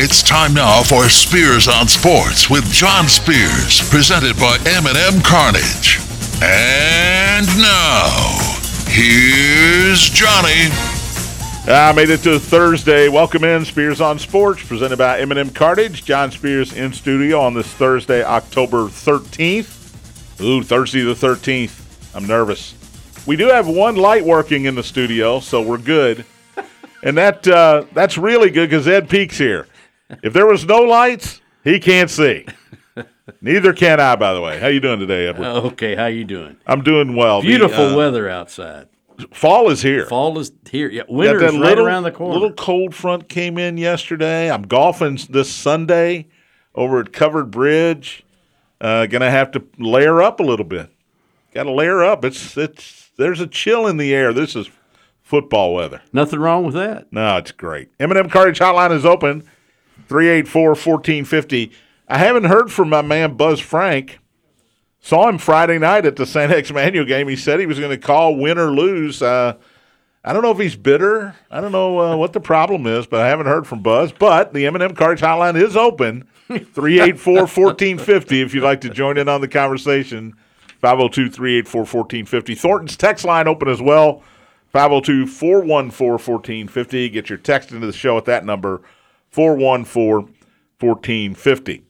It's 0.00 0.22
time 0.22 0.54
now 0.54 0.84
for 0.84 1.08
Spears 1.08 1.66
on 1.66 1.88
Sports 1.88 2.48
with 2.48 2.70
John 2.70 3.08
Spears, 3.08 3.80
presented 3.90 4.36
by 4.36 4.56
M&M 4.64 5.20
Cartage. 5.22 5.98
And 6.40 7.44
now, 7.58 8.38
here's 8.86 10.08
Johnny. 10.08 10.70
I 11.66 11.92
made 11.96 12.10
it 12.10 12.22
to 12.22 12.38
Thursday. 12.38 13.08
Welcome 13.08 13.42
in 13.42 13.64
Spears 13.64 14.00
on 14.00 14.20
Sports, 14.20 14.64
presented 14.64 14.98
by 14.98 15.18
M&M 15.18 15.50
Cartage. 15.50 16.04
John 16.04 16.30
Spears 16.30 16.72
in 16.72 16.92
studio 16.92 17.40
on 17.40 17.54
this 17.54 17.66
Thursday, 17.66 18.22
October 18.22 18.84
13th. 18.84 20.40
Ooh, 20.40 20.62
Thursday 20.62 21.02
the 21.02 21.14
13th. 21.14 22.14
I'm 22.14 22.28
nervous. 22.28 22.76
We 23.26 23.34
do 23.34 23.48
have 23.48 23.66
one 23.66 23.96
light 23.96 24.24
working 24.24 24.66
in 24.66 24.76
the 24.76 24.84
studio, 24.84 25.40
so 25.40 25.60
we're 25.60 25.76
good. 25.76 26.24
And 27.02 27.16
that 27.16 27.48
uh, 27.48 27.84
that's 27.92 28.16
really 28.16 28.50
good 28.50 28.70
because 28.70 28.86
Ed 28.86 29.10
Peak's 29.10 29.38
here. 29.38 29.66
If 30.22 30.32
there 30.32 30.46
was 30.46 30.64
no 30.64 30.78
lights, 30.80 31.40
he 31.64 31.78
can't 31.78 32.10
see. 32.10 32.46
Neither 33.40 33.72
can 33.72 34.00
I, 34.00 34.16
by 34.16 34.32
the 34.32 34.40
way. 34.40 34.58
How 34.58 34.68
you 34.68 34.80
doing 34.80 35.00
today, 35.00 35.28
Edward? 35.28 35.46
Okay, 35.72 35.94
how 35.94 36.06
you 36.06 36.24
doing? 36.24 36.56
I'm 36.66 36.82
doing 36.82 37.14
well. 37.14 37.40
The, 37.42 37.48
Beautiful 37.48 37.92
uh, 37.92 37.96
weather 37.96 38.28
outside. 38.28 38.88
Fall 39.32 39.70
is 39.70 39.82
here. 39.82 40.06
Fall 40.06 40.38
is 40.38 40.52
here. 40.70 40.88
Yeah, 40.90 41.02
winter's 41.08 41.42
right 41.42 41.52
little, 41.52 41.86
around 41.86 42.04
the 42.04 42.12
corner. 42.12 42.34
Little 42.34 42.52
cold 42.52 42.94
front 42.94 43.28
came 43.28 43.58
in 43.58 43.76
yesterday. 43.76 44.50
I'm 44.50 44.62
golfing 44.62 45.18
this 45.28 45.52
Sunday 45.52 46.28
over 46.74 47.00
at 47.00 47.12
Covered 47.12 47.50
Bridge. 47.50 48.24
Uh, 48.80 49.06
gonna 49.06 49.30
have 49.30 49.50
to 49.52 49.64
layer 49.78 50.22
up 50.22 50.38
a 50.38 50.44
little 50.44 50.64
bit. 50.64 50.90
Got 51.52 51.64
to 51.64 51.72
layer 51.72 52.04
up. 52.04 52.24
It's 52.24 52.56
it's 52.56 53.10
there's 53.16 53.40
a 53.40 53.46
chill 53.46 53.86
in 53.86 53.96
the 53.96 54.14
air. 54.14 54.32
This 54.32 54.54
is 54.54 54.70
football 55.22 55.74
weather. 55.74 56.00
Nothing 56.12 56.38
wrong 56.38 56.64
with 56.64 56.74
that. 56.74 57.12
No, 57.12 57.36
it's 57.38 57.52
great. 57.52 57.88
M&M 57.98 58.30
Cartage 58.30 58.60
Hotline 58.60 58.92
is 58.92 59.04
open. 59.04 59.48
384-1450. 60.08 61.72
I 62.08 62.18
haven't 62.18 62.44
heard 62.44 62.72
from 62.72 62.88
my 62.88 63.02
man 63.02 63.34
Buzz 63.34 63.60
Frank. 63.60 64.18
Saw 65.00 65.28
him 65.28 65.38
Friday 65.38 65.78
night 65.78 66.06
at 66.06 66.16
the 66.16 66.26
St. 66.26 66.50
X 66.50 66.72
Manual 66.72 67.04
game. 67.04 67.28
He 67.28 67.36
said 67.36 67.60
he 67.60 67.66
was 67.66 67.78
going 67.78 67.90
to 67.90 67.98
call 67.98 68.36
win 68.36 68.58
or 68.58 68.72
lose. 68.72 69.22
Uh, 69.22 69.54
I 70.24 70.32
don't 70.32 70.42
know 70.42 70.50
if 70.50 70.58
he's 70.58 70.76
bitter. 70.76 71.36
I 71.50 71.60
don't 71.60 71.72
know 71.72 72.00
uh, 72.00 72.16
what 72.16 72.32
the 72.32 72.40
problem 72.40 72.86
is, 72.86 73.06
but 73.06 73.20
I 73.20 73.28
haven't 73.28 73.46
heard 73.46 73.66
from 73.66 73.82
Buzz. 73.82 74.12
But 74.12 74.52
the 74.52 74.66
M&M 74.66 74.94
Cartage 74.94 75.22
Hotline 75.22 75.60
is 75.60 75.76
open. 75.76 76.26
384-1450 76.48 78.42
if 78.42 78.54
you'd 78.54 78.64
like 78.64 78.80
to 78.80 78.88
join 78.88 79.18
in 79.18 79.28
on 79.28 79.40
the 79.40 79.48
conversation. 79.48 80.34
502-384-1450. 80.82 82.58
Thornton's 82.58 82.96
text 82.96 83.24
line 83.24 83.48
open 83.48 83.68
as 83.68 83.82
well. 83.82 84.22
502-414-1450. 84.74 87.12
Get 87.12 87.28
your 87.28 87.38
text 87.38 87.72
into 87.72 87.86
the 87.86 87.92
show 87.92 88.18
at 88.18 88.24
that 88.26 88.44
number, 88.44 88.82
414-1450. 89.32 91.82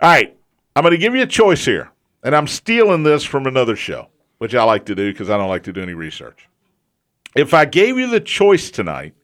All 0.00 0.08
right, 0.08 0.36
I'm 0.74 0.82
going 0.82 0.92
to 0.92 0.98
give 0.98 1.14
you 1.14 1.22
a 1.22 1.26
choice 1.26 1.64
here, 1.64 1.90
and 2.22 2.34
I'm 2.34 2.46
stealing 2.46 3.02
this 3.02 3.24
from 3.24 3.46
another 3.46 3.76
show, 3.76 4.08
which 4.38 4.54
I 4.54 4.64
like 4.64 4.86
to 4.86 4.94
do 4.94 5.12
because 5.12 5.28
I 5.28 5.36
don't 5.36 5.48
like 5.48 5.64
to 5.64 5.72
do 5.72 5.82
any 5.82 5.94
research. 5.94 6.48
If 7.36 7.54
I 7.54 7.64
gave 7.64 7.98
you 7.98 8.08
the 8.08 8.20
choice 8.20 8.70
tonight, 8.70 9.14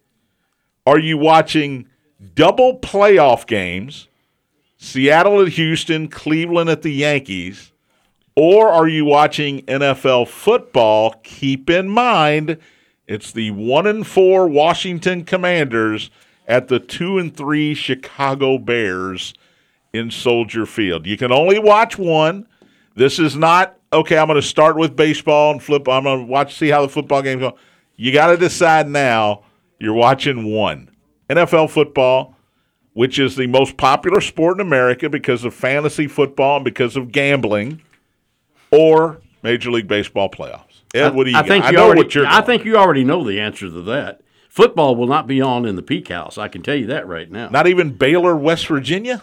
are 0.86 0.98
you 0.98 1.18
watching 1.18 1.88
double 2.34 2.78
playoff 2.78 3.46
games, 3.46 4.08
Seattle 4.76 5.42
at 5.42 5.48
Houston, 5.48 6.08
Cleveland 6.08 6.70
at 6.70 6.82
the 6.82 6.92
Yankees, 6.92 7.72
or 8.36 8.68
are 8.68 8.86
you 8.86 9.04
watching 9.04 9.62
NFL 9.62 10.28
football? 10.28 11.14
Keep 11.22 11.70
in 11.70 11.88
mind, 11.88 12.58
it's 13.06 13.32
the 13.32 13.50
one 13.52 13.86
and 13.86 14.06
four 14.06 14.46
Washington 14.46 15.24
Commanders 15.24 16.10
at 16.46 16.68
the 16.68 16.78
two 16.78 17.18
and 17.18 17.36
three 17.36 17.74
Chicago 17.74 18.58
Bears 18.58 19.34
in 19.92 20.10
Soldier 20.10 20.66
Field. 20.66 21.06
You 21.06 21.16
can 21.16 21.32
only 21.32 21.58
watch 21.58 21.98
one. 21.98 22.46
This 22.94 23.18
is 23.18 23.36
not 23.36 23.78
okay. 23.92 24.18
I'm 24.18 24.26
going 24.26 24.40
to 24.40 24.46
start 24.46 24.76
with 24.76 24.96
baseball 24.96 25.52
and 25.52 25.62
flip. 25.62 25.88
I'm 25.88 26.04
going 26.04 26.20
to 26.20 26.26
watch 26.26 26.54
see 26.56 26.68
how 26.68 26.82
the 26.82 26.88
football 26.88 27.22
game's 27.22 27.40
going. 27.40 27.54
You 27.96 28.12
got 28.12 28.28
to 28.28 28.36
decide 28.36 28.88
now. 28.88 29.42
You're 29.78 29.94
watching 29.94 30.52
one 30.54 30.90
NFL 31.28 31.70
football, 31.70 32.34
which 32.94 33.18
is 33.18 33.36
the 33.36 33.46
most 33.46 33.76
popular 33.76 34.20
sport 34.22 34.58
in 34.58 34.66
America 34.66 35.10
because 35.10 35.44
of 35.44 35.52
fantasy 35.54 36.06
football 36.06 36.56
and 36.56 36.64
because 36.64 36.96
of 36.96 37.12
gambling 37.12 37.82
or 38.70 39.20
Major 39.42 39.70
League 39.70 39.88
Baseball 39.88 40.30
playoffs. 40.30 40.82
Ed, 40.94 41.14
what 41.14 41.24
do 41.24 41.30
you 41.30 41.36
I 41.36 41.42
got? 41.42 41.48
think 41.48 41.64
I 41.64 41.70
you 41.70 41.76
know 41.76 41.84
already, 41.84 42.02
what 42.02 42.14
you're. 42.14 42.26
I 42.26 42.40
think 42.40 42.64
you 42.64 42.76
already 42.76 43.04
know 43.04 43.22
the 43.24 43.40
answer 43.40 43.68
to 43.68 43.82
that. 43.82 44.22
Football 44.56 44.96
will 44.96 45.06
not 45.06 45.26
be 45.26 45.42
on 45.42 45.66
in 45.66 45.76
the 45.76 45.82
Peak 45.82 46.08
House. 46.08 46.38
I 46.38 46.48
can 46.48 46.62
tell 46.62 46.74
you 46.74 46.86
that 46.86 47.06
right 47.06 47.30
now. 47.30 47.50
not 47.50 47.66
even 47.66 47.90
Baylor, 47.92 48.34
West 48.34 48.66
Virginia. 48.68 49.22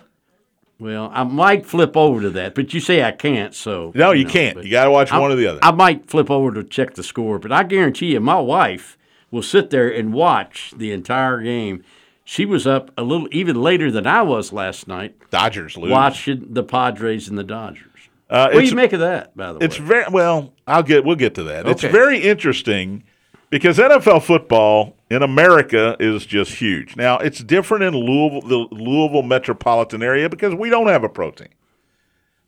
well, 0.79 1.09
I 1.11 1.23
might 1.23 1.65
flip 1.65 1.97
over 1.97 2.21
to 2.21 2.29
that, 2.29 2.53
but 2.53 2.71
you 2.71 2.79
say 2.79 3.01
I 3.03 3.11
can't, 3.13 3.55
so 3.55 3.91
No, 3.95 4.11
you, 4.11 4.25
know, 4.25 4.29
can't. 4.29 4.63
You 4.63 4.69
got 4.69 4.83
to 4.85 4.91
watch 4.91 5.11
I- 5.11 5.17
one 5.17 5.31
or 5.31 5.35
the 5.35 5.47
other. 5.47 5.59
I 5.63 5.71
might 5.71 6.07
flip 6.07 6.29
over 6.29 6.51
to 6.53 6.63
check 6.63 6.93
the 6.93 7.01
score, 7.01 7.39
but 7.39 7.51
I 7.51 7.63
guarantee 7.63 8.13
you, 8.13 8.19
my 8.19 8.39
wife 8.39 8.95
will 9.31 9.41
sit 9.41 9.71
there 9.71 9.89
and 9.89 10.13
watch 10.13 10.71
the 10.77 10.91
entire 10.91 11.41
game. 11.41 11.83
She 12.23 12.45
was 12.45 12.67
up 12.67 12.91
a 12.95 13.01
little 13.01 13.27
even 13.31 13.59
later 13.59 13.89
than 13.89 14.05
I 14.05 14.21
was 14.21 14.53
last 14.53 14.87
night, 14.87 15.15
Dodgers 15.31 15.75
lose. 15.75 15.89
watching 15.89 16.45
the 16.51 16.63
Padres 16.63 17.27
and 17.27 17.39
the 17.39 17.43
Dodgers. 17.43 17.87
Uh, 18.29 18.49
What 18.51 18.61
do 18.61 18.67
you 18.67 18.75
make 18.75 18.93
of 18.93 18.99
that, 18.99 19.35
by 19.35 19.51
the 19.51 19.57
way, 19.57 19.65
it's 19.65 19.77
very 19.77 20.05
well. 20.11 20.53
I'll 20.67 20.83
get. 20.83 21.03
We'll 21.03 21.15
get 21.15 21.33
to 21.35 21.43
that. 21.45 21.67
It's 21.67 21.81
very 21.81 22.19
interesting 22.19 23.03
because 23.49 23.79
NFL 23.79 24.21
football 24.23 24.95
in 25.13 25.21
America 25.21 25.95
is 25.99 26.25
just 26.25 26.53
huge. 26.55 26.95
Now 26.95 27.17
it's 27.19 27.43
different 27.43 27.83
in 27.83 27.93
Louisville, 27.95 28.41
the 28.41 28.75
Louisville 28.75 29.21
metropolitan 29.21 30.01
area 30.01 30.27
because 30.29 30.55
we 30.55 30.69
don't 30.69 30.87
have 30.87 31.03
a 31.03 31.09
pro 31.09 31.31
team. 31.31 31.49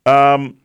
Um, 0.05 0.57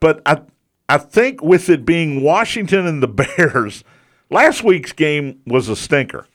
but 0.00 0.22
I 0.26 0.40
I 0.88 0.98
think 0.98 1.42
with 1.42 1.68
it 1.68 1.84
being 1.84 2.22
Washington 2.22 2.86
and 2.86 3.02
the 3.02 3.08
Bears, 3.08 3.84
last 4.30 4.62
week's 4.64 4.92
game 4.92 5.40
was 5.46 5.68
a 5.68 5.76
stinker. 5.76 6.26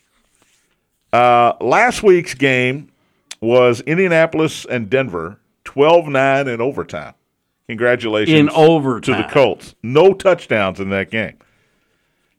Uh, 1.12 1.54
last 1.60 2.04
week's 2.04 2.36
game 2.36 2.92
was 3.42 3.82
Indianapolis 3.82 4.66
and 4.66 4.90
Denver, 4.90 5.40
12-9 5.66 6.54
in 6.54 6.62
overtime. 6.62 7.14
Congratulations 7.68 8.38
In 8.38 8.50
overtime. 8.50 9.18
to 9.18 9.24
the 9.24 9.30
Colts. 9.30 9.76
No 9.82 10.14
touchdowns 10.14 10.80
in 10.80 10.90
that 10.90 11.10
game. 11.10 11.38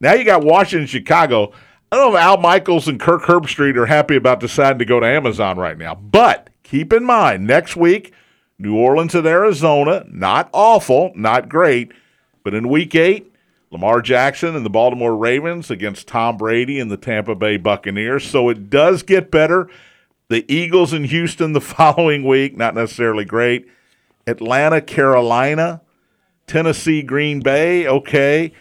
Now 0.00 0.14
you 0.14 0.25
got 0.25 0.42
Washington, 0.44 0.86
Chicago. 0.86 1.53
I 1.93 1.97
don't 1.97 2.12
know 2.12 2.19
if 2.19 2.23
Al 2.23 2.37
Michaels 2.37 2.87
and 2.87 3.01
Kirk 3.01 3.23
Herbstreit 3.23 3.77
are 3.77 3.87
happy 3.87 4.15
about 4.15 4.39
deciding 4.39 4.78
to 4.78 4.84
go 4.84 5.01
to 5.01 5.06
Amazon 5.06 5.59
right 5.59 5.77
now. 5.77 5.97
But 5.97 6.51
keep 6.62 6.93
in 6.93 7.05
mind, 7.05 7.49
next 7.49 7.75
week, 7.75 8.12
New 8.61 8.77
Orleans 8.77 9.15
and 9.17 9.27
Arizona. 9.27 10.05
Not 10.09 10.51
awful, 10.53 11.11
not 11.17 11.49
great. 11.49 11.93
But 12.45 12.55
in 12.55 12.69
week 12.69 12.95
eight, 12.95 13.34
Lamar 13.73 14.03
Jackson 14.03 14.55
and 14.55 14.65
the 14.65 14.71
Baltimore 14.71 15.17
Ravens 15.17 15.69
against 15.69 16.06
Tom 16.06 16.37
Brady 16.37 16.78
and 16.78 16.93
the 16.93 16.97
Tampa 16.97 17.34
Bay 17.34 17.56
Buccaneers. 17.56 18.25
So 18.25 18.49
it 18.49 18.71
does 18.71 19.03
get 19.03 19.31
better. 19.31 19.69
The 20.28 20.45
Eagles 20.53 20.93
in 20.93 21.05
Houston 21.05 21.55
the 21.55 21.61
following 21.61 22.25
week, 22.25 22.57
not 22.57 22.77
necessarily 22.77 23.25
great. 23.25 23.67
Atlanta, 24.28 24.81
Carolina, 24.81 25.81
Tennessee, 26.47 27.03
Green 27.03 27.41
Bay, 27.41 27.89
okay. 27.89 28.53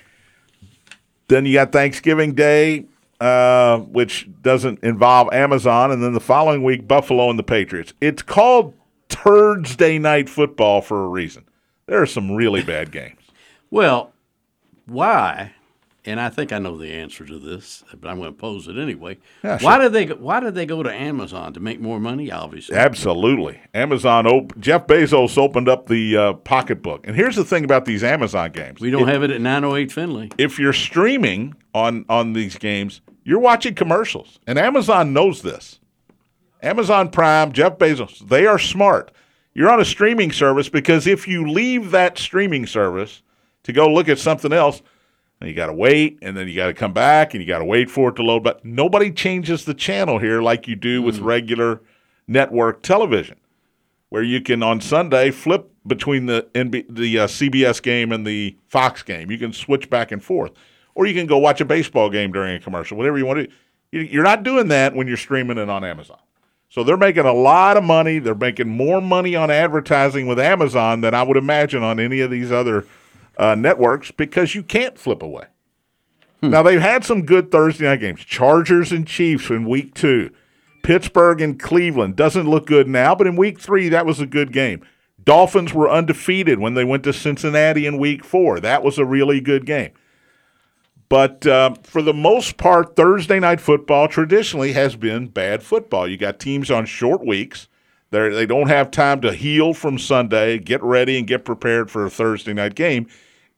Then 1.28 1.46
you 1.46 1.54
got 1.54 1.72
Thanksgiving 1.72 2.34
Day, 2.34 2.86
uh, 3.19 3.80
which 3.80 4.30
doesn't 4.41 4.84
involve 4.84 5.31
Amazon, 5.34 5.91
and 5.91 6.02
then 6.03 6.13
the 6.13 6.19
following 6.19 6.63
week, 6.63 6.88
Buffalo 6.88 7.30
and 7.30 7.38
the 7.38 7.44
Patriots. 7.44 7.94
It's 8.00 8.22
called 8.22 8.74
Thursday 9.09 10.00
Night 10.00 10.30
Football 10.30 10.81
for 10.81 11.03
a 11.03 11.07
reason. 11.07 11.46
There 11.88 12.02
are 12.02 12.06
some 12.07 12.31
really 12.31 12.63
bad 12.63 12.91
games. 12.91 13.22
Well, 13.72 14.13
why? 14.85 15.53
And 16.09 16.20
I 16.20 16.30
think 16.30 16.52
I 16.52 16.59
know 16.59 16.75
the 16.78 16.92
answer 16.92 17.24
to 17.25 17.38
this, 17.40 17.84
but 18.00 18.09
I'm 18.09 18.18
going 18.20 18.31
to 18.31 18.38
pose 18.38 18.68
it 18.68 18.78
anyway. 18.78 19.18
Yeah, 19.44 19.60
Why 19.62 19.75
sure. 19.75 19.84
did 19.84 19.94
they? 19.94 20.06
go- 20.06 20.16
Why 20.16 20.39
did 20.39 20.56
they 20.56 20.66
go 20.66 20.81
to 20.84 20.92
Amazon 20.94 21.54
to 21.54 21.60
make 21.60 21.80
more 21.80 22.00
money? 22.00 22.31
Obviously, 22.31 22.75
Absolutely. 22.75 23.60
Amazon, 23.74 24.25
op- 24.28 24.57
Jeff 24.60 24.88
Bezos 24.88 25.38
opened 25.38 25.69
up 25.69 25.88
the 25.88 26.18
uh, 26.18 26.34
pocketbook. 26.34 27.06
And 27.07 27.16
here's 27.16 27.36
the 27.36 27.45
thing 27.45 27.63
about 27.63 27.86
these 27.86 28.04
Amazon 28.04 28.51
games. 28.51 28.81
we 28.81 28.89
don't 28.92 29.07
have 29.07 29.24
it 29.24 29.31
at 29.31 29.39
908 29.39 29.92
Finley. 29.92 30.31
if 30.38 30.57
you're 30.60 30.74
streaming 30.74 31.54
on 31.74 32.06
on 32.10 32.34
these 32.34 32.57
games, 32.57 33.01
you're 33.24 33.39
watching 33.39 33.75
commercials, 33.75 34.39
and 34.48 34.57
Amazon 34.57 35.13
knows 35.13 35.42
this. 35.44 35.80
Amazon 36.62 37.10
Prime, 37.10 37.51
Jeff 37.54 37.78
Bezos, 37.78 38.28
they 38.28 38.45
are 38.45 38.60
smart. 38.60 39.12
You're 39.54 39.69
on 39.72 39.80
a 39.80 39.86
streaming 39.86 40.31
service 40.31 40.69
because 40.69 41.07
if 41.07 41.28
you 41.28 41.48
leave 41.48 41.92
that 41.92 42.18
streaming 42.18 42.66
service 42.66 43.22
to 43.63 43.72
go 43.74 43.88
look 43.92 44.10
at 44.10 44.19
something 44.19 44.51
else, 44.54 44.81
then 45.39 45.50
you 45.50 45.56
got 45.56 45.68
to 45.68 45.74
wait, 45.74 46.19
and 46.21 46.36
then 46.36 46.47
you 46.47 46.56
got 46.56 46.68
to 46.68 46.74
come 46.74 46.94
back, 46.94 47.33
and 47.33 47.41
you 47.41 47.47
got 47.47 47.59
to 47.59 47.65
wait 47.65 47.89
for 47.89 48.09
it 48.09 48.15
to 48.18 48.24
load. 48.24 48.44
But 48.44 48.63
nobody 48.65 49.12
changes 49.12 49.65
the 49.65 49.74
channel 49.74 50.19
here 50.19 50.41
like 50.41 50.68
you 50.68 50.75
do 50.75 51.01
with 51.01 51.19
regular 51.19 51.81
network 52.27 52.81
television, 52.81 53.38
where 54.09 54.24
you 54.24 54.41
can 54.41 54.62
on 54.62 54.81
Sunday 54.81 55.31
flip 55.31 55.71
between 55.88 56.25
the 56.25 56.47
NB, 56.53 56.86
the 56.89 57.19
uh, 57.19 57.27
CBS 57.27 57.81
game 57.81 58.12
and 58.12 58.27
the 58.27 58.57
Fox 58.68 59.01
game. 59.01 59.31
You 59.31 59.38
can 59.38 59.53
switch 59.53 59.89
back 59.89 60.12
and 60.12 60.24
forth, 60.24 60.51
or 60.94 61.06
you 61.06 61.13
can 61.13 61.25
go 61.25 61.38
watch 61.38 61.62
a 61.62 61.65
baseball 61.65 62.09
game 62.09 62.31
during 62.33 62.56
a 62.56 62.59
commercial, 62.59 62.97
whatever 62.97 63.18
you 63.18 63.25
want 63.25 63.39
to. 63.39 63.47
do. 63.47 63.53
You're 63.91 64.24
not 64.24 64.44
doing 64.44 64.68
that 64.68 64.94
when 64.94 65.07
you're 65.07 65.18
streaming 65.18 65.57
it 65.57 65.69
on 65.69 65.83
Amazon. 65.83 66.19
So 66.69 66.83
they're 66.83 66.97
making 66.97 67.25
a 67.25 67.33
lot 67.33 67.77
of 67.77 67.83
money. 67.83 68.19
They're 68.19 68.36
making 68.36 68.69
more 68.69 69.01
money 69.01 69.36
on 69.36 69.50
advertising 69.50 70.27
with 70.27 70.39
Amazon 70.39 71.01
than 71.01 71.15
I 71.15 71.24
would 71.24 71.38
imagine 71.38 71.81
on 71.81 72.00
any 72.00 72.19
of 72.19 72.30
these 72.30 72.51
other 72.51 72.86
uh, 73.39 73.56
networks 73.56 74.12
because 74.12 74.53
you 74.53 74.62
can't 74.62 75.00
flip 75.00 75.24
away. 75.24 75.45
Now 76.41 76.63
they've 76.63 76.80
had 76.80 77.03
some 77.03 77.25
good 77.25 77.51
Thursday 77.51 77.86
night 77.86 78.00
games. 78.00 78.21
Chargers 78.21 78.91
and 78.91 79.07
Chiefs 79.07 79.50
in 79.50 79.68
week 79.68 79.94
two. 79.94 80.30
Pittsburgh 80.83 81.41
and 81.41 81.59
Cleveland 81.59 82.15
doesn't 82.15 82.50
look 82.50 82.65
good 82.65 82.88
now, 82.88 83.13
but 83.13 83.27
in 83.27 83.36
week 83.36 83.59
three 83.59 83.89
that 83.89 84.06
was 84.06 84.21
a 84.21 84.25
good 84.25 84.53
game. 84.53 84.86
Dolphins 85.24 85.74
were 85.74 85.89
undefeated 85.89 86.59
when 86.59 86.75
they 86.75 86.86
went 86.86 87.03
to 87.03 87.13
Cincinnati 87.13 87.86
in 87.86 87.97
week 87.97 88.24
four. 88.24 88.59
That 88.59 88.83
was 88.83 88.97
a 88.97 89.06
really 89.06 89.41
good 89.41 89.65
game. 89.65 89.91
But 91.09 91.45
uh, 91.45 91.74
for 91.83 92.01
the 92.01 92.13
most 92.13 92.57
part, 92.57 92.95
Thursday 92.95 93.39
night 93.39 93.59
football 93.59 94.07
traditionally 94.07 94.74
has 94.74 94.95
been 94.95 95.27
bad 95.27 95.63
football. 95.63 96.07
You 96.07 96.18
got 96.18 96.39
teams 96.39 96.71
on 96.71 96.86
short 96.86 97.25
weeks. 97.25 97.68
They're, 98.12 98.33
they 98.33 98.45
don't 98.45 98.69
have 98.69 98.91
time 98.91 99.21
to 99.21 99.33
heal 99.33 99.74
from 99.74 100.00
Sunday, 100.00 100.57
get 100.57 100.81
ready, 100.81 101.18
and 101.18 101.27
get 101.27 101.45
prepared 101.45 101.91
for 101.91 102.06
a 102.06 102.09
Thursday 102.09 102.53
night 102.53 102.75
game. 102.75 103.07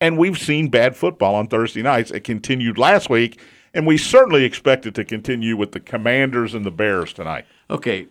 And 0.02 0.18
we've 0.18 0.38
seen 0.38 0.68
bad 0.70 0.98
football 0.98 1.36
on 1.36 1.48
Thursday 1.48 1.84
nights. 1.84 2.10
It 2.12 2.22
continued 2.26 2.78
last 2.80 3.10
week, 3.10 3.40
and 3.74 3.86
we 3.86 3.98
certainly 3.98 4.44
expect 4.44 4.86
it 4.88 4.96
to 4.96 5.06
continue 5.06 5.56
with 5.56 5.72
the 5.72 5.80
Commanders 5.80 6.54
and 6.56 6.66
the 6.66 6.72
Bears 6.72 7.14
tonight. 7.14 7.46
Okay, 7.70 8.08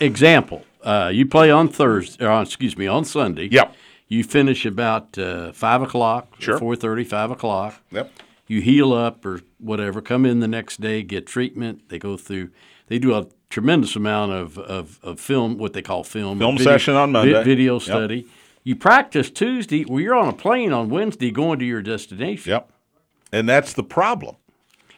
example. 0.00 0.64
Uh, 0.82 1.10
you 1.12 1.24
play 1.26 1.50
on 1.50 1.68
Thursday, 1.68 2.24
or 2.24 2.28
on, 2.30 2.42
excuse 2.42 2.76
me, 2.76 2.86
on 2.86 3.04
Sunday. 3.04 3.48
Yep. 3.50 3.74
You 4.08 4.24
finish 4.24 4.64
about 4.66 5.16
uh, 5.18 5.52
five 5.52 5.80
o'clock, 5.82 6.34
Sure. 6.40 6.58
four 6.58 6.74
thirty, 6.76 7.04
five 7.04 7.30
o'clock. 7.30 7.80
Yep. 7.92 8.10
You 8.46 8.60
heal 8.60 8.92
up 8.92 9.24
or 9.24 9.40
whatever. 9.58 10.00
Come 10.00 10.24
in 10.24 10.40
the 10.40 10.48
next 10.48 10.80
day, 10.80 11.02
get 11.02 11.26
treatment. 11.26 11.88
They 11.88 11.98
go 11.98 12.16
through. 12.16 12.50
They 12.86 12.98
do 12.98 13.14
a 13.14 13.26
tremendous 13.50 13.94
amount 13.96 14.32
of, 14.32 14.58
of, 14.58 14.98
of 15.02 15.20
film, 15.20 15.58
what 15.58 15.74
they 15.74 15.82
call 15.82 16.02
film. 16.04 16.38
Film 16.38 16.56
session 16.58 16.94
on 16.94 17.12
Monday. 17.12 17.44
video 17.44 17.78
Yep. 17.78 18.24
You 18.64 18.76
practice 18.76 19.30
Tuesday. 19.30 19.84
Well, 19.84 20.00
you're 20.00 20.14
on 20.14 20.28
a 20.28 20.32
plane 20.32 20.72
on 20.72 20.88
Wednesday 20.88 21.30
going 21.30 21.58
to 21.58 21.64
your 21.64 21.82
destination. 21.82 22.50
Yep. 22.50 22.70
And 23.32 23.48
that's 23.48 23.72
the 23.72 23.82
problem. 23.82 24.36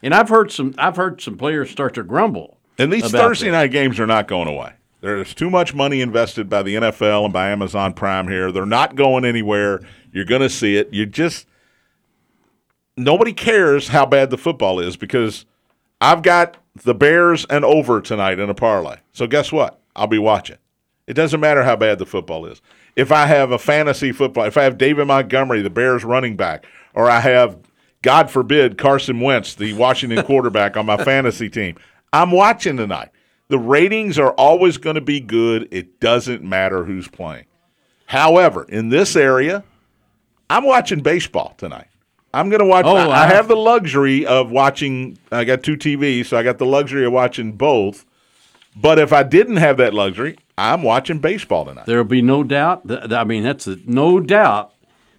And 0.03 0.13
I've 0.13 0.29
heard 0.29 0.51
some. 0.51 0.73
I've 0.77 0.95
heard 0.95 1.21
some 1.21 1.37
players 1.37 1.69
start 1.69 1.93
to 1.95 2.03
grumble. 2.03 2.57
And 2.77 2.91
these 2.91 3.09
Thursday 3.11 3.47
that. 3.47 3.57
night 3.57 3.71
games 3.71 3.99
are 3.99 4.07
not 4.07 4.27
going 4.27 4.47
away. 4.47 4.73
There's 5.01 5.33
too 5.33 5.49
much 5.49 5.73
money 5.73 6.01
invested 6.01 6.49
by 6.49 6.63
the 6.63 6.75
NFL 6.75 7.25
and 7.25 7.33
by 7.33 7.49
Amazon 7.49 7.93
Prime 7.93 8.27
here. 8.27 8.51
They're 8.51 8.65
not 8.65 8.95
going 8.95 9.25
anywhere. 9.25 9.81
You're 10.11 10.25
going 10.25 10.41
to 10.41 10.49
see 10.49 10.77
it. 10.77 10.93
You 10.93 11.05
just 11.05 11.47
nobody 12.95 13.33
cares 13.33 13.89
how 13.89 14.05
bad 14.05 14.29
the 14.29 14.37
football 14.37 14.79
is 14.79 14.97
because 14.97 15.45
I've 15.99 16.21
got 16.21 16.57
the 16.75 16.93
Bears 16.93 17.45
and 17.49 17.65
over 17.65 18.01
tonight 18.01 18.39
in 18.39 18.49
a 18.49 18.53
parlay. 18.53 18.97
So 19.11 19.27
guess 19.27 19.51
what? 19.51 19.79
I'll 19.95 20.07
be 20.07 20.19
watching. 20.19 20.57
It 21.11 21.15
doesn't 21.15 21.41
matter 21.41 21.61
how 21.65 21.75
bad 21.75 21.99
the 21.99 22.05
football 22.05 22.45
is. 22.45 22.61
If 22.95 23.11
I 23.11 23.25
have 23.25 23.51
a 23.51 23.57
fantasy 23.59 24.13
football, 24.13 24.45
if 24.45 24.55
I 24.55 24.63
have 24.63 24.77
David 24.77 25.07
Montgomery, 25.07 25.61
the 25.61 25.69
Bears 25.69 26.05
running 26.05 26.37
back, 26.37 26.65
or 26.93 27.09
I 27.09 27.19
have, 27.19 27.57
God 28.01 28.31
forbid, 28.31 28.77
Carson 28.77 29.19
Wentz, 29.19 29.53
the 29.53 29.73
Washington 29.73 30.23
quarterback 30.25 30.77
on 30.77 30.85
my 30.85 30.95
fantasy 30.95 31.49
team, 31.49 31.75
I'm 32.13 32.31
watching 32.31 32.77
tonight. 32.77 33.09
The 33.49 33.59
ratings 33.59 34.17
are 34.17 34.31
always 34.31 34.77
going 34.77 34.95
to 34.95 35.01
be 35.01 35.19
good. 35.19 35.67
It 35.69 35.99
doesn't 35.99 36.43
matter 36.43 36.85
who's 36.85 37.09
playing. 37.09 37.43
However, 38.05 38.63
in 38.63 38.87
this 38.87 39.17
area, 39.17 39.65
I'm 40.49 40.63
watching 40.63 41.01
baseball 41.01 41.55
tonight. 41.57 41.87
I'm 42.33 42.47
going 42.47 42.61
to 42.61 42.65
watch. 42.65 42.85
Oh, 42.85 42.95
I, 42.95 43.03
I 43.07 43.23
I- 43.25 43.27
have 43.27 43.49
the 43.49 43.57
luxury 43.57 44.25
of 44.25 44.49
watching. 44.49 45.17
I 45.29 45.43
got 45.43 45.61
two 45.61 45.75
TVs, 45.75 46.27
so 46.27 46.37
I 46.37 46.43
got 46.43 46.57
the 46.57 46.65
luxury 46.65 47.03
of 47.05 47.11
watching 47.11 47.51
both. 47.51 48.05
But 48.75 48.99
if 48.99 49.11
I 49.11 49.23
didn't 49.23 49.57
have 49.57 49.77
that 49.77 49.93
luxury, 49.93 50.37
I'm 50.57 50.83
watching 50.83 51.19
baseball 51.19 51.65
tonight. 51.65 51.85
There 51.85 51.97
will 51.97 52.03
be 52.05 52.21
no 52.21 52.43
doubt. 52.43 52.87
That- 52.87 53.13
I 53.13 53.23
mean, 53.23 53.43
that's 53.43 53.67
a, 53.67 53.77
no 53.85 54.19
doubt 54.19 54.73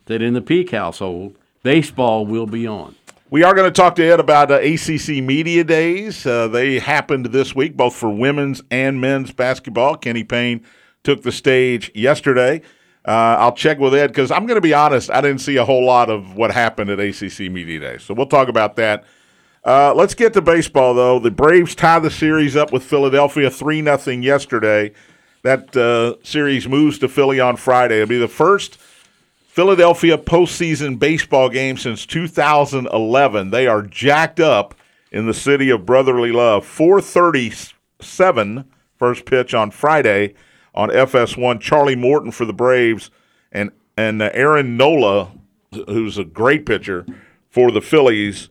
that 0.07 0.23
in 0.23 0.35
the 0.35 0.41
Peak 0.41 0.71
household, 0.71 1.37
baseball 1.63 2.27
will 2.27 2.47
be 2.47 2.67
on. 2.67 2.95
We 3.31 3.43
are 3.45 3.55
going 3.55 3.67
to 3.67 3.75
talk 3.75 3.95
to 3.97 4.05
Ed 4.05 4.21
about 4.21 4.51
uh, 4.51 4.57
ACC 4.57 5.23
Media 5.25 5.65
Days. 5.65 6.27
Uh, 6.27 6.49
they 6.49 6.79
happened 6.79 7.27
this 7.27 7.55
week, 7.55 7.77
both 7.77 7.95
for 7.95 8.11
women's 8.11 8.63
and 8.71 9.01
men's 9.01 9.33
basketball. 9.33 9.97
Kenny 9.97 10.23
Payne 10.23 10.63
took 11.03 11.23
the 11.23 11.33
stage 11.33 11.91
yesterday. 11.95 12.61
Uh, 13.07 13.37
I'll 13.39 13.55
check 13.55 13.79
with 13.79 13.95
Ed 13.95 14.09
because 14.09 14.31
I'm 14.31 14.47
going 14.47 14.57
to 14.57 14.61
be 14.61 14.75
honest, 14.75 15.11
I 15.11 15.21
didn't 15.23 15.41
see 15.41 15.57
a 15.57 15.65
whole 15.65 15.85
lot 15.85 16.11
of 16.11 16.37
what 16.37 16.53
happened 16.53 16.91
at 16.91 17.01
ACC 17.01 17.51
Media 17.51 17.81
Days. 17.81 18.03
So 18.03 18.13
we'll 18.15 18.27
talk 18.27 18.49
about 18.49 18.77
that. 18.77 19.05
Uh, 19.65 19.95
let's 19.95 20.15
get 20.15 20.33
to 20.33 20.43
baseball, 20.43 20.95
though. 20.95 21.19
The 21.19 21.31
Braves 21.31 21.75
tie 21.75 22.01
the 22.01 22.11
series 22.11 22.57
up 22.57 22.73
with 22.73 22.83
Philadelphia 22.83 23.51
3 23.51 23.83
0 23.83 24.21
yesterday. 24.21 24.93
That 25.43 25.77
uh, 25.77 26.23
series 26.25 26.69
moves 26.69 26.99
to 27.01 27.09
Philly 27.09 27.41
on 27.41 27.57
Friday. 27.57 27.97
It'll 27.97 28.09
be 28.09 28.19
the 28.19 28.29
first 28.29 28.79
Philadelphia 29.47 30.19
postseason 30.19 30.99
baseball 30.99 31.49
game 31.49 31.77
since 31.77 32.07
2011. 32.07 33.51
They 33.51 33.67
are 33.67 33.83
jacked 33.83 34.41
up 34.41 34.75
in 35.13 35.27
the 35.27 35.35
city 35.35 35.71
of 35.71 35.87
brotherly 35.87 36.33
love. 36.33 36.65
437 36.65 38.65
first 38.97 39.27
pitch 39.27 39.53
on 39.53 39.71
Friday 39.71 40.35
on 40.75 40.89
FS1. 40.89 41.61
Charlie 41.61 41.97
Morton 41.97 42.31
for 42.31 42.45
the 42.45 42.53
Braves 42.53 43.11
and 43.53 43.71
and 43.97 44.23
Aaron 44.23 44.77
Nola, 44.77 45.33
who's 45.87 46.19
a 46.19 46.25
great 46.25 46.65
pitcher 46.65 47.05
for 47.51 47.71
the 47.71 47.83
Phillies. 47.83 48.49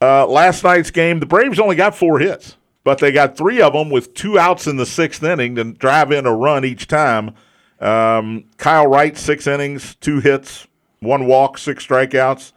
Uh, 0.00 0.26
last 0.26 0.62
night's 0.62 0.90
game, 0.90 1.20
the 1.20 1.26
Braves 1.26 1.58
only 1.58 1.76
got 1.76 1.96
four 1.96 2.18
hits, 2.18 2.56
but 2.84 2.98
they 2.98 3.12
got 3.12 3.36
three 3.36 3.62
of 3.62 3.72
them 3.72 3.90
with 3.90 4.14
two 4.14 4.38
outs 4.38 4.66
in 4.66 4.76
the 4.76 4.86
sixth 4.86 5.22
inning 5.22 5.54
to 5.56 5.64
drive 5.64 6.12
in 6.12 6.26
a 6.26 6.34
run 6.34 6.64
each 6.64 6.86
time. 6.86 7.34
Um, 7.80 8.44
Kyle 8.58 8.86
Wright, 8.86 9.16
six 9.16 9.46
innings, 9.46 9.94
two 9.96 10.20
hits, 10.20 10.66
one 11.00 11.26
walk, 11.26 11.58
six 11.58 11.86
strikeouts. 11.86 12.52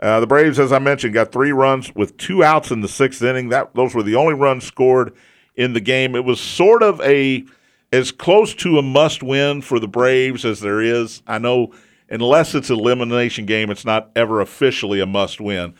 Uh, 0.00 0.20
the 0.20 0.26
Braves, 0.26 0.58
as 0.58 0.72
I 0.72 0.78
mentioned, 0.78 1.14
got 1.14 1.32
three 1.32 1.52
runs 1.52 1.94
with 1.94 2.16
two 2.16 2.44
outs 2.44 2.70
in 2.70 2.80
the 2.80 2.88
sixth 2.88 3.22
inning. 3.22 3.48
That 3.48 3.74
those 3.74 3.94
were 3.94 4.02
the 4.02 4.14
only 4.14 4.34
runs 4.34 4.64
scored 4.64 5.14
in 5.56 5.72
the 5.72 5.80
game. 5.80 6.14
It 6.14 6.24
was 6.24 6.40
sort 6.40 6.82
of 6.82 7.00
a 7.00 7.44
as 7.92 8.12
close 8.12 8.54
to 8.54 8.78
a 8.78 8.82
must-win 8.82 9.62
for 9.62 9.80
the 9.80 9.88
Braves 9.88 10.44
as 10.44 10.60
there 10.60 10.80
is. 10.80 11.22
I 11.26 11.38
know, 11.38 11.72
unless 12.10 12.54
it's 12.54 12.70
an 12.70 12.78
elimination 12.78 13.46
game, 13.46 13.70
it's 13.70 13.84
not 13.84 14.10
ever 14.14 14.40
officially 14.40 15.00
a 15.00 15.06
must-win. 15.06 15.74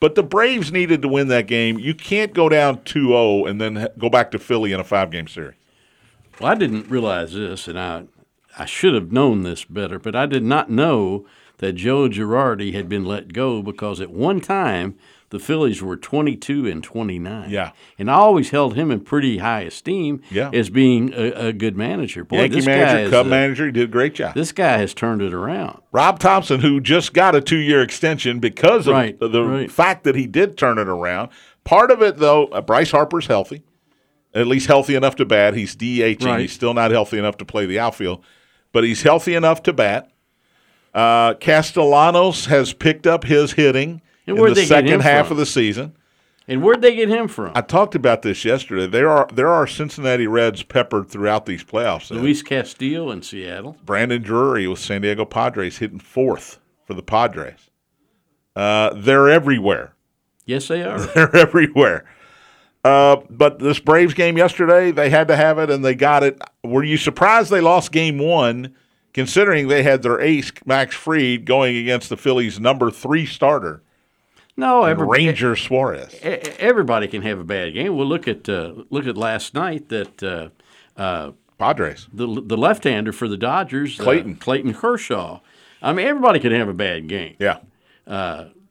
But 0.00 0.14
the 0.14 0.22
Braves 0.22 0.72
needed 0.72 1.02
to 1.02 1.08
win 1.08 1.28
that 1.28 1.46
game. 1.46 1.78
You 1.78 1.94
can't 1.94 2.32
go 2.32 2.48
down 2.48 2.78
2-0 2.78 3.48
and 3.48 3.60
then 3.60 3.88
go 3.98 4.08
back 4.08 4.30
to 4.30 4.38
Philly 4.38 4.72
in 4.72 4.80
a 4.80 4.84
five-game 4.84 5.28
series. 5.28 5.56
Well, 6.40 6.50
I 6.50 6.54
didn't 6.54 6.88
realize 6.88 7.34
this, 7.34 7.68
and 7.68 7.78
I 7.78 8.04
I 8.58 8.64
should 8.64 8.94
have 8.94 9.12
known 9.12 9.42
this 9.42 9.64
better, 9.64 9.98
but 9.98 10.16
I 10.16 10.26
did 10.26 10.42
not 10.42 10.70
know 10.70 11.26
that 11.58 11.74
Joe 11.74 12.08
Girardi 12.08 12.72
had 12.72 12.88
been 12.88 13.04
let 13.04 13.32
go 13.32 13.62
because 13.62 14.00
at 14.00 14.10
one 14.10 14.40
time 14.40 14.96
the 15.30 15.38
Phillies 15.38 15.80
were 15.82 15.96
22 15.96 16.66
and 16.66 16.82
29. 16.84 17.50
Yeah. 17.50 17.70
and 17.98 18.10
I 18.10 18.14
always 18.14 18.50
held 18.50 18.74
him 18.74 18.90
in 18.90 19.00
pretty 19.00 19.38
high 19.38 19.62
esteem 19.62 20.20
Yeah. 20.30 20.50
as 20.52 20.70
being 20.70 21.12
a, 21.14 21.30
a 21.48 21.52
good 21.52 21.76
manager. 21.76 22.24
Boy, 22.24 22.38
Yankee 22.40 22.56
this 22.56 22.66
guy 22.66 22.72
manager, 22.76 23.10
Cub 23.10 23.26
uh, 23.26 23.28
manager, 23.30 23.66
he 23.66 23.72
did 23.72 23.84
a 23.84 23.92
great 23.92 24.14
job. 24.14 24.34
This 24.34 24.52
guy 24.52 24.76
has 24.78 24.92
turned 24.92 25.22
it 25.22 25.32
around. 25.32 25.80
Rob 25.92 26.18
Thompson, 26.18 26.60
who 26.60 26.80
just 26.80 27.12
got 27.14 27.34
a 27.34 27.40
two-year 27.40 27.80
extension 27.82 28.40
because 28.40 28.86
of 28.86 28.92
Right, 28.94 29.18
the 29.18 29.42
right. 29.44 29.70
fact 29.70 30.04
that 30.04 30.14
he 30.16 30.26
did 30.26 30.58
turn 30.58 30.78
it 30.78 30.88
around. 30.88 31.30
Part 31.64 31.90
of 31.90 32.02
it, 32.02 32.16
though, 32.18 32.46
uh, 32.46 32.60
Bryce 32.60 32.90
Harper's 32.90 33.26
healthy, 33.26 33.62
at 34.34 34.46
least 34.46 34.66
healthy 34.66 34.94
enough 34.96 35.14
to 35.16 35.24
bat. 35.24 35.54
He's 35.54 35.76
DHing. 35.76 36.24
Right. 36.24 36.40
He's 36.40 36.52
still 36.52 36.74
not 36.74 36.90
healthy 36.90 37.18
enough 37.18 37.36
to 37.38 37.44
play 37.44 37.66
the 37.66 37.78
outfield, 37.78 38.24
but 38.72 38.82
he's 38.82 39.02
healthy 39.02 39.34
enough 39.34 39.62
to 39.64 39.72
bat. 39.72 40.10
Uh, 40.92 41.34
Castellanos 41.34 42.46
has 42.46 42.72
picked 42.72 43.06
up 43.06 43.22
his 43.24 43.52
hitting 43.52 44.02
in 44.30 44.54
the 44.54 44.64
second 44.64 45.00
half 45.00 45.26
from? 45.28 45.34
of 45.34 45.38
the 45.38 45.46
season. 45.46 45.96
And 46.48 46.62
where'd 46.62 46.82
they 46.82 46.96
get 46.96 47.08
him 47.08 47.28
from? 47.28 47.52
I 47.54 47.60
talked 47.60 47.94
about 47.94 48.22
this 48.22 48.44
yesterday. 48.44 48.86
There 48.86 49.08
are 49.08 49.28
there 49.32 49.48
are 49.48 49.66
Cincinnati 49.66 50.26
Reds 50.26 50.62
peppered 50.64 51.08
throughout 51.08 51.46
these 51.46 51.62
playoffs. 51.62 52.10
Luis 52.10 52.42
Castillo 52.42 53.10
in 53.10 53.22
Seattle. 53.22 53.76
Brandon 53.84 54.20
Drury 54.20 54.66
with 54.66 54.80
San 54.80 55.02
Diego 55.02 55.24
Padres 55.24 55.78
hitting 55.78 56.00
fourth 56.00 56.58
for 56.84 56.94
the 56.94 57.02
Padres. 57.02 57.70
Uh, 58.56 58.92
they're 58.94 59.30
everywhere. 59.30 59.94
Yes, 60.44 60.66
they 60.66 60.82
are. 60.82 60.98
They're 61.14 61.34
everywhere. 61.36 62.04
Uh, 62.82 63.18
but 63.28 63.58
this 63.58 63.78
Braves 63.78 64.14
game 64.14 64.36
yesterday, 64.36 64.90
they 64.90 65.10
had 65.10 65.28
to 65.28 65.36
have 65.36 65.58
it 65.58 65.70
and 65.70 65.84
they 65.84 65.94
got 65.94 66.24
it. 66.24 66.40
Were 66.64 66.82
you 66.82 66.96
surprised 66.96 67.50
they 67.50 67.60
lost 67.60 67.92
game 67.92 68.18
one, 68.18 68.74
considering 69.12 69.68
they 69.68 69.82
had 69.82 70.02
their 70.02 70.20
ace, 70.20 70.50
Max 70.64 70.96
Fried 70.96 71.44
going 71.44 71.76
against 71.76 72.08
the 72.08 72.16
Phillies' 72.16 72.58
number 72.58 72.90
three 72.90 73.26
starter, 73.26 73.82
No, 74.60 74.84
every, 74.84 75.06
Ranger 75.06 75.56
Suarez? 75.56 76.14
everybody 76.22 77.08
can 77.08 77.22
have 77.22 77.38
a 77.38 77.44
bad 77.44 77.74
game. 77.74 77.96
Well, 77.96 78.06
look 78.06 78.28
at 78.28 78.48
uh, 78.48 78.74
look 78.90 79.06
at 79.06 79.16
last 79.16 79.54
night 79.54 79.88
that 79.88 80.22
uh, 80.22 80.48
uh, 80.96 81.32
Padres. 81.58 82.06
the 82.12 82.26
the 82.26 82.56
left-hander 82.56 83.12
for 83.12 83.26
the 83.26 83.36
Dodgers, 83.36 83.98
uh, 83.98 84.04
Clayton. 84.04 84.36
Clayton 84.36 84.74
Kershaw. 84.74 85.40
I 85.82 85.92
mean, 85.92 86.06
everybody 86.06 86.40
can 86.40 86.52
have 86.52 86.68
a 86.68 86.74
bad 86.74 87.08
game. 87.08 87.36
Yeah. 87.38 87.60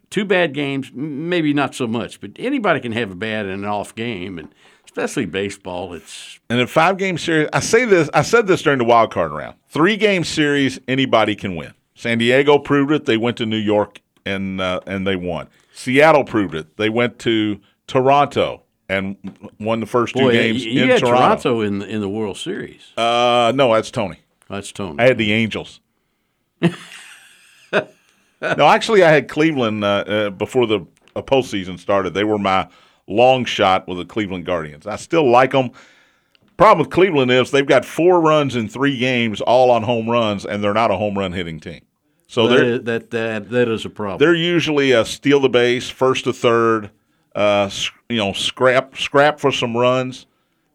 Two 0.09 0.25
bad 0.25 0.53
games, 0.55 0.91
maybe 0.91 1.53
not 1.53 1.75
so 1.75 1.85
much, 1.85 2.19
but 2.19 2.31
anybody 2.37 2.79
can 2.79 2.93
have 2.93 3.11
a 3.11 3.15
bad 3.15 3.45
and 3.45 3.63
an 3.63 3.69
off 3.69 3.93
game. 3.93 4.39
And 4.39 4.53
especially 4.85 5.25
baseball. 5.25 5.93
It's 5.93 6.39
And 6.49 6.59
in 6.59 6.67
five 6.67 6.97
game 6.97 7.17
series, 7.17 7.47
I 7.53 7.59
say 7.59 7.85
this. 7.85 8.09
I 8.13 8.23
said 8.23 8.47
this 8.47 8.61
during 8.61 8.79
the 8.79 8.85
wild 8.85 9.11
card 9.11 9.31
round. 9.31 9.55
Three 9.69 9.97
game 9.97 10.23
series, 10.23 10.79
anybody 10.87 11.35
can 11.35 11.55
win. 11.55 11.73
San 11.95 12.17
Diego 12.17 12.57
proved 12.57 12.91
it. 12.91 13.05
They 13.05 13.17
went 13.17 13.37
to 13.37 13.45
New 13.45 13.57
York 13.57 14.01
and 14.25 14.59
uh, 14.59 14.79
and 14.87 15.05
they 15.05 15.15
won. 15.15 15.47
Seattle 15.79 16.25
proved 16.25 16.55
it. 16.55 16.75
They 16.75 16.89
went 16.89 17.19
to 17.19 17.61
Toronto 17.87 18.63
and 18.89 19.15
won 19.61 19.79
the 19.79 19.85
first 19.85 20.13
two 20.13 20.23
boy, 20.23 20.33
games 20.33 20.65
you, 20.65 20.73
you 20.73 20.83
in 20.83 20.89
had 20.89 20.99
Toronto. 20.99 21.17
Toronto 21.17 21.61
in 21.61 21.79
the, 21.79 21.87
in 21.87 22.01
the 22.01 22.09
World 22.09 22.35
Series. 22.35 22.91
Uh, 22.97 23.53
no, 23.55 23.73
that's 23.73 23.89
Tony. 23.89 24.19
That's 24.49 24.73
Tony. 24.73 24.99
I 24.99 25.03
had 25.03 25.17
the 25.17 25.31
Angels. 25.31 25.79
no, 26.61 26.73
actually, 28.41 29.03
I 29.03 29.09
had 29.09 29.29
Cleveland 29.29 29.85
uh, 29.85 29.87
uh, 29.87 30.29
before 30.31 30.67
the 30.67 30.81
uh, 31.15 31.21
postseason 31.21 31.79
started. 31.79 32.13
They 32.13 32.25
were 32.25 32.37
my 32.37 32.67
long 33.07 33.45
shot 33.45 33.87
with 33.87 33.99
the 33.99 34.05
Cleveland 34.05 34.45
Guardians. 34.45 34.85
I 34.85 34.97
still 34.97 35.31
like 35.31 35.51
them. 35.51 35.71
Problem 36.57 36.79
with 36.85 36.93
Cleveland 36.93 37.31
is 37.31 37.51
they've 37.51 37.65
got 37.65 37.85
four 37.85 38.19
runs 38.19 38.57
in 38.57 38.67
three 38.67 38.97
games, 38.97 39.39
all 39.39 39.71
on 39.71 39.83
home 39.83 40.09
runs, 40.09 40.45
and 40.45 40.61
they're 40.61 40.73
not 40.73 40.91
a 40.91 40.97
home 40.97 41.17
run 41.17 41.31
hitting 41.31 41.61
team. 41.61 41.83
So 42.31 42.47
that, 42.47 42.85
that 42.85 43.09
that 43.09 43.49
that 43.49 43.67
is 43.67 43.85
a 43.85 43.89
problem. 43.89 44.19
they're 44.19 44.35
usually 44.35 44.91
a 44.91 45.03
steal 45.03 45.39
the 45.39 45.49
base, 45.49 45.89
first 45.89 46.25
to 46.25 46.31
third, 46.33 46.91
uh, 47.33 47.71
you 48.07 48.17
know, 48.17 48.33
scrap 48.33 48.95
scrap 48.97 49.39
for 49.39 49.51
some 49.51 49.75
runs. 49.75 50.27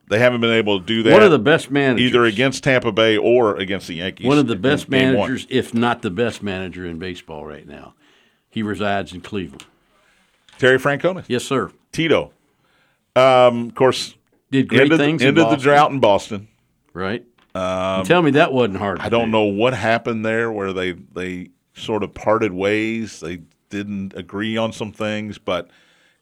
They 0.08 0.18
haven't 0.18 0.40
been 0.40 0.50
able 0.50 0.80
to 0.80 0.84
do 0.84 1.04
that. 1.04 1.12
One 1.12 1.22
of 1.22 1.30
the 1.30 1.38
best 1.38 1.70
managers. 1.70 2.08
either 2.08 2.24
against 2.24 2.64
Tampa 2.64 2.90
Bay 2.90 3.16
or 3.16 3.56
against 3.56 3.86
the 3.86 3.94
Yankees. 3.94 4.26
one 4.26 4.36
of 4.38 4.48
the 4.48 4.56
best 4.56 4.90
game 4.90 5.14
one. 5.14 5.28
managers, 5.28 5.46
if 5.48 5.72
not 5.72 6.02
the 6.02 6.10
best 6.10 6.42
manager 6.42 6.84
in 6.84 6.98
baseball 6.98 7.46
right 7.46 7.66
now. 7.66 7.94
He 8.50 8.62
resides 8.62 9.12
in 9.12 9.20
Cleveland. 9.20 9.64
Terry 10.58 10.78
Francona, 10.78 11.24
Yes, 11.28 11.44
sir. 11.44 11.70
Tito. 11.92 12.32
Um, 13.16 13.68
of 13.68 13.74
course, 13.76 14.16
Did 14.50 14.68
great 14.68 14.82
ended, 14.82 14.98
things. 14.98 15.22
in 15.22 15.28
ended 15.28 15.50
the 15.50 15.56
drought 15.56 15.92
in 15.92 16.00
Boston. 16.00 16.48
Right. 16.92 17.24
Tell 17.54 18.22
me 18.22 18.32
that 18.32 18.52
wasn't 18.52 18.78
hard. 18.78 18.98
I 19.00 19.08
don't 19.08 19.30
know 19.30 19.44
what 19.44 19.74
happened 19.74 20.24
there 20.24 20.50
where 20.50 20.72
they 20.72 20.92
they 20.92 21.50
sort 21.74 22.02
of 22.02 22.14
parted 22.14 22.52
ways. 22.52 23.20
They 23.20 23.42
didn't 23.70 24.14
agree 24.16 24.56
on 24.56 24.72
some 24.72 24.92
things, 24.92 25.38
but 25.38 25.70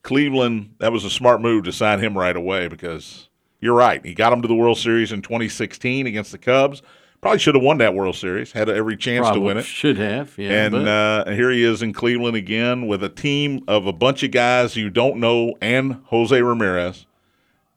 Cleveland 0.03 0.75
that 0.79 0.93
was 0.93 1.05
a 1.05 1.11
smart 1.11 1.41
move 1.41 1.65
to 1.65 1.73
sign 1.73 2.01
him 2.01 2.17
right 2.17 2.37
away 2.37 2.69
because 2.69 3.29
you're 3.61 3.75
right. 3.75 4.05
He 4.05 4.15
got 4.15 4.31
them 4.31 4.43
to 4.43 4.49
the 4.49 4.55
World 4.55 4.79
Series 4.79 5.13
in 5.13 5.23
2016 5.23 6.07
against 6.07 6.33
the 6.33 6.39
Cubs. 6.39 6.83
Probably 7.21 7.39
should 7.39 7.55
have 7.55 7.63
won 7.63 7.79
that 7.79 7.95
World 7.95 8.17
Series. 8.17 8.51
Had 8.51 8.69
every 8.69 8.97
chance 8.97 9.23
Probably 9.23 9.41
to 9.41 9.47
win 9.47 9.59
it. 9.59 9.65
Should 9.65 9.97
have. 9.97 10.37
Yeah. 10.37 10.65
And 10.65 10.75
uh, 10.75 11.31
here 11.31 11.53
he 11.53 11.63
is 11.63 11.81
in 11.81 11.93
Cleveland 11.93 12.37
again 12.37 12.89
with 12.89 13.05
a 13.05 13.09
team 13.09 13.63
of 13.69 13.87
a 13.87 13.93
bunch 13.93 14.25
of 14.25 14.33
guys 14.33 14.75
you 14.75 14.91
don't 14.91 15.19
know 15.19 15.55
and 15.61 16.03
Jose 16.07 16.43
Ramirez. 16.43 17.07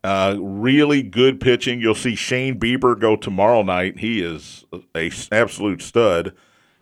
Uh, 0.05 0.37
really 0.39 1.01
good 1.01 1.39
pitching. 1.39 1.81
You'll 1.81 1.95
see 1.95 2.15
Shane 2.15 2.59
Bieber 2.59 2.99
go 2.99 3.15
tomorrow 3.15 3.63
night. 3.63 3.99
He 3.99 4.21
is 4.21 4.63
a 4.93 5.11
absolute 5.31 5.81
stud. 5.81 6.33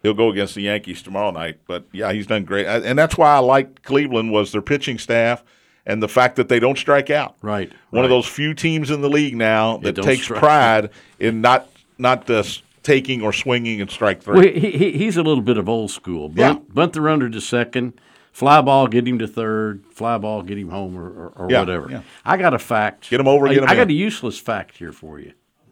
He'll 0.02 0.14
go 0.14 0.30
against 0.30 0.56
the 0.56 0.64
Yankees 0.64 1.02
tomorrow 1.02 1.32
night. 1.32 1.60
But 1.66 1.86
yeah, 1.94 2.12
he's 2.12 2.28
done 2.28 2.44
great, 2.44 2.66
and 2.66 3.00
that's 3.00 3.18
why 3.18 3.34
I 3.34 3.40
like 3.40 3.84
Cleveland 3.84 4.32
was 4.34 4.52
their 4.52 4.62
pitching 4.62 4.98
staff 4.98 5.44
and 5.86 6.04
the 6.04 6.08
fact 6.10 6.36
that 6.36 6.50
they 6.50 6.60
don't 6.60 6.78
strike 6.78 7.10
out. 7.10 7.36
right. 7.42 7.72
One 7.92 8.04
of 8.04 8.10
those 8.10 8.26
few 8.26 8.54
teams 8.54 8.90
in 8.92 9.02
the 9.02 9.10
league 9.10 9.36
now 9.36 9.78
that 9.78 9.96
takes 9.96 10.24
strike 10.24 10.40
pride 10.40 10.90
in 11.20 11.42
not 11.42 11.70
not 11.98 12.26
just 12.28 12.64
taking 12.84 13.22
or 13.22 13.32
swinging 13.32 13.80
and 13.80 13.90
strike 13.90 14.22
three. 14.22 14.36
Well, 14.36 14.54
he, 14.54 14.72
he, 14.72 14.92
he's 14.98 15.16
a 15.16 15.24
little 15.24 15.44
bit 15.44 15.58
of 15.58 15.70
old 15.70 15.92
school. 15.92 16.28
Bunt, 16.28 16.74
bunt 16.74 16.94
the 16.94 17.02
runner 17.02 17.30
to 17.30 17.40
second, 17.40 17.94
fly 18.34 18.60
ball, 18.62 18.88
get 18.88 19.08
him 19.08 19.20
to 19.20 19.28
third, 19.28 19.86
fly 19.92 20.18
ball, 20.18 20.42
get 20.42 20.58
him 20.58 20.70
home, 20.70 20.98
or, 20.98 21.08
or, 21.08 21.28
or 21.38 21.48
Yeah, 21.52 21.60
whatever. 21.62 21.88
yeah. 21.90 22.02
I 22.26 22.36
got 22.36 22.54
a 22.54 22.60
fact. 22.60 23.10
Get 23.10 23.20
him 23.22 23.28
over, 23.30 23.48
I, 23.48 23.54
get 23.54 23.64
'em 23.64 23.70
I 23.70 23.76
got 23.76 23.84
in. 23.84 23.92
a 23.92 23.94
useless 23.94 24.38
fact 24.38 24.78
here 24.78 24.92
for 24.92 25.20
you. 25.20 25.32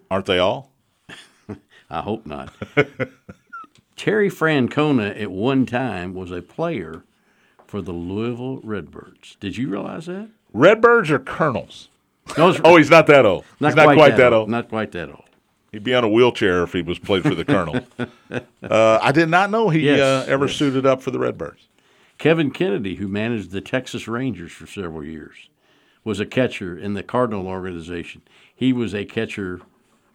Aren't 0.09 0.25
they 0.27 0.39
all? 0.39 0.71
I 1.89 2.01
hope 2.01 2.25
not. 2.25 2.53
Terry 3.95 4.29
Francona 4.29 5.19
at 5.21 5.31
one 5.31 5.65
time 5.65 6.13
was 6.13 6.31
a 6.31 6.41
player 6.41 7.03
for 7.67 7.81
the 7.81 7.91
Louisville 7.91 8.59
Redbirds. 8.63 9.35
Did 9.39 9.57
you 9.57 9.67
realize 9.69 10.07
that? 10.07 10.29
Redbirds 10.53 11.11
are 11.11 11.19
colonels. 11.19 11.89
No, 12.37 12.55
Oh, 12.63 12.77
he's 12.77 12.89
not 12.89 13.07
that 13.07 13.25
old. 13.25 13.45
he's 13.59 13.75
not 13.75 13.95
quite, 13.95 14.17
that 14.17 14.33
old. 14.33 14.49
Not 14.49 14.69
quite 14.69 14.91
that 14.93 15.09
old. 15.09 15.25
He'd 15.71 15.83
be 15.83 15.93
on 15.93 16.03
a 16.03 16.09
wheelchair 16.09 16.63
if 16.63 16.73
he 16.73 16.81
was 16.81 16.99
played 16.99 17.23
for 17.23 17.33
the 17.35 17.45
Colonel. 17.45 17.79
uh, 18.61 18.99
I 19.01 19.11
did 19.13 19.29
not 19.29 19.49
know 19.51 19.69
he 19.69 19.81
Yes, 19.81 19.99
uh, 20.01 20.25
ever 20.27 20.47
yes. 20.47 20.55
suited 20.57 20.85
up 20.85 21.01
for 21.01 21.11
the 21.11 21.19
Redbirds. 21.19 21.67
Kevin 22.21 22.51
Kennedy, 22.51 22.97
who 22.97 23.07
managed 23.07 23.49
the 23.49 23.61
Texas 23.61 24.07
Rangers 24.07 24.51
for 24.51 24.67
several 24.67 25.03
years, 25.03 25.49
was 26.03 26.19
a 26.19 26.25
catcher 26.25 26.77
in 26.77 26.93
the 26.93 27.01
Cardinal 27.01 27.47
organization. 27.47 28.21
He 28.55 28.71
was 28.71 28.93
a 28.93 29.05
catcher 29.05 29.59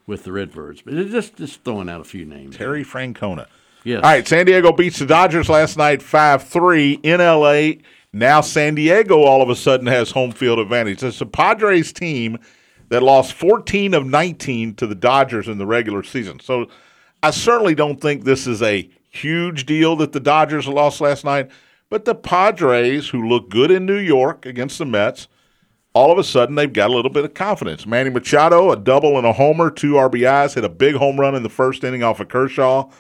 with 0.07 0.23
the 0.23 0.31
Redbirds. 0.31 0.83
But 0.83 0.95
just 0.95 1.35
just 1.35 1.65
throwing 1.65 1.89
out 1.89 2.01
a 2.01 2.05
few 2.05 2.25
names. 2.25 2.57
Terry 2.57 2.85
Francona. 2.85 3.49
Yes. 3.83 4.05
All 4.05 4.11
right, 4.11 4.27
San 4.27 4.47
Diego 4.47 4.71
beats 4.71 5.01
the 5.01 5.07
Dodgers 5.07 5.49
last 5.49 5.77
night 5.77 6.01
5 6.01 6.45
3 6.45 6.93
in 7.03 7.19
LA. 7.19 7.83
Now 8.13 8.41
San 8.41 8.77
Diego 8.77 9.23
all 9.23 9.43
of 9.43 9.51
a 9.51 9.57
sudden 9.57 9.89
has 9.89 10.13
home 10.13 10.31
field 10.31 10.61
advantage. 10.61 11.03
It's 11.03 11.21
a 11.21 11.27
Padres 11.27 11.93
team 11.93 12.39
that 12.89 13.03
lost 13.03 13.33
14 13.33 13.95
of 13.95 14.07
19 14.07 14.75
to 14.77 14.87
the 14.87 14.95
Dodgers 14.95 15.49
in 15.49 15.59
the 15.59 15.67
regular 15.67 16.05
season. 16.05 16.39
So 16.39 16.69
I 17.25 17.33
certainly 17.33 17.75
don't 17.75 18.01
think 18.01 18.23
this 18.23 18.47
is 18.47 18.63
a 18.63 18.89
huge 19.11 19.67
deal 19.67 19.97
that 19.97 20.13
the 20.13 20.21
Dodgers 20.21 20.69
lost 20.69 21.01
last 21.01 21.25
night. 21.25 21.51
But 21.89 22.05
the 22.05 22.15
Padres, 22.15 23.11
who 23.11 23.29
look 23.29 23.49
good 23.49 23.71
in 23.71 23.87
New 23.87 23.99
York 23.99 24.45
against 24.45 24.79
the 24.79 24.87
Mets, 24.87 25.29
all 25.93 26.13
of 26.13 26.19
a 26.19 26.25
sudden 26.25 26.57
they've 26.57 26.73
got 26.73 26.91
a 26.91 26.93
little 26.93 27.11
bit 27.11 27.25
of 27.25 27.35
confidence. 27.35 27.87
Manny 27.87 28.11
Machado, 28.11 28.71
a 28.71 28.77
double 28.77 29.17
and 29.17 29.27
a 29.27 29.33
homer, 29.33 29.71
two 29.71 29.93
RBIs, 29.93 30.55
hit 30.55 30.65
a 30.65 30.69
big 30.69 30.97
home 30.97 31.19
run 31.19 31.35
in 31.35 31.43
the 31.43 31.49
first 31.49 31.85
inning 31.85 32.03
off 32.03 32.21
of 32.21 32.29
Kershaw. 32.29 32.91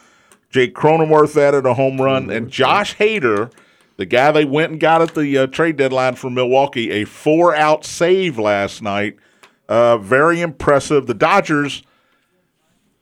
Jake 0.50 0.74
Cronenworth 0.74 1.36
added 1.36 1.66
a 1.66 1.74
home 1.74 2.00
run, 2.00 2.30
and 2.30 2.48
Josh 2.48 2.96
Hader, 2.96 3.52
the 3.96 4.06
guy 4.06 4.30
they 4.30 4.44
went 4.44 4.72
and 4.72 4.80
got 4.80 5.02
at 5.02 5.14
the 5.14 5.36
uh, 5.36 5.46
trade 5.48 5.76
deadline 5.76 6.14
from 6.14 6.34
Milwaukee, 6.34 6.90
a 6.90 7.04
four-out 7.04 7.84
save 7.84 8.38
last 8.38 8.80
night. 8.80 9.16
Uh, 9.68 9.98
very 9.98 10.40
impressive. 10.40 11.06
The 11.06 11.14
Dodgers 11.14 11.82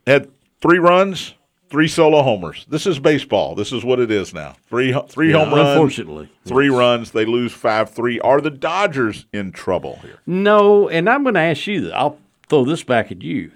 had 0.07 0.31
three 0.61 0.79
runs, 0.79 1.35
three 1.75 1.89
solo 1.89 2.23
homers. 2.23 2.65
This 2.69 2.87
is 2.87 3.01
baseball. 3.01 3.57
This 3.57 3.73
is 3.73 3.85
what 3.85 3.99
it 3.99 4.09
is 4.09 4.33
now. 4.33 4.55
Three 4.69 4.95
three 5.09 5.33
Yeah, 5.33 5.45
home 5.45 5.55
runs, 5.55 5.71
unfortunately. 5.71 6.29
three 6.45 6.69
runs. 6.69 7.11
They 7.11 7.25
lose 7.25 7.53
five 7.53 7.91
three. 7.91 8.21
Are 8.21 8.41
the 8.41 8.51
Dodgers 8.51 9.27
in 9.33 9.51
trouble 9.51 9.99
here? 10.03 10.21
No, 10.25 10.89
and 10.89 11.11
I'm 11.11 11.25
going 11.25 11.35
to 11.35 11.41
ask 11.41 11.67
you. 11.67 11.91
I'll 11.91 12.17
throw 12.49 12.65
this 12.65 12.85
back 12.85 13.11
at 13.11 13.23
you. 13.23 13.51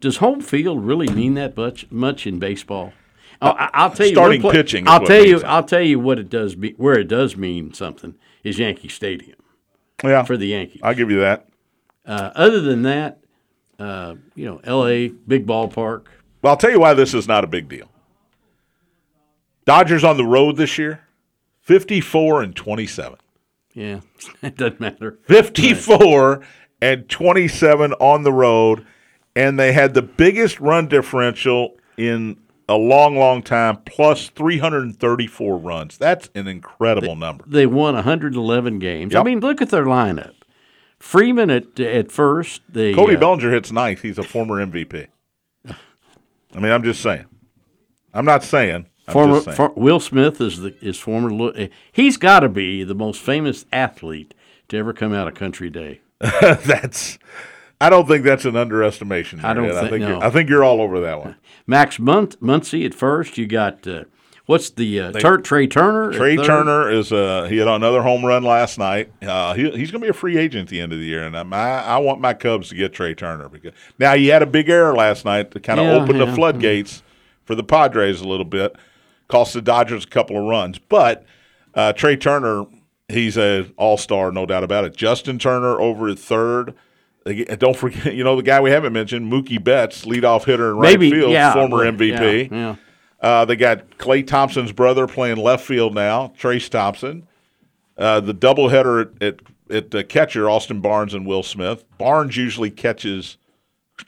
Does 0.00 0.16
home 0.16 0.40
field 0.40 0.84
really 0.84 1.06
mean 1.06 1.34
that 1.34 1.56
much 1.56 1.88
much 1.88 2.26
in 2.26 2.40
baseball? 2.40 2.92
I'll, 3.40 3.54
I'll 3.72 3.90
tell 3.92 4.06
you. 4.08 4.14
Starting 4.14 4.42
pitching 4.42 4.88
I'll 4.88 5.06
tell 5.06 5.24
you. 5.24 5.40
I'll 5.44 5.62
tell 5.62 5.82
you 5.82 6.00
what 6.00 6.18
it 6.18 6.28
does. 6.28 6.56
Be, 6.56 6.72
where 6.72 6.98
it 6.98 7.06
does 7.06 7.36
mean 7.36 7.74
something 7.74 8.16
is 8.42 8.58
Yankee 8.58 8.88
Stadium 8.88 9.38
Yeah, 10.02 10.24
for 10.24 10.36
the 10.36 10.48
Yankees. 10.48 10.80
I'll 10.82 10.96
give 10.96 11.12
you 11.12 11.20
that. 11.20 11.46
Uh, 12.04 12.32
other 12.34 12.60
than 12.60 12.82
that, 12.82 13.20
uh, 13.78 14.16
you 14.34 14.46
know, 14.46 14.60
L.A. 14.64 15.10
big 15.10 15.46
ballpark. 15.46 16.06
Well, 16.42 16.50
I'll 16.50 16.56
tell 16.56 16.70
you 16.70 16.80
why 16.80 16.94
this 16.94 17.14
is 17.14 17.28
not 17.28 17.44
a 17.44 17.46
big 17.46 17.68
deal. 17.68 17.88
Dodgers 19.64 20.02
on 20.02 20.16
the 20.16 20.24
road 20.24 20.56
this 20.56 20.76
year, 20.76 21.00
54 21.60 22.42
and 22.42 22.56
27. 22.56 23.16
Yeah, 23.74 24.00
it 24.42 24.56
doesn't 24.56 24.80
matter. 24.80 25.18
54 25.28 26.42
and 26.80 27.08
27 27.08 27.92
on 27.94 28.24
the 28.24 28.32
road, 28.32 28.84
and 29.36 29.58
they 29.58 29.72
had 29.72 29.94
the 29.94 30.02
biggest 30.02 30.60
run 30.60 30.88
differential 30.88 31.76
in 31.96 32.38
a 32.68 32.76
long, 32.76 33.16
long 33.16 33.42
time, 33.42 33.78
plus 33.84 34.28
334 34.30 35.56
runs. 35.58 35.96
That's 35.98 36.28
an 36.34 36.48
incredible 36.48 37.16
number. 37.16 37.44
They 37.46 37.66
won 37.66 37.94
111 37.94 38.78
games. 38.78 39.14
I 39.14 39.22
mean, 39.22 39.40
look 39.40 39.62
at 39.62 39.70
their 39.70 39.84
lineup. 39.84 40.34
Freeman 40.98 41.50
at 41.50 41.78
at 41.80 42.12
first. 42.12 42.62
The 42.68 42.94
Cody 42.94 43.16
uh, 43.16 43.20
Bellinger 43.20 43.50
hits 43.50 43.72
ninth. 43.72 44.02
He's 44.02 44.18
a 44.18 44.22
former 44.22 44.64
MVP. 44.64 45.08
I 46.54 46.60
mean, 46.60 46.72
I'm 46.72 46.82
just 46.82 47.00
saying. 47.00 47.26
I'm 48.14 48.24
not 48.24 48.42
saying. 48.44 48.86
I'm 49.08 49.12
Former 49.12 49.34
just 49.34 49.44
saying. 49.46 49.56
for, 49.56 49.68
Will 49.70 50.00
Smith 50.00 50.40
is 50.40 50.60
the 50.60 50.76
is 50.84 50.98
former. 50.98 51.52
Uh, 51.56 51.66
He's 51.90 52.16
got 52.16 52.40
to 52.40 52.48
be 52.48 52.84
the 52.84 52.94
most 52.94 53.20
famous 53.20 53.64
athlete 53.72 54.34
to 54.68 54.76
ever 54.76 54.92
come 54.92 55.12
out 55.12 55.28
of 55.28 55.34
Country 55.34 55.70
Day. 55.70 56.00
that's. 56.20 57.18
I 57.80 57.90
don't 57.90 58.06
think 58.06 58.24
that's 58.24 58.44
an 58.44 58.54
underestimation. 58.56 59.40
I 59.44 59.54
don't 59.54 59.64
Ed. 59.64 59.72
I 59.72 59.80
think- 59.80 59.90
think 59.90 60.02
no. 60.02 60.08
you're, 60.10 60.24
I 60.24 60.30
think 60.30 60.48
you're 60.48 60.62
all 60.64 60.80
over 60.80 61.00
that 61.00 61.18
one. 61.20 61.34
Max 61.66 61.98
Munt, 61.98 62.36
Muncy 62.36 62.86
at 62.86 62.94
first. 62.94 63.38
You 63.38 63.46
got 63.46 63.84
uh, 63.88 64.04
what's 64.46 64.70
the 64.70 65.00
uh, 65.00 65.12
Tur- 65.12 65.38
Trey 65.38 65.66
Turner? 65.66 66.12
Trey? 66.12 66.36
Turner 66.36 66.90
is 66.90 67.12
uh 67.12 67.44
he 67.48 67.58
had 67.58 67.68
another 67.68 68.02
home 68.02 68.24
run 68.24 68.42
last 68.42 68.78
night. 68.78 69.12
Uh, 69.22 69.54
he, 69.54 69.62
he's 69.70 69.90
going 69.90 70.00
to 70.00 70.06
be 70.06 70.08
a 70.08 70.12
free 70.12 70.36
agent 70.38 70.62
at 70.62 70.68
the 70.68 70.80
end 70.80 70.92
of 70.92 70.98
the 70.98 71.04
year, 71.04 71.24
and 71.24 71.36
I'm, 71.36 71.52
I 71.52 71.82
I 71.84 71.98
want 71.98 72.20
my 72.20 72.34
Cubs 72.34 72.68
to 72.70 72.74
get 72.74 72.92
Trey 72.92 73.14
Turner 73.14 73.48
because 73.48 73.72
now 73.98 74.14
he 74.14 74.28
had 74.28 74.42
a 74.42 74.46
big 74.46 74.68
error 74.68 74.94
last 74.94 75.24
night 75.24 75.50
to 75.52 75.60
kind 75.60 75.80
of 75.80 75.86
Yeah, 75.86 75.92
open 75.94 76.16
yeah. 76.16 76.24
the 76.26 76.32
floodgates 76.34 77.02
for 77.44 77.54
the 77.54 77.64
Padres 77.64 78.20
a 78.20 78.28
little 78.28 78.44
bit, 78.44 78.74
cost 79.28 79.52
the 79.54 79.62
Dodgers 79.62 80.04
a 80.04 80.08
couple 80.08 80.36
of 80.36 80.44
runs, 80.44 80.78
but 80.78 81.24
uh, 81.74 81.92
Trey 81.92 82.16
Turner 82.16 82.66
he's 83.08 83.36
a 83.36 83.70
all 83.76 83.96
star, 83.98 84.32
no 84.32 84.46
doubt 84.46 84.64
about 84.64 84.84
it. 84.84 84.96
Justin 84.96 85.38
Turner 85.38 85.78
over 85.80 86.08
at 86.08 86.18
third. 86.18 86.74
Don't 87.58 87.76
forget, 87.76 88.14
you 88.14 88.24
know, 88.24 88.36
the 88.36 88.42
guy 88.42 88.60
we 88.60 88.70
haven't 88.70 88.92
mentioned, 88.92 89.30
Mookie 89.32 89.62
Betts, 89.62 90.04
leadoff 90.04 90.44
hitter 90.44 90.72
in 90.72 90.80
Maybe, 90.80 91.10
right 91.12 91.20
field, 91.20 91.32
yeah, 91.32 91.52
former 91.52 91.84
yeah, 91.84 91.90
MVP. 91.92 92.50
Yeah, 92.50 92.76
Uh, 93.22 93.44
they 93.44 93.56
got 93.56 93.88
Klay 93.98 94.26
Thompson's 94.26 94.72
brother 94.72 95.06
playing 95.06 95.38
left 95.38 95.64
field 95.64 95.94
now, 95.94 96.32
Trayce 96.38 96.68
Thompson. 96.68 97.26
Uh, 97.96 98.20
the 98.20 98.34
doubleheader 98.34 99.22
at, 99.22 99.22
at, 99.22 99.40
at 99.70 99.94
uh, 99.94 100.02
catcher, 100.02 100.50
Austin 100.50 100.80
Barnes 100.80 101.14
and 101.14 101.24
Will 101.24 101.44
Smith. 101.44 101.84
Barnes 101.98 102.36
usually 102.36 102.70
catches 102.70 103.38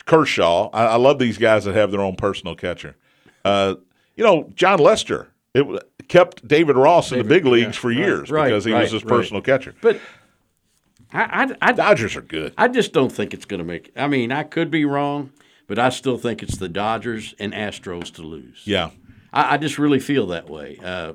Kershaw. 0.05 0.69
I, 0.73 0.87
I 0.87 0.97
love 0.97 1.19
these 1.19 1.39
guys 1.39 1.65
that 1.65 1.75
have 1.75 1.93
their 1.93 2.01
own 2.01 2.17
personal 2.17 2.57
catcher. 2.57 2.97
Uh, 3.45 3.77
you 4.17 4.25
know, 4.25 4.51
Jon 4.55 4.81
Lester 4.81 5.29
it 5.55 5.67
kept 6.09 6.47
David 6.47 6.77
Ross 6.77 7.13
in 7.13 7.19
the 7.19 7.25
big 7.25 7.47
leagues 7.47 7.77
yeah, 7.77 7.81
for 7.81 7.91
years 7.93 8.31
right, 8.31 8.49
because 8.49 8.65
he 8.65 8.73
right, 8.73 8.83
was 8.83 8.91
his 8.93 9.05
right. 9.05 9.17
personal 9.17 9.41
catcher. 9.41 9.75
but 9.81 10.01
I, 11.13 11.45
I, 11.45 11.69
I, 11.69 11.73
Dodgers 11.73 12.17
are 12.17 12.23
good. 12.23 12.53
I 12.59 12.67
just 12.69 12.93
don't 12.93 13.13
think 13.13 13.33
it's 13.33 13.45
going 13.45 13.59
to 13.59 13.65
make. 13.65 13.93
I 13.97 14.09
mean, 14.09 14.33
I 14.33 14.43
could 14.43 14.71
be 14.71 14.85
wrong, 14.85 15.33
but 15.69 15.79
I 15.79 15.91
still 15.91 16.19
think 16.19 16.43
it's 16.43 16.57
the 16.57 16.69
Dodgers 16.69 17.35
and 17.39 17.53
Astros 17.53 18.13
to 18.15 18.23
lose. 18.23 18.63
Yeah. 18.65 18.91
I, 19.35 19.55
I 19.55 19.57
just 19.59 19.79
really 19.79 19.99
feel 20.01 20.29
that 20.29 20.49
way. 20.49 20.79
Uh, 20.83 21.13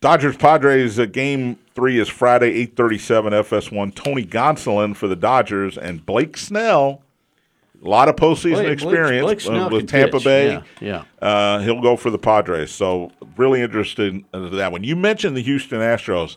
Dodgers 0.00 0.36
Padres 0.36 0.98
uh, 0.98 1.04
game 1.06 1.58
three 1.74 1.98
is 1.98 2.08
Friday, 2.08 2.50
eight 2.52 2.76
thirty 2.76 2.98
seven 2.98 3.32
FS1. 3.32 3.94
Tony 3.94 4.24
Gonsolin 4.24 4.94
for 4.96 5.08
the 5.08 5.16
Dodgers 5.16 5.76
and 5.76 6.04
Blake 6.06 6.36
Snell. 6.36 7.02
A 7.84 7.88
lot 7.88 8.08
of 8.10 8.16
postseason 8.16 8.52
Blake- 8.52 8.64
Blake- 8.66 8.72
experience 8.72 9.24
Blake 9.24 9.38
uh, 9.38 9.40
Snell 9.40 9.70
with 9.70 9.88
Tampa 9.88 10.16
pitch. 10.18 10.24
Bay. 10.24 10.62
Yeah, 10.80 11.04
Uh, 11.20 11.60
he'll 11.60 11.80
go 11.80 11.96
for 11.96 12.10
the 12.10 12.18
Padres. 12.18 12.70
So 12.70 13.10
really 13.36 13.60
interested 13.62 14.22
in 14.34 14.56
that 14.56 14.70
one. 14.72 14.84
You 14.84 14.96
mentioned 14.96 15.36
the 15.36 15.42
Houston 15.42 15.80
Astros. 15.80 16.36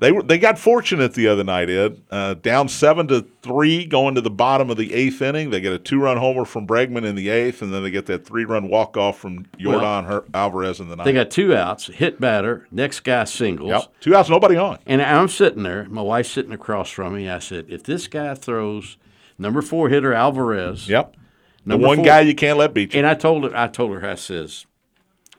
They 0.00 0.12
were 0.12 0.22
they 0.22 0.38
got 0.38 0.58
fortunate 0.60 1.14
the 1.14 1.26
other 1.26 1.42
night, 1.42 1.68
Ed. 1.68 2.00
Uh, 2.10 2.34
down 2.34 2.68
seven 2.68 3.08
to 3.08 3.26
three, 3.42 3.84
going 3.84 4.14
to 4.14 4.20
the 4.20 4.30
bottom 4.30 4.70
of 4.70 4.76
the 4.76 4.94
eighth 4.94 5.20
inning. 5.20 5.50
They 5.50 5.60
get 5.60 5.72
a 5.72 5.78
two 5.78 6.00
run 6.00 6.16
homer 6.18 6.44
from 6.44 6.66
Bregman 6.68 7.04
in 7.04 7.16
the 7.16 7.28
eighth, 7.30 7.62
and 7.62 7.72
then 7.74 7.82
they 7.82 7.90
get 7.90 8.06
that 8.06 8.24
three 8.24 8.44
run 8.44 8.68
walk 8.68 8.96
off 8.96 9.18
from 9.18 9.46
Jordan 9.58 10.04
Her- 10.04 10.24
Alvarez 10.32 10.78
in 10.78 10.88
the 10.88 10.94
ninth. 10.94 11.04
They 11.04 11.12
got 11.12 11.30
two 11.32 11.52
outs, 11.54 11.88
hit 11.88 12.20
batter, 12.20 12.68
next 12.70 13.00
guy 13.00 13.24
singles. 13.24 13.70
yep, 13.70 13.82
two 14.00 14.14
outs, 14.14 14.28
nobody 14.28 14.56
on. 14.56 14.78
And 14.86 15.02
I'm 15.02 15.26
sitting 15.28 15.64
there, 15.64 15.84
my 15.88 16.02
wife's 16.02 16.30
sitting 16.30 16.52
across 16.52 16.90
from 16.90 17.16
me. 17.16 17.28
I 17.28 17.40
said, 17.40 17.66
if 17.68 17.82
this 17.82 18.06
guy 18.06 18.34
throws 18.34 18.98
number 19.36 19.62
four 19.62 19.88
hitter 19.88 20.12
Alvarez, 20.14 20.88
Yep, 20.88 21.16
the 21.66 21.76
one 21.76 21.96
four. 21.96 22.04
guy 22.04 22.20
you 22.20 22.36
can't 22.36 22.56
let 22.56 22.72
beat 22.72 22.94
you. 22.94 22.98
and 22.98 23.06
I 23.06 23.14
told 23.14 23.42
her, 23.44 23.56
I 23.56 23.66
told 23.66 23.96
her, 24.00 24.08
I 24.08 24.14
says, 24.14 24.64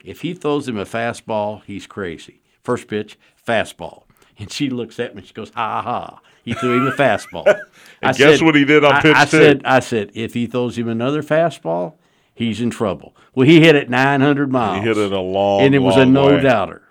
if 0.04 0.20
he 0.20 0.34
throws 0.34 0.68
him 0.68 0.76
a 0.76 0.84
fastball, 0.84 1.62
he's 1.64 1.86
crazy. 1.86 2.42
First 2.62 2.88
pitch, 2.88 3.18
fastball. 3.46 4.02
And 4.44 4.50
she 4.50 4.70
looks 4.70 4.98
at 4.98 5.14
me, 5.14 5.22
she 5.22 5.34
goes, 5.34 5.50
ha 5.50 5.82
ha. 5.82 6.20
He 6.44 6.54
threw 6.54 6.78
him 6.78 6.86
a 6.86 6.92
fastball. 6.92 7.46
I 8.02 8.12
guess 8.12 8.40
what 8.40 8.54
he 8.54 8.64
did 8.64 8.84
on 8.84 8.94
I- 8.94 9.02
pitch 9.02 9.16
I 9.16 9.24
two? 9.24 9.30
said, 9.30 9.62
I 9.64 9.80
said, 9.80 10.10
if 10.14 10.32
he 10.34 10.46
throws 10.46 10.78
him 10.78 10.88
another 10.88 11.22
fastball, 11.22 11.94
he's 12.34 12.60
in 12.60 12.70
trouble. 12.70 13.14
Well, 13.34 13.46
he 13.46 13.60
hit 13.60 13.76
it 13.76 13.90
900 13.90 14.50
miles. 14.50 14.78
He 14.78 14.82
hit 14.82 14.96
it 14.96 15.12
a 15.12 15.20
long, 15.20 15.60
and 15.60 15.74
it 15.74 15.80
was 15.80 15.96
a 15.96 16.06
no 16.06 16.26
way. 16.28 16.40
doubter. 16.40 16.82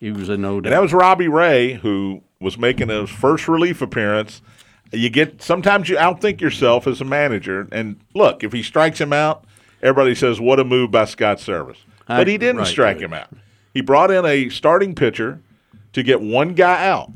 It 0.00 0.14
was 0.16 0.28
a 0.28 0.36
no 0.36 0.60
doubt. 0.60 0.66
And 0.66 0.72
that 0.72 0.82
was 0.82 0.92
Robbie 0.92 1.28
Ray 1.28 1.74
who 1.74 2.22
was 2.40 2.58
making 2.58 2.88
his 2.88 3.08
first 3.08 3.48
relief 3.48 3.80
appearance. 3.80 4.42
You 4.92 5.08
get 5.08 5.42
sometimes 5.42 5.88
you 5.88 5.96
outthink 5.96 6.40
yourself 6.40 6.86
as 6.86 7.00
a 7.00 7.04
manager. 7.04 7.68
And 7.72 8.00
look, 8.14 8.44
if 8.44 8.52
he 8.52 8.62
strikes 8.62 9.00
him 9.00 9.12
out, 9.12 9.44
everybody 9.82 10.14
says, 10.14 10.40
"What 10.40 10.60
a 10.60 10.64
move 10.64 10.90
by 10.90 11.06
Scott 11.06 11.38
Servais." 11.38 11.78
But 12.06 12.26
he 12.28 12.38
didn't 12.38 12.58
right, 12.58 12.66
strike 12.66 12.96
right. 12.96 13.04
him 13.04 13.12
out. 13.14 13.28
He 13.72 13.80
brought 13.80 14.10
in 14.10 14.24
a 14.24 14.48
starting 14.48 14.94
pitcher 14.94 15.40
to 15.96 16.02
get 16.02 16.20
one 16.20 16.52
guy 16.52 16.86
out. 16.88 17.10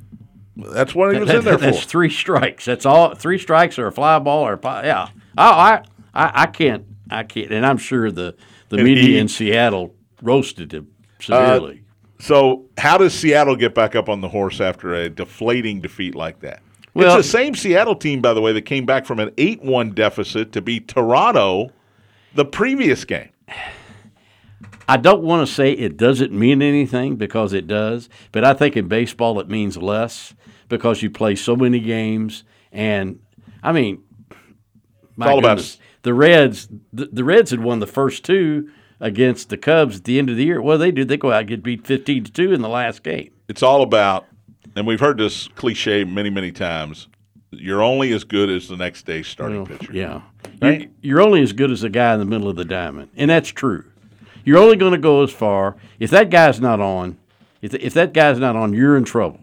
That's 0.57 0.95
what 0.95 1.15
he 1.15 1.21
was 1.21 1.29
in 1.31 1.45
there 1.45 1.59
for. 1.59 1.65
That's 1.67 1.85
three 1.85 2.09
strikes. 2.11 2.65
That's 2.65 2.87
all. 2.87 3.15
Three 3.15 3.39
strikes 3.39 3.79
or 3.79 3.87
a 3.87 3.93
fly 3.93 4.19
ball 4.19 4.47
or 4.47 4.55
a 4.55 4.61
yeah. 4.85 5.09
Oh, 5.37 5.43
I, 5.43 5.83
I, 6.15 6.43
I 6.43 6.47
can't, 6.47 6.87
I 7.11 7.23
can't. 7.25 7.51
And 7.53 7.65
I'm 7.65 7.77
sure 7.79 8.11
the 8.11 8.35
the 8.71 8.77
And 8.77 8.85
media 8.85 9.05
he- 9.05 9.17
Uh, 9.19 9.21
in 9.21 9.29
Seattle 9.29 9.95
roasted 10.23 10.73
him 10.73 10.89
severely. 11.21 11.83
So, 12.21 12.67
how 12.79 12.97
does 12.99 13.13
Seattle 13.15 13.55
get 13.57 13.75
back 13.75 13.95
up 13.95 14.09
on 14.09 14.21
the 14.23 14.29
horse 14.29 14.61
after 14.61 14.95
a 14.95 15.09
deflating 15.11 15.81
defeat 15.81 16.15
like 16.15 16.41
that? 16.41 16.63
Well- 16.95 17.19
it's 17.19 17.27
the 17.27 17.31
same 17.39 17.55
Seattle 17.55 17.95
team, 17.97 18.21
by 18.23 18.33
the 18.33 18.41
way, 18.41 18.53
that 18.55 18.63
came 18.63 18.87
back 18.87 19.05
from 19.05 19.21
an 19.21 19.31
8 19.37 19.63
1 19.63 19.91
deficit 19.91 20.53
to 20.53 20.63
beat 20.63 20.89
Toronto 20.89 21.71
the 22.35 22.45
previous 22.47 23.05
game. 23.05 23.29
I 24.91 24.97
don't 24.97 25.23
want 25.23 25.47
to 25.47 25.55
say 25.55 25.73
it 25.73 25.97
doesn't 25.97 26.33
mean 26.33 26.63
anything 26.63 27.17
because 27.17 27.53
it 27.53 27.67
does, 27.67 28.09
but 28.33 28.45
I 28.45 28.55
think 28.55 28.77
in 28.77 28.89
baseball 28.89 29.39
it 29.39 29.49
means 29.49 29.77
less 29.77 30.35
because 30.69 31.01
you 31.01 31.11
play 31.11 31.37
so 31.37 31.55
many 31.55 31.79
games. 31.79 32.45
And 32.73 33.21
I 33.63 33.73
mean, 33.73 34.03
my 35.17 35.31
all 35.31 35.39
about 35.39 35.59
goodness, 35.59 35.79
the 36.03 36.13
Reds. 36.13 36.69
The, 36.93 37.07
the 37.07 37.23
Reds 37.23 37.51
had 37.51 37.61
won 37.61 37.79
the 37.79 37.87
first 37.87 38.25
two 38.25 38.71
against 38.99 39.49
the 39.49 39.57
Cubs 39.57 39.99
at 39.99 40.05
the 40.05 40.19
end 40.19 40.29
of 40.29 40.37
the 40.37 40.45
year. 40.45 40.61
Well, 40.61 40.77
they 40.77 40.91
do? 40.91 41.05
They 41.05 41.17
go 41.17 41.31
out 41.31 41.41
and 41.41 41.49
get 41.49 41.63
beat 41.63 41.87
fifteen 41.87 42.25
to 42.25 42.33
two 42.33 42.53
in 42.53 42.61
the 42.61 42.69
last 42.69 43.03
game. 43.03 43.31
It's 43.49 43.63
all 43.63 43.83
about, 43.83 44.27
and 44.75 44.87
we've 44.87 45.01
heard 45.01 45.19
this 45.19 45.49
cliche 45.49 46.05
many, 46.05 46.31
many 46.31 46.53
times 46.53 47.09
you're 47.53 47.83
only 47.83 48.13
as 48.13 48.25
good 48.25 48.49
as 48.49 48.69
the 48.69 48.77
next 48.77 49.07
day's 49.07 49.27
starting 49.27 49.67
pitcher. 49.67 49.93
Yeah. 49.93 50.23
Right? 50.63 50.83
You're, 50.83 50.91
you're 51.01 51.21
only 51.21 51.43
as 51.43 51.53
good 51.53 51.71
as 51.71 51.81
the 51.81 51.91
guy 51.91 52.13
in 52.15 52.21
the 52.21 52.25
middle 52.25 52.49
of 52.49 52.57
the 52.57 52.65
diamond. 52.65 53.11
And 53.17 53.31
that's 53.31 53.49
true. 53.49 53.90
You're 54.45 54.59
only 54.59 54.77
going 54.77 54.93
to 54.93 54.99
go 54.99 55.23
as 55.23 55.31
far. 55.31 55.77
If 55.99 56.11
that 56.11 56.31
guy's 56.31 56.61
not 56.61 56.81
on, 56.81 57.19
if, 57.63 57.75
if 57.75 57.95
that 57.95 58.13
guy's 58.13 58.39
not 58.39 58.57
on, 58.57 58.73
you're 58.73 58.97
in 58.97 59.05
trouble. 59.05 59.41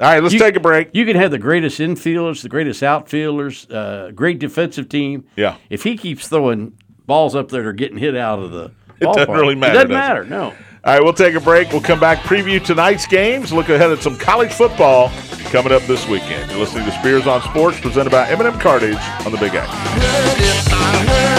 All 0.00 0.08
right, 0.10 0.22
let's 0.22 0.34
You- 0.34 0.40
take 0.40 0.56
a 0.56 0.60
break. 0.60 0.90
You 0.92 1.06
can 1.06 1.16
have 1.16 1.30
the 1.30 1.38
greatest 1.38 1.78
infielders, 1.80 2.42
the 2.42 2.48
greatest 2.48 2.82
outfielders, 2.82 3.68
uh, 3.70 4.10
great 4.14 4.38
defensive 4.38 4.88
team. 4.88 5.24
Yeah. 5.36 5.56
If 5.70 5.84
he 5.84 5.96
keeps 5.96 6.28
throwing 6.28 6.72
balls 7.06 7.34
up 7.34 7.48
there 7.50 7.62
that 7.62 7.68
are 7.68 7.72
getting 7.72 7.98
hit 7.98 8.16
out 8.16 8.38
of 8.40 8.50
the 8.50 8.72
It 9.00 9.04
doesn't 9.04 9.28
ballpark, 9.28 9.40
really 9.40 9.54
matter, 9.54 9.72
It 9.72 9.74
doesn't 9.74 9.90
does 9.90 9.96
it? 9.96 10.08
matter. 10.08 10.24
No. 10.24 10.42
All 10.84 10.92
right, 10.92 11.02
we'll 11.02 11.12
take 11.14 11.34
a 11.34 11.40
break. 11.40 11.72
We'll 11.72 11.80
come 11.80 11.98
back, 12.00 12.18
preview 12.18 12.62
tonight's 12.62 13.06
games, 13.06 13.52
look 13.52 13.70
ahead 13.70 13.90
at 13.90 14.00
some 14.02 14.18
college 14.18 14.52
football 14.52 15.10
coming 15.50 15.72
up 15.72 15.80
this 15.82 16.06
weekend. 16.08 16.50
You're 16.50 16.60
listening 16.60 16.84
to 16.84 16.92
Spears 16.92 17.26
on 17.26 17.40
Sports, 17.42 17.80
presented 17.80 18.10
by 18.10 18.28
M&M 18.28 18.58
Cartage 18.60 18.98
on 19.24 19.32
the 19.32 19.38
Big 19.38 19.52
X. 19.54 21.33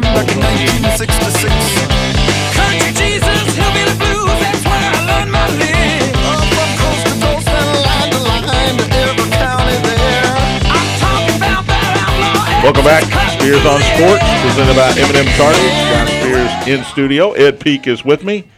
the 0.00 0.08
X. 0.08 0.08
I'm 0.08 0.14
back 0.14 0.28
in 0.32 0.40
1966. 0.40 1.52
Country 2.56 2.92
Jesus, 2.96 3.44
hillbilly 3.52 3.96
blues, 4.00 4.32
that's 4.40 4.64
where 4.64 4.80
I 4.80 4.96
learned 5.04 5.32
my 5.32 5.44
lick. 5.60 6.16
Up 6.24 6.40
from 6.48 6.70
coast 6.80 7.04
to 7.06 7.14
coast 7.20 7.48
and 7.48 7.68
line 7.84 8.10
to 8.12 8.20
line 8.24 8.76
to 8.78 8.86
every 9.04 9.28
county 9.36 9.76
there. 9.84 10.32
I'm 10.72 10.88
talking 10.96 11.36
about 11.36 11.64
that 11.68 12.08
outlaw. 12.08 12.64
Welcome 12.64 12.84
back. 12.84 13.04
Spears 13.36 13.64
on 13.66 13.80
Sports, 13.82 14.24
presented 14.40 14.76
by 14.76 14.88
M&M 14.96 15.28
Cartage. 15.36 15.76
John 15.90 16.06
Spears 16.06 16.52
in 16.68 16.84
studio. 16.84 17.32
Ed 17.32 17.60
Peak 17.60 17.86
is 17.86 18.04
with 18.04 18.24
me. 18.24 18.48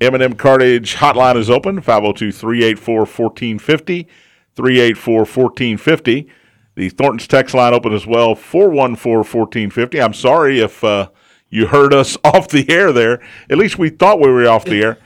M&M 0.00 0.32
Cartage 0.34 0.96
hotline 0.96 1.36
is 1.36 1.50
open 1.50 1.80
502 1.80 2.32
384 2.32 2.98
1450. 3.00 4.08
384 4.56 5.18
1450. 5.20 6.28
The 6.80 6.88
Thornton's 6.88 7.26
text 7.28 7.54
line 7.54 7.74
open 7.74 7.92
as 7.92 8.06
well 8.06 8.34
414 8.34 9.18
1450. 9.18 10.00
I'm 10.00 10.14
sorry 10.14 10.60
if 10.60 10.82
uh, 10.82 11.10
you 11.50 11.66
heard 11.66 11.92
us 11.92 12.16
off 12.24 12.48
the 12.48 12.70
air 12.70 12.90
there. 12.90 13.20
At 13.50 13.58
least 13.58 13.78
we 13.78 13.90
thought 13.90 14.18
we 14.18 14.30
were 14.30 14.48
off 14.48 14.64
the 14.64 14.82
air. 14.82 14.96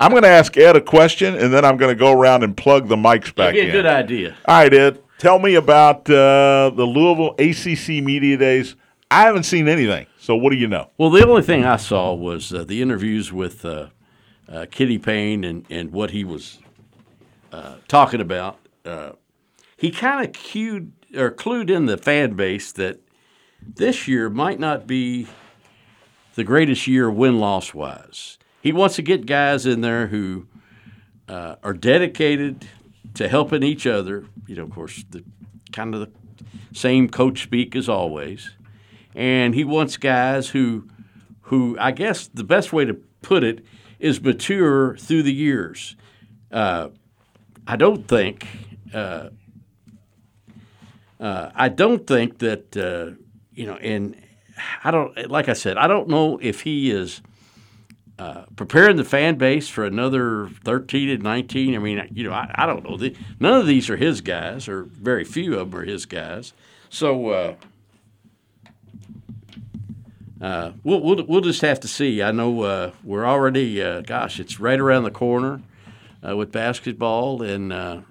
I'm 0.00 0.10
going 0.10 0.24
to 0.24 0.28
ask 0.28 0.56
Ed 0.56 0.74
a 0.74 0.80
question, 0.80 1.36
and 1.36 1.54
then 1.54 1.64
I'm 1.64 1.76
going 1.76 1.94
to 1.94 1.98
go 1.98 2.10
around 2.10 2.42
and 2.42 2.56
plug 2.56 2.88
the 2.88 2.96
mics 2.96 3.26
back 3.26 3.54
That'd 3.54 3.54
be 3.54 3.60
a 3.60 3.64
in. 3.66 3.70
good 3.70 3.86
idea. 3.86 4.36
All 4.44 4.56
right, 4.56 4.74
Ed. 4.74 5.00
Tell 5.18 5.38
me 5.38 5.54
about 5.54 6.10
uh, 6.10 6.72
the 6.74 6.84
Louisville 6.84 7.36
ACC 7.38 8.02
Media 8.02 8.36
Days. 8.36 8.74
I 9.08 9.22
haven't 9.22 9.44
seen 9.44 9.68
anything. 9.68 10.06
So 10.18 10.34
what 10.34 10.50
do 10.50 10.56
you 10.56 10.66
know? 10.66 10.90
Well, 10.98 11.10
the 11.10 11.24
only 11.24 11.42
thing 11.42 11.64
I 11.64 11.76
saw 11.76 12.12
was 12.12 12.52
uh, 12.52 12.64
the 12.64 12.82
interviews 12.82 13.32
with 13.32 13.64
uh, 13.64 13.90
uh, 14.48 14.66
Kenny 14.68 14.98
Payne 14.98 15.44
and, 15.44 15.64
and 15.70 15.92
what 15.92 16.10
he 16.10 16.24
was 16.24 16.58
uh, 17.52 17.76
talking 17.86 18.20
about. 18.20 18.58
Uh, 18.84 19.12
he 19.76 19.92
kind 19.92 20.26
of 20.26 20.32
cued 20.32 20.90
or 21.16 21.30
clued 21.30 21.70
in 21.70 21.86
the 21.86 21.96
fan 21.96 22.34
base 22.34 22.72
that 22.72 23.00
this 23.62 24.08
year 24.08 24.30
might 24.30 24.58
not 24.58 24.86
be 24.86 25.26
the 26.34 26.44
greatest 26.44 26.86
year 26.86 27.10
win 27.10 27.38
loss 27.38 27.74
wise. 27.74 28.38
He 28.62 28.72
wants 28.72 28.96
to 28.96 29.02
get 29.02 29.26
guys 29.26 29.66
in 29.66 29.80
there 29.80 30.08
who 30.08 30.46
uh, 31.28 31.56
are 31.62 31.74
dedicated 31.74 32.66
to 33.14 33.28
helping 33.28 33.62
each 33.62 33.86
other. 33.86 34.24
You 34.46 34.56
know, 34.56 34.64
of 34.64 34.70
course, 34.70 35.04
the 35.10 35.24
kind 35.72 35.94
of 35.94 36.00
the 36.00 36.10
same 36.72 37.08
coach 37.08 37.42
speak 37.42 37.74
as 37.74 37.88
always 37.88 38.50
and 39.14 39.54
he 39.54 39.64
wants 39.64 39.96
guys 39.96 40.48
who 40.48 40.88
who 41.42 41.76
I 41.78 41.90
guess 41.90 42.28
the 42.28 42.44
best 42.44 42.72
way 42.72 42.84
to 42.84 42.94
put 43.22 43.42
it 43.42 43.64
is 43.98 44.22
mature 44.22 44.96
through 44.96 45.24
the 45.24 45.32
years. 45.32 45.96
Uh, 46.50 46.88
I 47.66 47.76
don't 47.76 48.06
think 48.06 48.46
uh, 48.94 49.30
uh, 51.20 51.50
I 51.54 51.68
don't 51.68 52.06
think 52.06 52.38
that 52.38 52.76
uh, 52.76 53.20
you 53.52 53.66
know, 53.66 53.74
and 53.74 54.16
I 54.82 54.90
don't 54.90 55.30
like 55.30 55.48
I 55.48 55.52
said 55.52 55.76
I 55.76 55.86
don't 55.86 56.08
know 56.08 56.38
if 56.40 56.62
he 56.62 56.90
is 56.90 57.20
uh, 58.18 58.44
preparing 58.56 58.96
the 58.96 59.04
fan 59.04 59.36
base 59.36 59.68
for 59.68 59.84
another 59.84 60.48
13 60.64 61.08
and 61.08 61.22
19. 61.22 61.74
I 61.74 61.78
mean, 61.78 62.08
you 62.12 62.24
know, 62.24 62.32
I, 62.32 62.50
I 62.54 62.66
don't 62.66 62.84
know. 62.84 63.10
None 63.38 63.60
of 63.60 63.66
these 63.66 63.88
are 63.88 63.96
his 63.96 64.20
guys, 64.20 64.68
or 64.68 64.84
very 64.84 65.24
few 65.24 65.58
of 65.58 65.70
them 65.70 65.80
are 65.80 65.84
his 65.84 66.06
guys. 66.06 66.52
So 66.88 67.28
uh, 67.28 67.54
uh, 70.40 70.72
we'll, 70.84 71.00
we'll 71.00 71.24
we'll 71.26 71.40
just 71.42 71.60
have 71.60 71.80
to 71.80 71.88
see. 71.88 72.22
I 72.22 72.30
know 72.30 72.62
uh, 72.62 72.90
we're 73.04 73.26
already, 73.26 73.76
gosh, 74.02 74.40
it's 74.40 74.58
right 74.58 74.80
around 74.80 75.04
the 75.04 75.10
corner 75.10 75.60
with 76.22 76.50
basketball, 76.50 77.42
and 77.42 78.04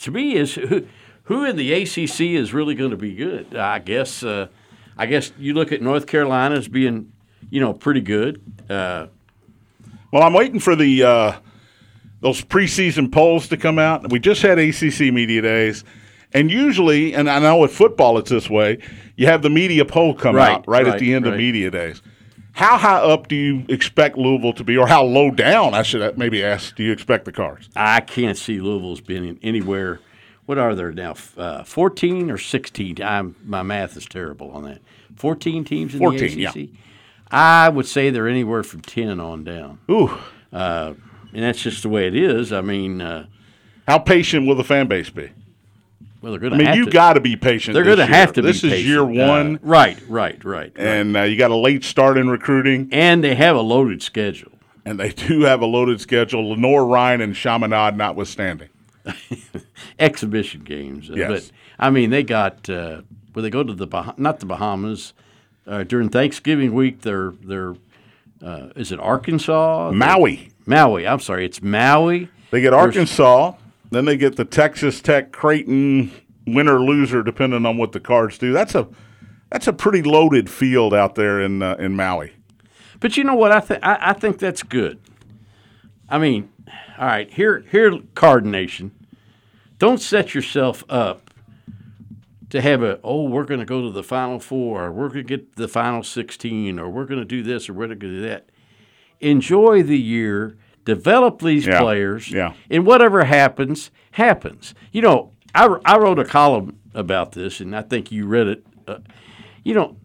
to 0.00 0.10
me, 0.10 0.36
is 0.36 0.58
who, 1.30 1.44
in 1.44 1.54
the 1.56 1.72
ACC 1.72 2.20
is 2.20 2.52
really 2.52 2.74
going 2.74 2.90
to 2.90 2.96
be 2.96 3.14
good? 3.14 3.54
I 3.54 3.78
guess 3.78 4.22
uh, 4.24 4.48
I 4.98 5.06
guess 5.06 5.32
you 5.38 5.54
look 5.54 5.70
at 5.70 5.80
North 5.80 6.06
Carolina 6.08 6.56
as 6.56 6.66
being, 6.66 7.12
you 7.50 7.60
know, 7.60 7.72
pretty 7.72 8.00
good. 8.00 8.42
Uh, 8.68 9.06
Well, 10.12 10.22
I'm 10.24 10.34
waiting 10.34 10.58
for 10.58 10.74
the 10.74 11.04
uh, 11.04 11.32
those 12.20 12.42
preseason 12.42 13.12
polls 13.12 13.46
to 13.48 13.56
come 13.56 13.78
out. 13.78 14.10
We 14.10 14.18
just 14.18 14.42
had 14.42 14.58
ACC 14.58 15.12
media 15.12 15.40
days, 15.40 15.84
and 16.34 16.50
usually, 16.50 17.14
and 17.14 17.30
I 17.30 17.38
know 17.38 17.58
with 17.58 17.72
football 17.72 18.18
it's 18.18 18.30
this 18.30 18.50
way. 18.50 18.78
You 19.16 19.26
have 19.26 19.42
the 19.42 19.50
media 19.50 19.84
poll 19.84 20.14
come 20.14 20.34
Right, 20.34 20.56
out 20.56 20.66
right, 20.66 20.86
at 20.86 20.98
the 20.98 21.14
end 21.14 21.26
of 21.26 21.36
media 21.36 21.70
days. 21.70 22.02
How 22.52 22.76
high 22.76 22.98
up 22.98 23.28
do 23.28 23.36
you 23.36 23.64
expect 23.68 24.18
Louisville 24.18 24.52
to 24.54 24.64
be, 24.64 24.76
or 24.76 24.88
how 24.88 25.04
low 25.04 25.30
down? 25.30 25.72
I 25.74 25.82
should 25.82 26.18
maybe 26.18 26.42
ask. 26.42 26.74
Do 26.74 26.82
you 26.82 26.90
expect 26.92 27.24
the 27.24 27.32
Cards? 27.32 27.68
I 27.76 28.00
can't 28.00 28.36
see 28.36 28.60
Louisville's 28.60 29.00
been 29.00 29.24
in 29.24 29.38
anywhere. 29.42 30.00
What 30.50 30.58
are 30.58 30.74
there 30.74 30.90
now? 30.90 31.14
Uh, 31.36 31.62
Fourteen 31.62 32.28
or 32.28 32.36
sixteen? 32.36 33.00
I'm, 33.00 33.36
my 33.44 33.62
math 33.62 33.96
is 33.96 34.04
terrible 34.04 34.50
on 34.50 34.64
that. 34.64 34.80
Fourteen 35.14 35.62
teams 35.62 35.94
in 35.94 36.00
14, 36.00 36.18
the 36.18 36.44
ACC. 36.44 36.56
yeah. 36.56 36.64
I 37.30 37.68
would 37.68 37.86
say 37.86 38.10
they're 38.10 38.26
anywhere 38.26 38.64
from 38.64 38.80
ten 38.80 39.20
on 39.20 39.44
down, 39.44 39.78
Ooh, 39.88 40.10
uh, 40.52 40.94
and 41.32 41.44
that's 41.44 41.62
just 41.62 41.84
the 41.84 41.88
way 41.88 42.08
it 42.08 42.16
is. 42.16 42.52
I 42.52 42.62
mean, 42.62 43.00
uh, 43.00 43.26
how 43.86 44.00
patient 44.00 44.48
will 44.48 44.56
the 44.56 44.64
fan 44.64 44.88
base 44.88 45.08
be? 45.08 45.30
well, 46.20 46.32
they're 46.32 46.40
going 46.40 46.50
to. 46.50 46.56
I 46.56 46.64
to. 46.64 46.68
I 46.68 46.74
mean, 46.74 46.84
you 46.84 46.90
got 46.90 47.12
to 47.12 47.20
be 47.20 47.36
patient. 47.36 47.74
They're 47.74 47.84
going 47.84 47.98
to 47.98 48.06
have 48.06 48.32
to. 48.32 48.42
This 48.42 48.62
be 48.62 48.72
is 48.72 48.84
year 48.84 49.06
patient. 49.06 49.22
Uh, 49.22 49.28
one, 49.28 49.60
right, 49.62 50.00
right, 50.08 50.44
right, 50.44 50.72
right. 50.74 50.76
and 50.76 51.16
uh, 51.16 51.22
you 51.22 51.36
got 51.36 51.52
a 51.52 51.56
late 51.56 51.84
start 51.84 52.18
in 52.18 52.28
recruiting, 52.28 52.88
and 52.90 53.22
they 53.22 53.36
have 53.36 53.54
a 53.54 53.62
loaded 53.62 54.02
schedule. 54.02 54.50
and 54.84 54.98
they 54.98 55.10
do 55.10 55.42
have 55.42 55.60
a 55.60 55.66
loaded 55.66 56.00
schedule. 56.00 56.50
Lenoir-Rhyne 56.50 57.20
and 57.20 57.36
Chaminade 57.36 57.96
notwithstanding. 57.96 58.68
exhibition 59.98 60.62
games. 60.62 61.10
Uh, 61.10 61.14
Yes. 61.14 61.28
But 61.28 61.52
I 61.78 61.90
mean, 61.90 62.10
they 62.10 62.22
got 62.22 62.68
uh, 62.68 63.02
where 63.32 63.42
they 63.42 63.50
go 63.50 63.62
to 63.62 63.72
the 63.74 63.86
bah- 63.86 64.14
not 64.16 64.40
the 64.40 64.46
Bahamas 64.46 65.12
uh, 65.66 65.82
during 65.84 66.08
Thanksgiving 66.08 66.72
week. 66.74 67.02
They're 67.02 67.32
they're 67.42 67.74
uh, 68.42 68.68
is 68.76 68.92
it 68.92 69.00
Arkansas? 69.00 69.90
Maui. 69.94 70.50
Maui. 70.66 71.06
I'm 71.06 71.20
sorry, 71.20 71.44
it's 71.44 71.62
Maui. 71.62 72.28
They 72.50 72.60
get 72.60 72.70
There's- 72.70 72.86
Arkansas, 72.86 73.52
then 73.90 74.04
they 74.06 74.16
get 74.16 74.36
the 74.36 74.44
Texas 74.44 75.00
Tech 75.00 75.30
Creighton 75.32 76.10
winner 76.46 76.80
loser, 76.80 77.22
depending 77.22 77.64
on 77.66 77.76
what 77.76 77.92
the 77.92 78.00
cards 78.00 78.38
do. 78.38 78.52
That's 78.52 78.74
a 78.74 78.88
that's 79.50 79.66
a 79.66 79.72
pretty 79.72 80.02
loaded 80.02 80.48
field 80.48 80.94
out 80.94 81.14
there 81.16 81.40
in 81.40 81.62
uh, 81.62 81.76
in 81.78 81.94
Maui. 81.96 82.32
But 83.00 83.16
you 83.16 83.24
know 83.24 83.34
what? 83.34 83.52
I 83.52 83.60
think 83.60 83.80
I 83.82 84.12
think 84.12 84.38
that's 84.38 84.62
good. 84.62 85.00
I 86.08 86.18
mean, 86.18 86.50
all 87.00 87.06
right, 87.06 87.32
here 87.32 87.64
here 87.70 87.98
Card 88.14 88.44
Nation, 88.44 88.92
don't 89.78 90.00
set 90.00 90.34
yourself 90.34 90.84
up 90.90 91.30
to 92.50 92.60
have 92.60 92.82
a 92.82 93.00
oh 93.02 93.22
we're 93.24 93.44
going 93.44 93.60
to 93.60 93.66
go 93.66 93.80
to 93.82 93.90
the 93.90 94.02
Final 94.02 94.38
Four, 94.38 94.84
or 94.84 94.92
we're 94.92 95.08
going 95.08 95.26
to 95.26 95.36
get 95.36 95.56
to 95.56 95.62
the 95.62 95.68
Final 95.68 96.02
Sixteen, 96.02 96.78
or 96.78 96.90
we're 96.90 97.06
going 97.06 97.20
to 97.20 97.24
do 97.24 97.42
this, 97.42 97.70
or 97.70 97.72
we're 97.72 97.86
going 97.86 97.98
to 98.00 98.06
do 98.08 98.20
that. 98.22 98.50
Enjoy 99.20 99.82
the 99.82 99.98
year, 99.98 100.58
develop 100.84 101.40
these 101.40 101.66
Yeah, 101.66 101.80
players, 101.80 102.30
yeah. 102.30 102.52
and 102.68 102.84
whatever 102.84 103.24
happens, 103.24 103.90
happens. 104.12 104.74
You 104.92 105.00
know, 105.00 105.32
I, 105.54 105.74
I 105.86 105.96
wrote 105.96 106.18
a 106.18 106.24
column 106.24 106.78
about 106.92 107.32
this, 107.32 107.60
and 107.60 107.74
I 107.74 107.80
think 107.82 108.12
you 108.12 108.26
read 108.26 108.46
it. 108.46 108.66
Uh, 108.86 108.98
you 109.64 109.72
know, 109.72 109.96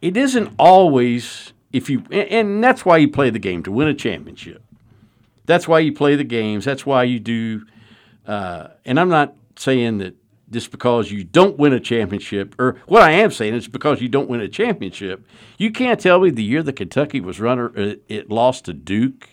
it 0.00 0.16
isn't 0.16 0.54
always 0.58 1.52
if 1.70 1.90
you 1.90 1.98
and, 2.10 2.28
and 2.28 2.64
that's 2.64 2.86
why 2.86 2.96
you 2.96 3.08
play 3.08 3.28
the 3.28 3.38
game 3.38 3.62
to 3.64 3.72
win 3.72 3.88
a 3.88 3.94
championship. 3.94 4.62
That's 5.50 5.66
why 5.66 5.80
you 5.80 5.92
play 5.92 6.14
the 6.14 6.22
games. 6.22 6.64
That's 6.64 6.86
why 6.86 7.02
you 7.02 7.18
do. 7.18 7.66
Uh, 8.24 8.68
and 8.84 9.00
I'm 9.00 9.08
not 9.08 9.34
saying 9.56 9.98
that 9.98 10.14
just 10.48 10.70
because 10.70 11.10
you 11.10 11.24
don't 11.24 11.58
win 11.58 11.72
a 11.72 11.80
championship, 11.80 12.54
or 12.56 12.76
what 12.86 13.02
I 13.02 13.10
am 13.10 13.32
saying 13.32 13.54
is 13.54 13.66
because 13.66 14.00
you 14.00 14.08
don't 14.08 14.28
win 14.28 14.40
a 14.40 14.46
championship, 14.46 15.26
you 15.58 15.72
can't 15.72 15.98
tell 15.98 16.20
me 16.20 16.30
the 16.30 16.44
year 16.44 16.62
that 16.62 16.74
Kentucky 16.74 17.20
was 17.20 17.40
runner 17.40 17.72
uh, 17.76 17.94
it 18.08 18.30
lost 18.30 18.66
to 18.66 18.72
Duke 18.72 19.28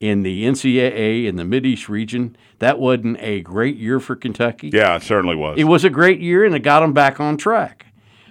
in 0.00 0.22
the 0.22 0.44
NCAA 0.44 1.24
in 1.26 1.36
the 1.36 1.46
Mid 1.46 1.64
East 1.64 1.88
region. 1.88 2.36
That 2.58 2.78
wasn't 2.78 3.16
a 3.20 3.40
great 3.40 3.76
year 3.78 4.00
for 4.00 4.16
Kentucky. 4.16 4.68
Yeah, 4.70 4.96
it 4.96 5.02
certainly 5.02 5.34
was. 5.36 5.58
It 5.58 5.64
was 5.64 5.82
a 5.82 5.90
great 5.90 6.20
year, 6.20 6.44
and 6.44 6.54
it 6.54 6.60
got 6.60 6.80
them 6.80 6.92
back 6.92 7.20
on 7.20 7.38
track. 7.38 7.86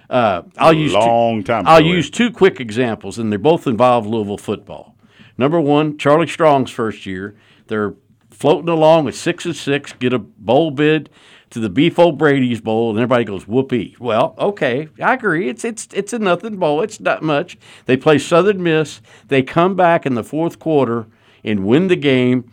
Uh, 0.08 0.42
I'll 0.56 0.72
use 0.72 0.92
two- 0.92 0.98
long 0.98 1.42
time 1.42 1.64
I'll 1.66 1.80
use 1.80 2.10
two 2.10 2.30
quick 2.30 2.60
examples, 2.60 3.18
and 3.18 3.32
they 3.32 3.36
both 3.36 3.66
involve 3.66 4.06
Louisville 4.06 4.38
football. 4.38 4.94
Number 5.38 5.60
one, 5.60 5.96
Charlie 5.96 6.26
Strong's 6.26 6.70
first 6.70 7.06
year. 7.06 7.36
They're 7.68 7.94
floating 8.30 8.68
along 8.68 9.04
with 9.04 9.16
six 9.16 9.46
and 9.46 9.56
six, 9.56 9.92
get 9.94 10.12
a 10.12 10.18
bowl 10.18 10.70
bid 10.72 11.08
to 11.50 11.60
the 11.60 11.70
Beef 11.70 11.98
O'Brady's 11.98 12.60
Bowl, 12.60 12.90
and 12.90 12.98
everybody 12.98 13.24
goes 13.24 13.48
whoopee. 13.48 13.96
Well, 13.98 14.34
okay, 14.38 14.88
I 15.00 15.14
agree. 15.14 15.48
It's 15.48 15.64
it's 15.64 15.88
it's 15.92 16.12
a 16.12 16.18
nothing 16.18 16.56
bowl. 16.56 16.82
It's 16.82 17.00
not 17.00 17.22
much. 17.22 17.56
They 17.86 17.96
play 17.96 18.18
Southern 18.18 18.62
Miss. 18.62 19.00
They 19.28 19.42
come 19.42 19.74
back 19.74 20.04
in 20.04 20.14
the 20.14 20.24
fourth 20.24 20.58
quarter 20.58 21.06
and 21.44 21.64
win 21.64 21.88
the 21.88 21.96
game. 21.96 22.50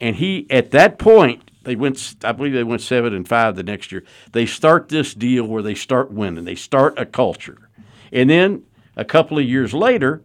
And 0.00 0.16
he 0.16 0.46
at 0.50 0.72
that 0.72 0.98
point 0.98 1.50
they 1.62 1.76
went. 1.76 2.16
I 2.22 2.32
believe 2.32 2.52
they 2.52 2.64
went 2.64 2.82
seven 2.82 3.14
and 3.14 3.26
five 3.26 3.56
the 3.56 3.62
next 3.62 3.90
year. 3.92 4.04
They 4.32 4.44
start 4.44 4.88
this 4.88 5.14
deal 5.14 5.44
where 5.46 5.62
they 5.62 5.74
start 5.74 6.10
winning. 6.10 6.44
They 6.44 6.56
start 6.56 6.98
a 6.98 7.06
culture, 7.06 7.70
and 8.12 8.28
then 8.28 8.64
a 8.96 9.04
couple 9.04 9.38
of 9.38 9.44
years 9.44 9.72
later, 9.72 10.22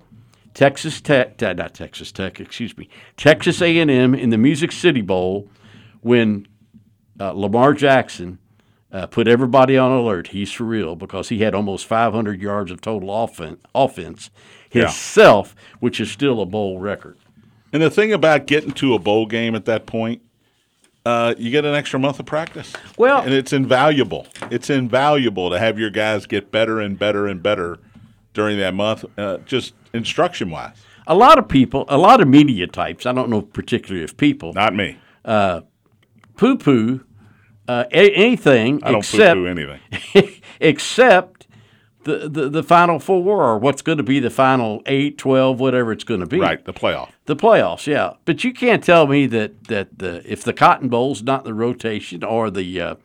Texas 0.54 1.00
Tech, 1.02 1.42
uh, 1.42 1.54
not 1.54 1.74
Texas 1.74 2.12
Tech, 2.12 2.40
excuse 2.40 2.78
me, 2.78 2.90
Texas 3.18 3.62
A&M 3.62 3.90
in 4.16 4.30
the 4.30 4.38
Music 4.38 4.72
City 4.72 5.02
Bowl, 5.02 5.50
when 6.02 6.48
uh, 7.20 7.32
Lamar 7.32 7.74
Jackson 7.74 8.40
uh, 8.92 9.06
put 9.06 9.28
everybody 9.28 9.78
on 9.78 9.92
alert. 9.92 10.28
He's 10.28 10.52
for 10.52 10.64
real 10.64 10.96
because 10.96 11.30
he 11.30 11.40
had 11.40 11.54
almost 11.54 11.86
500 11.86 12.42
yards 12.42 12.72
of 12.72 12.82
total 12.82 13.24
offense, 13.24 13.62
offense 13.76 14.30
Yeah. 14.72 14.84
himself, 14.84 15.56
which 15.80 16.00
is 16.00 16.10
still 16.12 16.42
a 16.42 16.46
bowl 16.46 16.80
record. 16.80 17.18
And 17.72 17.84
the 17.84 17.92
thing 17.92 18.12
about 18.12 18.48
getting 18.48 18.72
to 18.72 18.96
a 18.96 19.00
bowl 19.00 19.28
game 19.28 19.54
at 19.54 19.66
that 19.66 19.86
point, 19.86 20.22
uh, 21.06 21.36
you 21.38 21.52
get 21.52 21.66
an 21.66 21.76
extra 21.76 22.00
month 22.00 22.20
of 22.20 22.26
practice. 22.26 22.74
Well- 22.98 23.22
and 23.22 23.32
it's 23.34 23.54
invaluable. 23.54 24.26
It's 24.50 24.70
invaluable 24.72 25.50
to 25.52 25.60
have 25.60 25.78
your 25.78 25.92
guys 25.92 26.26
get 26.26 26.52
better 26.52 26.80
and 26.80 26.98
better 26.98 27.28
and 27.28 27.44
better 27.44 27.78
during 28.34 28.58
that 28.60 28.74
month, 28.74 29.06
uh, 29.18 29.38
just 29.46 29.74
instruction 29.94 30.50
wise. 30.50 30.76
A 31.08 31.16
lot 31.16 31.40
of 31.40 31.48
people, 31.48 31.86
a 31.88 31.98
lot 31.98 32.22
of 32.22 32.28
media 32.28 32.68
types, 32.68 33.06
I 33.06 33.12
don't 33.14 33.30
know 33.30 33.42
particularly 33.42 34.04
if 34.04 34.16
people, 34.18 34.54
Not 34.54 34.76
me. 34.76 34.98
poo 35.24 36.58
poo 36.58 37.02
uh, 37.68 37.86
a- 37.92 38.12
anything 38.16 38.84
I 38.84 38.92
don't 38.92 39.00
except 39.00 39.36
poo-poo 39.38 39.46
anything. 39.46 40.42
except 40.60 41.48
the, 42.04 42.28
the, 42.28 42.50
the 42.50 42.64
final 42.64 42.98
four 43.00 43.44
or 43.44 43.60
what's 43.60 43.84
going 43.84 44.00
to 44.00 44.04
be 44.04 44.20
the 44.20 44.32
final 44.32 44.82
8, 44.88 45.18
12, 45.20 45.60
whatever 45.60 45.92
it's 45.92 46.04
going 46.04 46.22
to 46.22 46.26
be. 46.26 46.40
Right, 46.40 46.64
the 46.66 46.74
playoff. 46.74 47.10
The 47.26 47.36
playoffs, 47.36 47.86
yeah. 47.86 48.14
But 48.26 48.44
you 48.44 48.54
can't 48.54 48.84
tell 48.84 49.06
me 49.06 49.28
that, 49.28 49.66
that 49.66 50.00
the, 50.00 50.24
if 50.26 50.44
the 50.44 50.54
Cotton 50.54 50.90
Bowl's 50.90 51.22
not 51.22 51.44
the 51.44 51.54
rotation 51.54 52.24
or 52.24 52.50
the 52.50 52.82
uh, 52.82 52.96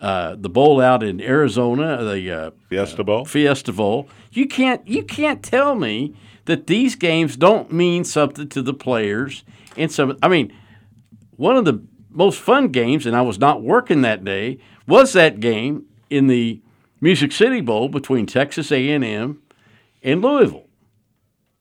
uh, 0.00 0.36
the 0.38 0.48
bowl 0.48 0.80
out 0.80 1.02
in 1.02 1.20
Arizona, 1.20 2.04
the 2.04 2.30
uh, 2.30 2.50
Fiesta 2.68 3.02
Bowl. 3.02 3.24
Fiesta 3.24 3.72
Bowl, 3.72 4.08
you 4.32 4.46
can't 4.46 4.86
you 4.86 5.02
can't 5.02 5.42
tell 5.42 5.74
me 5.74 6.14
that 6.44 6.66
these 6.66 6.94
games 6.94 7.36
don't 7.36 7.72
mean 7.72 8.04
something 8.04 8.48
to 8.48 8.62
the 8.62 8.74
players. 8.74 9.44
And 9.76 9.90
some, 9.92 10.16
I 10.22 10.28
mean, 10.28 10.52
one 11.36 11.56
of 11.56 11.64
the 11.64 11.82
most 12.10 12.38
fun 12.40 12.68
games, 12.68 13.04
and 13.04 13.14
I 13.14 13.22
was 13.22 13.38
not 13.38 13.62
working 13.62 14.02
that 14.02 14.24
day, 14.24 14.58
was 14.86 15.12
that 15.12 15.40
game 15.40 15.84
in 16.08 16.28
the 16.28 16.60
Music 17.00 17.32
City 17.32 17.60
Bowl 17.60 17.88
between 17.88 18.26
Texas 18.26 18.72
A&M 18.72 19.42
and 20.02 20.22
Louisville. 20.22 20.65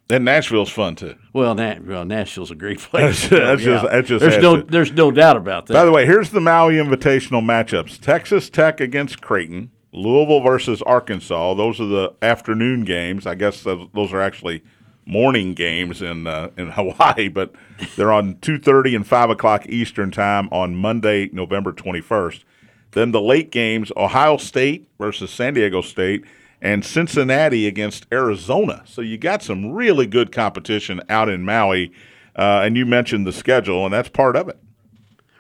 And 0.09 0.23
Nashville's 0.23 0.69
fun 0.69 0.95
too. 0.95 1.15
Well, 1.33 1.55
Na- 1.55 1.75
well 1.83 2.05
Nashville's 2.05 2.51
a 2.51 2.55
great 2.55 2.79
place. 2.91 3.27
That's- 3.27 3.29
that's 3.29 3.63
just- 3.63 3.91
that 3.91 4.05
just 4.05 4.21
there's 4.21 4.41
no 4.41 4.57
to- 4.57 4.63
there's 4.63 4.91
no 4.91 5.11
doubt 5.11 5.37
about 5.37 5.65
that. 5.67 5.73
By 5.73 5.85
the 5.85 5.91
way, 5.91 6.05
here's 6.05 6.29
the 6.29 6.41
Maui 6.41 6.75
Invitational 6.75 7.43
matchups: 7.43 7.99
Texas 7.99 8.49
Tech 8.49 8.79
against 8.79 9.21
Creighton, 9.21 9.71
Louisville 9.91 10.41
versus 10.41 10.81
Arkansas. 10.83 11.55
Those 11.55 11.81
are 11.81 11.87
the 11.87 12.13
afternoon 12.21 12.83
games. 12.83 13.25
I 13.25 13.33
guess 13.35 13.63
those 13.63 13.87
those 13.95 14.13
are 14.13 14.21
actually 14.21 14.63
morning 15.07 15.53
games 15.53 16.01
in 16.01 16.27
uh, 16.27 16.49
in 16.57 16.69
Hawaii, 16.71 17.27
but 17.27 17.53
they're 17.95 18.11
on 18.11 18.37
two 18.41 18.59
thirty 18.59 18.93
and 18.95 19.07
five 19.07 19.29
o'clock 19.31 19.65
Eastern 19.67 20.11
time 20.11 20.47
on 20.51 20.75
Monday, 20.75 21.29
November 21.33 21.71
twenty 21.71 22.01
first. 22.01 22.45
Then 22.91 23.11
the 23.11 23.21
late 23.21 23.51
games: 23.51 23.91
Ohio 23.97 24.37
State 24.37 24.87
versus 24.99 25.31
San 25.31 25.55
Diego 25.55 25.81
State, 25.81 26.23
and 26.65 26.83
Cincinnati 26.83 27.67
against 27.67 28.07
Arizona. 28.11 28.81
So 28.85 29.01
you 29.01 29.19
got 29.19 29.43
some 29.43 29.71
really 29.71 30.07
good 30.07 30.31
competition 30.31 30.99
out 31.09 31.29
in 31.29 31.43
Maui. 31.43 31.91
Uh, 32.35 32.61
and 32.63 32.75
you 32.75 32.87
mentioned 32.87 33.25
the 33.27 33.31
schedule, 33.31 33.85
and 33.85 33.93
that's 33.93 34.09
part 34.09 34.35
of 34.35 34.49
it. 34.49 34.57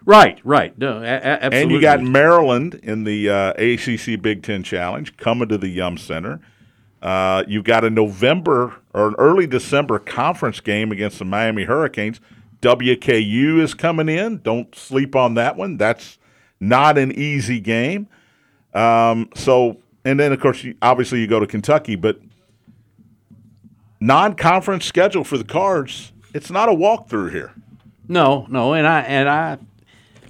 Right, 0.05 0.39
right. 0.43 0.77
No, 0.77 1.01
a- 1.01 1.05
absolutely. 1.05 1.61
And 1.61 1.71
you 1.71 1.81
got 1.81 2.01
Maryland 2.01 2.75
in 2.75 3.05
the 3.05 3.29
uh, 3.29 3.53
ACC 3.53 4.21
Big 4.21 4.43
Ten 4.43 4.61
Challenge 4.61 5.17
coming 5.17 5.49
to 5.49 5.57
the 5.57 5.67
Yum 5.67 5.97
Center. 5.97 6.39
Uh, 7.01 7.43
you've 7.47 7.63
got 7.63 7.83
a 7.83 7.89
November 7.89 8.75
or 8.93 9.07
an 9.07 9.15
early 9.17 9.47
December 9.47 9.97
conference 9.97 10.59
game 10.59 10.91
against 10.91 11.17
the 11.17 11.25
Miami 11.25 11.63
Hurricanes. 11.63 12.21
WKU 12.61 13.59
is 13.59 13.73
coming 13.73 14.09
in. 14.09 14.37
Don't 14.37 14.73
sleep 14.75 15.15
on 15.15 15.33
that 15.33 15.57
one. 15.57 15.77
That's 15.77 16.19
not 16.59 16.99
an 16.99 17.11
easy 17.11 17.59
game. 17.59 18.07
Um, 18.75 19.29
so, 19.35 19.77
and 20.05 20.19
then 20.19 20.31
of 20.31 20.39
course, 20.39 20.63
you, 20.63 20.75
obviously 20.81 21.19
you 21.19 21.27
go 21.27 21.39
to 21.39 21.47
Kentucky, 21.47 21.95
but 21.95 22.21
non-conference 23.99 24.85
schedule 24.85 25.23
for 25.23 25.37
the 25.37 25.43
Cards. 25.43 26.13
It's 26.33 26.51
not 26.51 26.69
a 26.69 26.73
walkthrough 26.73 27.31
here. 27.31 27.53
No, 28.07 28.45
no, 28.49 28.73
and 28.73 28.87
I 28.87 29.01
and 29.01 29.27
I, 29.27 29.57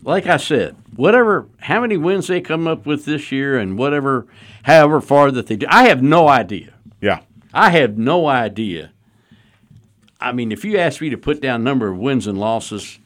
like 0.01 0.25
I 0.27 0.37
said, 0.37 0.75
whatever, 0.95 1.47
how 1.59 1.81
many 1.81 1.97
wins 1.97 2.27
they 2.27 2.41
come 2.41 2.67
up 2.67 2.85
with 2.85 3.05
this 3.05 3.31
year, 3.31 3.59
and 3.59 3.77
whatever, 3.77 4.25
however 4.63 5.01
far 5.01 5.29
that 5.31 5.47
they 5.47 5.57
do, 5.57 5.67
I 5.69 5.87
have 5.87 6.01
no 6.01 6.27
idea. 6.27 6.73
Yeah. 7.01 7.21
I 7.53 7.69
have 7.71 7.97
no 7.97 8.27
idea. 8.27 8.91
I 10.19 10.31
mean, 10.31 10.51
if 10.51 10.63
you 10.63 10.77
ask 10.77 11.01
me 11.01 11.09
to 11.09 11.17
put 11.17 11.41
down 11.41 11.63
number 11.63 11.87
of 11.89 11.97
wins 11.97 12.27
and 12.27 12.37
losses, 12.37 12.99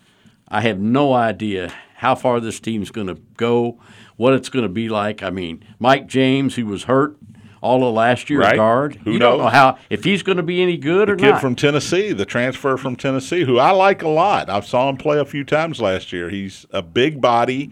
I 0.48 0.62
have 0.62 0.80
no 0.80 1.14
idea 1.14 1.74
how 2.00 2.16
far 2.16 2.40
this 2.40 2.60
team's 2.60 2.92
going 2.92 3.08
to 3.08 3.16
go, 3.36 3.78
what 4.16 4.34
it's 4.34 4.48
going 4.50 4.64
to 4.64 4.70
be 4.70 4.88
like. 4.90 5.22
I 5.22 5.30
mean, 5.30 5.64
Mike 5.80 6.08
James, 6.08 6.56
who 6.56 6.66
was 6.66 6.84
hurt 6.84 7.18
all 7.62 7.86
of 7.86 7.94
last 7.94 8.30
year, 8.30 8.40
Right. 8.40 8.56
guard, 8.56 8.96
Who 9.04 9.12
you 9.12 9.20
don't 9.20 9.38
know 9.38 9.48
how 9.50 9.78
if 9.90 10.06
he's 10.06 10.24
going 10.24 10.38
to 10.38 10.44
be 10.44 10.62
any 10.62 10.78
good 10.78 11.10
or 11.10 11.16
not. 11.18 11.22
kid 11.24 11.32
not. 11.32 11.42
from 11.42 11.56
Tennessee, 11.56 12.14
the 12.14 12.26
transfer 12.26 12.78
from 12.78 12.96
Tennessee, 12.96 13.44
who 13.44 13.60
I 13.60 13.72
like 13.72 14.02
a 14.02 14.08
lot. 14.08 14.50
I 14.50 14.62
saw 14.62 14.88
him 14.90 14.96
play 14.96 15.20
a 15.20 15.26
few 15.26 15.44
times 15.44 15.82
last 15.82 16.14
year. 16.14 16.30
He's 16.30 16.66
a 16.72 16.82
big 16.82 17.20
body, 17.20 17.72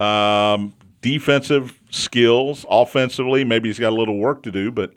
um, 0.00 0.72
defensive 1.02 1.78
skills, 1.90 2.64
offensively. 2.70 3.44
Maybe 3.44 3.68
he's 3.68 3.78
got 3.78 3.90
a 3.92 3.96
little 3.96 4.16
work 4.18 4.42
to 4.44 4.50
do, 4.50 4.70
but 4.70 4.94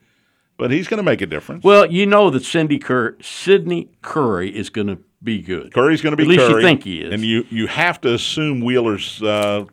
but 0.63 0.71
he's 0.71 0.87
going 0.87 0.95
to 0.99 1.03
make 1.03 1.21
a 1.21 1.25
difference. 1.25 1.61
well, 1.61 1.85
you 1.85 2.05
know 2.05 2.29
that 2.29 2.45
Cindy 2.45 2.79
Cur- 2.79 3.17
Sydney 3.21 3.89
Curry 4.01 4.55
is 4.55 4.69
going 4.69 4.87
to 4.87 4.97
be 5.21 5.41
good. 5.41 5.73
Curry's 5.73 6.01
going 6.01 6.13
to 6.13 6.15
be 6.15 6.23
At 6.23 6.29
least 6.29 6.49
you 6.49 6.61
think 6.61 6.85
he 6.85 7.01
is. 7.01 7.13
and 7.13 7.21
you 7.21 7.45
you 7.49 7.67
have 7.67 7.99
to 7.99 8.13
assume 8.13 8.61
Wheeler's 8.61 9.21
uh, 9.21 9.65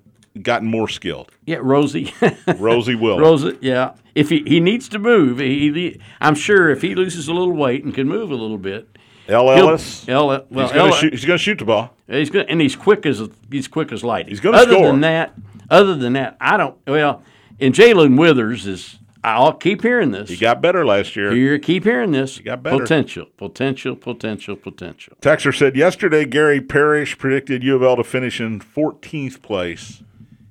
gotten 0.43 0.67
more 0.67 0.89
skilled. 0.89 1.31
Yeah, 1.47 1.59
Rosie. 1.61 2.13
Rosie 2.59 2.97
Wheeler. 2.97 3.23
Rosa, 3.23 3.57
yeah. 3.61 3.93
If 4.17 4.31
he, 4.31 4.43
he 4.45 4.59
needs 4.59 4.89
to 4.89 4.99
move, 4.99 5.39
he, 5.39 6.01
I'm 6.21 6.35
sure 6.35 6.71
if 6.71 6.83
he 6.83 6.97
loses 6.97 7.29
a 7.29 7.33
little 7.33 7.55
weight 7.55 7.85
and 7.85 7.95
can 7.95 8.09
move 8.09 8.33
a 8.33 8.35
little 8.35 8.59
bit, 8.59 8.89
El 9.29 9.49
Ellis. 9.49 10.09
L, 10.09 10.27
well, 10.27 10.45
he's 10.51 10.73
going 10.73 10.91
to 10.91 10.97
shoot. 10.99 11.11
Going 11.25 11.39
to 11.39 11.39
shoot 11.39 11.59
the 11.61 11.67
ball. 11.67 11.95
He's 12.09 12.31
good, 12.31 12.47
and 12.49 12.61
he's 12.61 12.75
quick 12.75 13.07
as 13.07 13.23
he's 13.49 13.69
quick 13.69 13.93
as 13.93 14.03
lightning. 14.03 14.31
He's 14.33 14.41
gonna 14.41 14.61
score. 14.63 14.75
other 14.79 14.87
than 14.89 15.03
that, 15.03 15.35
other 15.71 15.95
than 15.95 16.15
that, 16.15 16.37
I 16.41 16.57
don't. 16.57 16.77
Well, 16.85 17.23
and 17.61 17.73
Jae'Lyn 17.73 18.19
Withers 18.19 18.67
is. 18.67 18.97
I'll 19.23 19.53
keep 19.53 19.83
hearing 19.83 20.13
this. 20.13 20.31
He 20.31 20.37
got 20.37 20.63
better 20.63 20.85
last 20.85 21.15
year. 21.15 21.33
Here, 21.33 21.59
keep 21.59 21.85
hearing 21.85 22.13
this. 22.13 22.39
You 22.39 22.45
got 22.45 22.63
better. 22.63 22.79
Potential, 22.79 23.27
potential, 23.37 23.95
potential, 23.97 24.57
potential. 24.57 25.17
Texter 25.21 25.57
said 25.57 25.77
yesterday 25.77 26.25
Gary 26.25 26.61
Parrish 26.61 27.19
predicted 27.19 27.63
U 27.63 27.77
of 27.77 27.83
L 27.83 27.97
to 27.97 28.05
finish 28.05 28.41
in 28.41 28.61
14th 28.61 29.43
place 29.43 30.03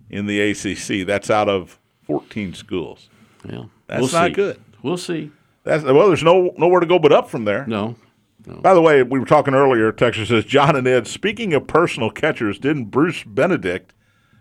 in 0.10 0.27
the 0.27 0.39
ACC. 0.39 1.05
That's 1.08 1.29
out 1.32 1.49
of 1.49 1.79
14 2.03 2.53
schools. 2.53 3.10
Well, 3.43 3.69
That's 3.88 4.01
we'll 4.01 4.12
not 4.21 4.27
see. 4.27 4.34
good. 4.34 4.62
We'll 4.84 4.97
see. 4.97 5.32
That's 5.63 5.84
well. 5.84 6.08
There's 6.08 6.23
no 6.23 6.53
nowhere 6.58 6.79
to 6.79 6.86
go 6.86 6.99
but 6.99 7.12
up 7.12 7.29
from 7.29 7.45
there. 7.45 7.65
No, 7.67 7.95
By 8.45 8.73
the 8.73 8.82
way, 8.82 9.03
we 9.03 9.19
were 9.19 9.25
talking 9.25 9.53
earlier. 9.53 9.91
Texter 9.91 10.25
says 10.27 10.45
John 10.45 10.75
and 10.75 10.88
Ed. 10.88 11.08
Speaking 11.08 11.53
of 11.53 11.67
personal 11.67 12.10
catchers, 12.10 12.60
didn't 12.60 12.86
Bruce 12.86 13.23
Benedict 13.23 13.93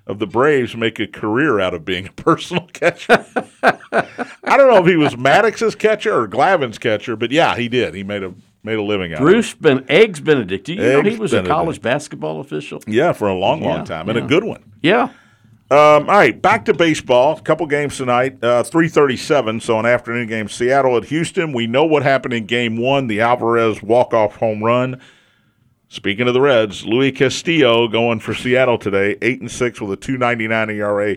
of 0.08 0.18
the 0.18 0.26
Braves 0.26 0.74
make 0.74 0.98
a 0.98 1.06
career 1.06 1.60
out 1.60 1.74
of 1.74 1.84
being 1.84 2.06
a 2.08 2.12
personal 2.12 2.66
catcher? 2.72 3.24
I 3.62 4.56
don't 4.56 4.68
know 4.70 4.78
if 4.82 4.86
he 4.86 4.96
was 4.96 5.14
Maddux's 5.16 5.74
catcher 5.74 6.18
or 6.22 6.26
Glavine's 6.26 6.78
catcher, 6.78 7.14
but 7.16 7.30
yeah, 7.30 7.56
he 7.56 7.68
did. 7.68 7.94
He 7.94 8.02
made 8.02 8.22
a 8.22 8.34
made 8.64 8.76
a 8.78 8.82
living 8.82 9.12
out 9.14 9.22
of 9.22 9.28
it. 9.28 9.30
Bruce 9.30 9.54
ben, 9.54 9.84
Eggs 9.88 10.20
Benedict. 10.20 10.66
Do 10.66 10.74
you 10.74 10.80
know 10.82 11.02
he 11.02 11.16
was 11.16 11.30
Benedict. 11.30 11.48
a 11.50 11.54
college 11.54 11.80
basketball 11.82 12.40
official? 12.40 12.82
Yeah, 12.86 13.12
for 13.12 13.28
a 13.28 13.34
long, 13.34 13.60
long 13.62 13.78
Yeah, 13.80 13.84
time, 13.84 14.08
and 14.08 14.18
a 14.18 14.22
good 14.22 14.44
one. 14.44 14.64
Yeah. 14.82 15.10
Um, 15.70 16.08
all 16.08 16.16
right, 16.16 16.40
back 16.40 16.64
to 16.64 16.72
baseball. 16.74 17.36
A 17.36 17.40
couple 17.42 17.66
games 17.66 17.98
tonight. 17.98 18.42
Uh, 18.42 18.62
Three 18.62 18.88
thirty-seven. 18.88 19.60
So 19.60 19.78
an 19.78 19.84
afternoon 19.84 20.26
game. 20.26 20.48
Seattle 20.48 20.96
at 20.96 21.04
Houston. 21.04 21.52
We 21.52 21.66
know 21.66 21.84
what 21.84 22.02
happened 22.02 22.32
in 22.32 22.46
Game 22.46 22.78
One. 22.78 23.06
The 23.06 23.20
Alvarez 23.20 23.82
walk-off 23.82 24.36
home 24.36 24.64
run. 24.64 24.98
Speaking 25.88 26.28
of 26.28 26.34
the 26.34 26.40
Reds, 26.40 26.84
Luis 26.84 27.16
Castillo 27.16 27.88
going 27.88 28.20
for 28.20 28.34
Seattle 28.34 28.78
today, 28.78 29.16
eight 29.22 29.40
and 29.40 29.50
six 29.50 29.80
with 29.80 29.90
a 29.92 29.96
two 29.96 30.18
ninety-nine 30.18 30.70
ERA. 30.70 31.16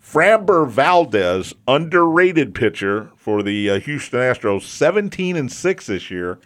Framber 0.00 0.68
Valdez, 0.68 1.54
underrated 1.66 2.54
pitcher 2.54 3.10
for 3.16 3.42
the 3.42 3.70
uh, 3.70 3.80
Houston 3.80 4.20
Astros, 4.20 4.62
seventeen 4.62 5.36
and 5.36 5.50
six 5.50 5.86
this 5.86 6.10
year 6.10 6.38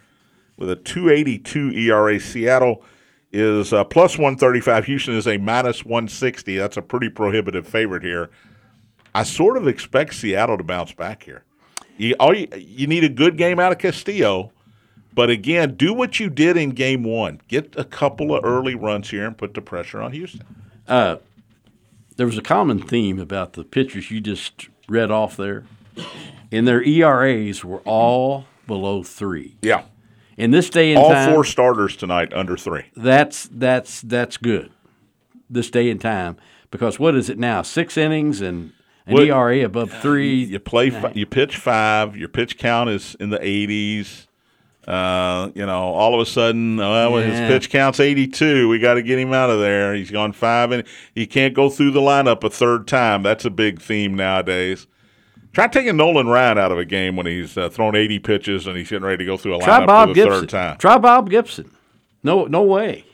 with 0.59 0.69
a 0.69 0.75
282 0.75 1.71
ERA. 1.71 2.19
Seattle 2.19 2.83
is 3.31 3.73
uh, 3.73 3.83
plus 3.85 4.17
135. 4.17 4.85
Houston 4.85 5.15
is 5.15 5.27
a 5.27 5.37
minus 5.37 5.85
160. 5.85 6.57
That's 6.57 6.77
a 6.77 6.81
pretty 6.81 7.09
prohibitive 7.09 7.67
favorite 7.67 8.03
here. 8.03 8.29
I 9.15 9.23
sort 9.23 9.57
of 9.57 9.67
expect 9.67 10.13
Seattle 10.13 10.57
to 10.57 10.63
bounce 10.63 10.91
back 10.91 11.23
here. 11.23 11.43
You, 11.97 12.15
all 12.19 12.35
you, 12.35 12.47
you 12.55 12.87
need 12.87 13.03
a 13.03 13.09
good 13.09 13.37
game 13.37 13.59
out 13.59 13.71
of 13.71 13.77
Castillo, 13.77 14.51
but 15.13 15.29
again, 15.29 15.75
do 15.75 15.93
what 15.93 16.19
you 16.19 16.29
did 16.29 16.57
in 16.57 16.71
game 16.71 17.03
one. 17.03 17.41
Get 17.47 17.73
a 17.77 17.83
couple 17.83 18.33
of 18.35 18.43
early 18.45 18.75
runs 18.75 19.09
here 19.09 19.25
and 19.25 19.37
put 19.37 19.53
the 19.53 19.61
pressure 19.61 20.01
on 20.01 20.11
Houston. 20.13 20.41
Uh, 20.87 21.17
there 22.15 22.25
was 22.25 22.37
a 22.37 22.41
common 22.41 22.81
theme 22.81 23.19
about 23.19 23.53
the 23.53 23.63
pitchers 23.63 24.11
you 24.11 24.19
just 24.21 24.69
read 24.87 25.11
off 25.11 25.37
there, 25.37 25.65
and 26.51 26.67
their 26.67 26.83
ERAs 26.83 27.63
were 27.63 27.79
all 27.85 28.45
below 28.67 29.03
three. 29.03 29.55
Yeah. 29.61 29.83
In 30.37 30.51
this 30.51 30.69
day 30.69 30.91
and 30.93 30.99
All 30.99 31.11
time, 31.11 31.33
four 31.33 31.43
starters 31.43 31.97
tonight 31.97 32.33
under 32.33 32.55
three. 32.55 32.83
that's 32.95 33.49
that's 33.51 34.01
that's 34.01 34.37
good. 34.37 34.71
This 35.49 35.69
day 35.69 35.89
and 35.89 35.99
time, 35.99 36.37
because 36.71 36.97
what 36.99 37.15
is 37.15 37.29
it 37.29 37.37
now? 37.37 37.61
Six 37.61 37.97
innings 37.97 38.39
and 38.39 38.71
an 39.05 39.15
Well, 39.15 39.23
ERA 39.23 39.65
above 39.65 39.91
three. 39.91 40.43
You 40.45 40.59
play, 40.59 40.91
you 41.13 41.25
pitch 41.25 41.57
five. 41.57 42.15
Your 42.15 42.29
pitch 42.29 42.57
count 42.57 42.89
is 42.89 43.15
in 43.19 43.31
the 43.31 43.39
80s. 43.39 44.27
Uh, 44.87 45.51
you 45.53 45.65
know, 45.65 45.79
all 45.93 46.15
of 46.15 46.19
a 46.19 46.25
sudden, 46.25 46.79
uh, 46.79 47.09
well, 47.09 47.17
his 47.21 47.39
pitch 47.41 47.69
count's 47.69 47.99
82. 47.99 48.67
We 48.69 48.79
got 48.79 48.95
to 48.95 49.03
get 49.03 49.19
him 49.19 49.33
out 49.33 49.49
of 49.51 49.59
there. 49.59 49.93
He's 49.93 50.09
gone 50.09 50.31
five, 50.33 50.71
and 50.71 50.83
he 51.13 51.27
can't 51.27 51.53
go 51.53 51.69
through 51.69 51.91
the 51.91 51.99
lineup 51.99 52.43
a 52.43 52.49
third 52.49 52.87
time. 52.87 53.21
That's 53.21 53.45
a 53.45 53.51
big 53.51 53.79
theme 53.81 54.15
nowadays. 54.15 54.87
Try 55.51 55.67
taking 55.67 55.97
Nolan 55.97 56.27
Ryan 56.27 56.57
out 56.57 56.71
of 56.71 56.77
a 56.79 56.85
game 56.85 57.15
when 57.15 57.25
he's 57.25 57.57
uh, 57.57 57.69
thrown 57.69 57.95
80 57.95 58.19
pitches 58.19 58.67
and 58.67 58.77
he's 58.77 58.89
getting 58.89 59.03
ready 59.05 59.17
to 59.17 59.25
go 59.25 59.35
through 59.35 59.55
a 59.55 59.59
Try 59.59 59.79
lineup 59.81 59.87
Bob 59.87 60.09
for 60.09 60.13
the 60.13 60.21
Gibson. 60.23 60.39
third 60.41 60.49
time. 60.49 60.77
Try 60.77 60.97
Bob 60.99 61.29
Gibson. 61.29 61.71
No, 62.23 62.45
no 62.45 62.61
way. 62.63 63.05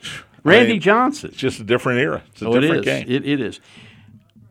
Randy 0.44 0.72
mean, 0.74 0.80
Johnson. 0.80 1.30
It's 1.30 1.38
just 1.38 1.60
a 1.60 1.64
different 1.64 2.00
era. 2.00 2.22
It's 2.32 2.42
a 2.42 2.46
Oh, 2.48 2.60
different 2.60 2.84
game. 2.84 3.06
It, 3.08 3.26
it 3.26 3.40
is. 3.40 3.60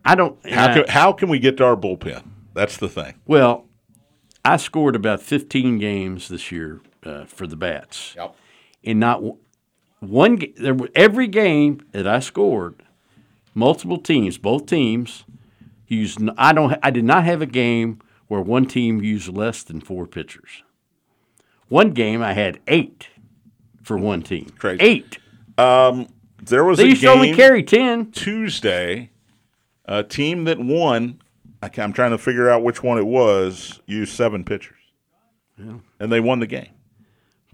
I 0.04 0.16
don't. 0.16 0.38
how, 0.50 0.66
I- 0.70 0.74
can, 0.74 0.88
how 0.88 1.14
can 1.14 1.30
we 1.30 1.40
get 1.40 1.58
to 1.58 1.66
our 1.66 1.76
bullpen? 1.78 2.24
That's 2.56 2.78
the 2.78 2.90
thing. 2.90 3.16
Well, 3.28 3.66
I 4.44 4.58
scored 4.58 4.96
about 4.96 5.22
15 5.22 5.78
games 5.78 6.28
this 6.28 6.52
year 6.52 6.82
uh, 7.06 7.26
for 7.26 7.48
the 7.48 7.56
Bats, 7.56 8.14
Yep. 8.18 8.36
and 8.84 9.00
not 9.00 9.22
one. 10.00 10.42
There 10.58 10.76
every 10.96 11.28
game 11.28 11.82
that 11.92 12.08
I 12.08 12.20
scored, 12.20 12.84
multiple 13.54 13.98
teams, 13.98 14.38
both 14.38 14.66
teams 14.66 15.24
used. 15.88 16.20
I 16.38 16.54
don't. 16.54 16.78
I 16.84 16.90
did 16.92 17.06
not 17.06 17.24
have 17.26 17.42
a 17.42 17.46
game 17.48 18.00
where 18.28 18.42
one 18.42 18.66
team 18.66 19.02
used 19.04 19.28
less 19.30 19.64
than 19.64 19.80
four 19.82 20.08
pitchers. 20.08 20.64
One 21.68 21.92
game 21.92 22.22
I 22.22 22.34
had 22.34 22.60
eight 22.68 23.08
for 23.84 23.98
one 23.98 24.22
team. 24.22 24.50
Crazy. 24.58 24.82
Eight. 24.84 25.18
There 25.58 26.64
was 26.64 26.78
They 26.78 26.84
a 26.86 26.88
used 26.90 27.02
to 27.02 27.08
only 27.12 27.28
game- 27.30 27.36
carry 27.38 27.64
ten. 27.64 28.12
Tuesday, 28.12 29.10
a 29.86 30.04
team 30.04 30.44
that 30.44 30.60
won, 30.60 31.20
I'm 31.62 31.92
trying 31.94 32.12
to 32.12 32.18
figure 32.20 32.50
out 32.50 32.62
which 32.62 32.84
one 32.84 32.98
it 33.00 33.06
was, 33.08 33.80
used 33.88 34.14
seven 34.14 34.44
pitchers. 34.44 34.78
And 35.58 36.12
they 36.12 36.20
won 36.20 36.40
the 36.40 36.46
game. 36.48 36.70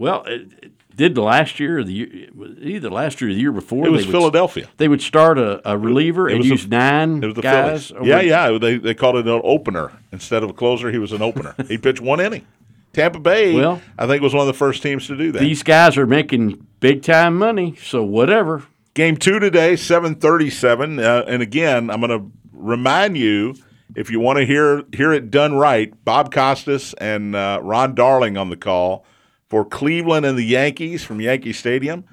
Well, 0.02 0.24
it, 0.24 0.48
it 0.62 0.72
did 0.96 1.14
the 1.14 1.22
last 1.22 1.60
year 1.60 1.78
or 1.78 1.84
the 1.84 1.92
year, 1.92 2.28
either 2.60 2.90
last 2.90 3.20
year 3.20 3.30
or 3.30 3.34
the 3.34 3.40
year 3.40 3.52
before. 3.52 3.86
It 3.86 3.90
was 3.90 4.02
they 4.02 4.06
would- 4.08 4.12
Philadelphia. 4.12 4.68
They 4.76 4.88
would 4.88 5.00
start 5.00 5.38
a, 5.38 5.66
a 5.70 5.78
reliever 5.78 6.28
It 6.28 6.36
and 6.36 6.44
use 6.44 6.66
nine 6.66 7.22
It 7.22 7.26
was 7.26 7.34
the 7.36 7.42
guys. 7.42 7.88
Phillies. 7.88 8.08
Yeah, 8.08 8.20
yeah. 8.20 8.58
They, 8.58 8.78
they 8.78 8.94
called 8.94 9.16
it 9.16 9.26
an 9.26 9.40
opener. 9.44 9.92
Instead 10.10 10.42
of 10.42 10.50
a 10.50 10.52
closer, 10.52 10.90
he 10.90 10.98
was 10.98 11.12
an 11.12 11.22
opener. 11.22 11.54
he 11.68 11.78
pitched 11.78 12.00
one 12.00 12.20
inning. 12.20 12.44
Tampa 12.92 13.20
Bay, 13.20 13.54
Well- 13.54 13.80
I 13.96 14.06
think, 14.06 14.22
was 14.22 14.34
one 14.34 14.42
of 14.42 14.48
the 14.48 14.58
first 14.58 14.82
teams 14.82 15.06
to 15.06 15.16
do 15.16 15.32
that. 15.32 15.38
These 15.40 15.62
guys 15.62 15.96
are 15.96 16.06
making 16.06 16.66
big 16.80 17.02
time 17.02 17.38
money, 17.38 17.76
so 17.76 18.02
whatever. 18.02 18.64
Game 18.94 19.16
two 19.16 19.38
today, 19.38 19.76
seven 19.76 20.16
thirty-seven, 20.16 20.98
uh, 20.98 21.24
and 21.26 21.40
again, 21.40 21.88
I'm 21.88 22.00
going 22.02 22.10
to 22.10 22.30
remind 22.52 23.16
you 23.16 23.54
If 23.94 24.10
you 24.10 24.20
want 24.20 24.38
to 24.38 24.44
hear 24.44 24.82
hear 24.94 25.12
it 25.12 25.30
done 25.30 25.54
right, 25.54 25.92
Bob 26.04 26.32
Costas 26.34 26.92
and 26.94 27.34
uh, 27.34 27.60
Ron 27.62 27.94
Darling 27.94 28.36
on 28.36 28.50
the 28.50 28.56
call 28.56 29.06
for 29.52 29.66
Cleveland 29.66 30.24
and 30.24 30.38
the 30.38 30.44
Yankees 30.44 31.04
from 31.04 31.20
Yankee 31.20 31.52
Stadium. 31.52 32.04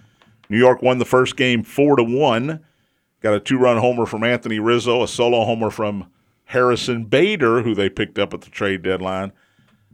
New 0.49 0.57
York 0.57 0.81
won 0.81 0.97
the 0.97 1.05
first 1.05 1.37
game 1.37 1.63
four 1.63 1.95
to 1.95 2.03
one. 2.03 2.65
Got 3.21 3.33
a 3.33 3.39
two 3.39 3.57
run 3.57 3.77
homer 3.77 4.05
from 4.05 4.25
Anthony 4.25 4.59
Rizzo, 4.59 5.03
a 5.03 5.07
solo 5.07 5.45
homer 5.45 5.69
from 5.69 6.11
Harrison 6.43 7.05
Bader, 7.05 7.61
who 7.61 7.73
they 7.73 7.87
picked 7.87 8.19
up 8.19 8.33
at 8.33 8.41
the 8.41 8.49
trade 8.49 8.81
deadline. 8.81 9.31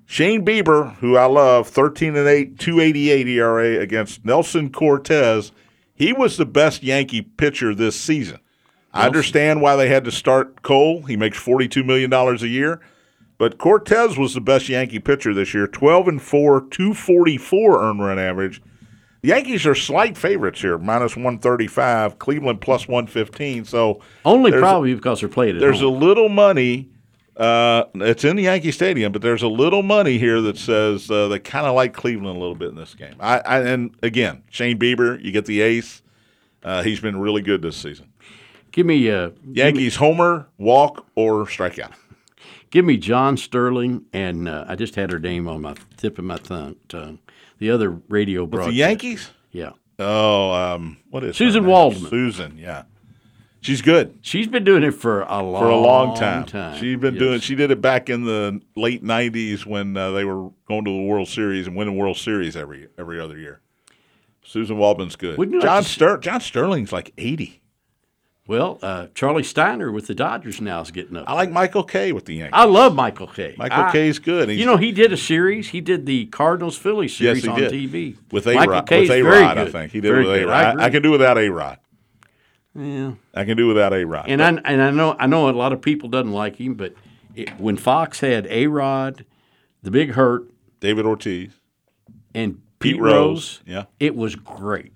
Shane 0.07 0.43
Bieber, 0.43 0.95
who 0.95 1.17
I 1.17 1.25
love, 1.25 1.67
13 1.67 2.15
and 2.15 2.27
8, 2.27 2.57
288 2.57 3.27
ERA 3.27 3.79
against 3.79 4.25
Nelson 4.25 4.71
Cortez. 4.71 5.51
He 5.93 6.13
was 6.13 6.37
the 6.37 6.47
best 6.47 6.81
Yankee 6.81 7.21
pitcher 7.21 7.75
this 7.75 7.95
season. 7.95 8.39
I 8.91 9.05
understand 9.05 9.61
why 9.61 9.75
they 9.75 9.87
had 9.87 10.05
to 10.05 10.11
start 10.11 10.63
Cole. 10.63 11.03
He 11.03 11.15
makes 11.15 11.37
$42 11.37 11.85
million 11.85 12.11
a 12.11 12.33
year. 12.47 12.81
But 13.37 13.57
Cortes 13.57 14.17
was 14.17 14.33
the 14.33 14.41
best 14.41 14.69
Yankee 14.69 14.99
pitcher 14.99 15.33
this 15.33 15.53
year 15.53 15.67
12 15.67 16.07
and 16.07 16.21
4, 16.21 16.61
244 16.69 17.83
earned 17.83 17.99
run 17.99 18.19
average. 18.19 18.61
The 19.21 19.29
Yankees 19.29 19.65
are 19.65 19.75
slight 19.75 20.17
favorites 20.17 20.61
here, 20.61 20.77
minus 20.77 21.15
135, 21.15 22.19
Cleveland 22.19 22.61
plus 22.61 22.87
115. 22.87 23.65
So 23.65 23.99
Only 24.23 24.51
probably 24.51 24.93
because 24.93 25.19
they're 25.19 25.29
played 25.29 25.59
there's 25.59 25.81
a 25.81 25.87
little 25.87 26.29
money. 26.29 26.89
Uh, 27.35 27.85
it's 27.95 28.23
in 28.23 28.37
the 28.37 28.43
Yankee 28.43 28.71
Stadium, 28.71 29.11
but 29.11 29.21
there's 29.21 29.41
a 29.41 29.47
little 29.47 29.83
money 29.83 30.17
here 30.17 30.39
that 30.41 30.57
says 30.57 31.11
uh, 31.11 31.27
they 31.27 31.39
kind 31.39 31.65
of 31.65 31.75
like 31.75 31.93
Cleveland 31.93 32.37
a 32.37 32.39
little 32.39 32.55
bit 32.55 32.69
in 32.69 32.75
this 32.75 32.93
game. 32.95 33.15
I, 33.19 33.39
I 33.39 33.59
and 33.61 33.93
again, 34.03 34.43
Shane 34.49 34.79
Bieber, 34.79 35.21
you 35.21 35.31
get 35.31 35.45
the 35.45 35.59
ace. 35.59 36.01
Uh, 36.63 36.81
he's 36.83 36.99
been 37.01 37.19
really 37.19 37.41
good 37.41 37.61
this 37.61 37.75
season. 37.75 38.07
give 38.71 38.85
me 38.85 39.09
uh, 39.09 39.31
Yankees 39.51 39.97
homer, 39.97 40.47
walk, 40.57 41.05
or 41.15 41.45
strikeout. 41.45 41.91
Give 42.75 42.83
me 42.83 42.97
John 42.97 43.37
Sterling 43.37 44.03
and 44.11 44.49
uh, 44.49 44.65
I 44.67 44.75
just 44.75 44.95
had 44.95 45.09
her 45.13 45.17
name 45.19 45.47
on 45.47 45.61
my 45.61 45.75
tip 45.95 46.19
of 46.19 46.25
my 46.25 46.35
tongue. 46.35 46.75
tongue. 46.89 47.19
The 47.57 47.71
other 47.71 47.89
radio 48.09 48.41
With 48.41 48.51
broadcast. 48.51 48.69
the 48.71 48.75
Yankees? 48.75 49.31
Yeah, 49.53 49.69
Oh, 49.97 50.51
um, 50.51 50.97
what 51.09 51.23
is 51.23 51.37
Suzyn? 51.37 51.63
Waldman. 51.63 52.11
Suzyn, 52.11 52.59
yeah, 52.59 52.83
she's 53.61 53.81
good 53.81 54.19
she's 54.21 54.47
been 54.47 54.65
doing 54.65 54.83
it 54.83 54.91
for 54.91 55.21
a 55.21 55.41
long 55.41 55.61
for 55.63 55.69
a 55.69 55.77
long 55.77 56.17
time. 56.17 56.43
time. 56.43 56.77
She's 56.77 56.97
been 56.97 57.13
Yes. 57.13 57.19
doing. 57.21 57.39
She 57.39 57.55
did 57.55 57.71
it 57.71 57.79
back 57.79 58.09
in 58.09 58.25
the 58.25 58.59
late 58.75 59.01
'90s 59.05 59.65
when 59.65 59.95
uh, 59.95 60.11
they 60.11 60.25
were 60.25 60.49
going 60.67 60.83
to 60.83 60.91
the 60.91 61.03
World 61.05 61.29
Series 61.29 61.67
and 61.67 61.77
winning 61.77 61.95
World 61.95 62.17
Series 62.17 62.57
every 62.57 62.89
every 62.97 63.21
other 63.21 63.37
year. 63.37 63.61
Suzyn 64.45 64.75
Waldman's 64.75 65.15
good. 65.15 65.39
Like 65.39 65.49
John 65.61 65.81
to 65.83 65.87
Ster- 65.89 66.17
John 66.17 66.41
Sterling's 66.41 66.91
like 66.91 67.13
80. 67.17 67.61
Well, 68.47 68.77
uh, 68.83 69.07
Charlie 69.15 69.41
Steiner 69.43 69.91
with 69.91 70.05
the 70.05 70.13
Dodgers 70.13 70.61
now 70.61 70.79
is 70.81 70.91
getting 70.91 71.17
up. 71.17 71.27
I 71.27 71.33
like 71.33 71.49
Michael 71.51 71.83
Kay 71.83 72.11
with 72.11 72.25
the 72.25 72.35
Yankees. 72.35 72.53
I 72.53 72.65
love 72.65 72.93
Michael 72.93 73.25
Kay. 73.25 73.55
Michael 73.57 73.83
I- 73.85 73.91
Kay's 73.91 74.19
good. 74.19 74.49
He's, 74.49 74.59
You 74.59 74.67
know, 74.67 74.77
he 74.77 74.91
did 74.91 75.11
a 75.11 75.17
series. 75.17 75.69
He 75.69 75.81
did 75.81 76.05
the 76.05 76.27
Cardinals 76.27 76.77
Phillies 76.77 77.19
yes, 77.19 77.41
series 77.41 77.43
he 77.43 77.49
on 77.49 77.59
did 77.59 77.71
TV 77.71 78.17
with 78.31 78.45
A 78.45 78.53
Rod. 78.55 78.89
With 78.91 79.09
A 79.09 79.21
Rod, 79.23 79.57
I 79.57 79.65
think 79.71 79.91
he 79.91 79.99
did 79.99 80.09
Very 80.09 80.25
it 80.25 80.27
with 80.29 80.43
A 80.43 80.47
Rod. 80.47 80.73
agree. 80.73 80.83
I, 80.83 80.89
can 80.91 81.01
do 81.01 81.11
without 81.11 81.37
A 81.39 81.49
Rod. 81.49 81.79
Yeah. 82.75 83.13
I 83.33 83.45
can 83.45 83.57
do 83.57 83.67
without 83.67 83.93
A 83.93 84.05
Rod. 84.05 84.25
And 84.27 84.43
I 84.43 84.49
and 84.49 84.81
I 84.81 84.91
know 84.91 85.15
I 85.17 85.25
know 85.25 85.49
a 85.49 85.51
lot 85.51 85.73
of 85.73 85.81
people 85.81 86.09
doesn't 86.09 86.31
like 86.31 86.57
him, 86.57 86.75
but 86.75 86.93
it, 87.33 87.49
when 87.59 87.77
Fox 87.77 88.19
had 88.19 88.45
A 88.47 88.67
Rod, 88.67 89.25
the 89.81 89.89
Big 89.89 90.11
Hurt, 90.11 90.43
David 90.81 91.05
Ortiz, 91.07 91.51
and 92.35 92.61
Pete, 92.79 92.93
Pete, 92.93 93.01
Rose, 93.01 93.13
Rose, 93.13 93.61
yeah. 93.65 93.85
it 93.99 94.15
was 94.15 94.35
great. 94.35 94.93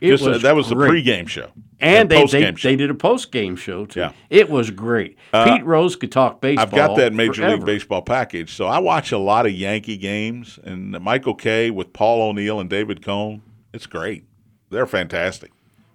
It 0.00 0.12
Just, 0.12 0.24
uh, 0.24 0.30
was 0.30 0.42
that 0.42 0.56
was 0.56 0.68
great. 0.72 1.04
the 1.04 1.10
pregame 1.10 1.28
show 1.28 1.50
and 1.80 2.08
they, 2.08 2.24
they, 2.26 2.50
they 2.50 2.76
did 2.76 2.90
a 2.90 2.94
post 2.94 3.32
game 3.32 3.56
show 3.56 3.86
too. 3.86 4.00
Yeah. 4.00 4.06
Uh, 4.08 4.12
It 4.30 4.50
was 4.50 4.70
great. 4.70 5.16
Pete 5.32 5.64
Rose 5.64 5.96
could 5.96 6.12
talk 6.12 6.40
baseball. 6.40 6.62
I've 6.66 6.70
got 6.72 6.96
that 6.96 7.12
Major 7.12 7.42
forever. 7.42 7.56
League 7.56 7.66
Baseball 7.66 8.02
package, 8.02 8.52
so 8.52 8.66
I 8.66 8.78
watch 8.78 9.12
a 9.12 9.18
lot 9.18 9.46
of 9.46 9.52
Yankee 9.52 9.96
games. 9.96 10.58
And 10.62 10.92
Michael 11.00 11.34
Kay 11.34 11.70
with 11.70 11.92
Paul 11.92 12.22
O'Neill 12.22 12.60
and 12.60 12.68
David 12.70 13.02
Cone, 13.04 13.42
it's 13.72 13.86
great. 13.86 14.24
They're 14.70 14.86
fantastic, 14.86 15.50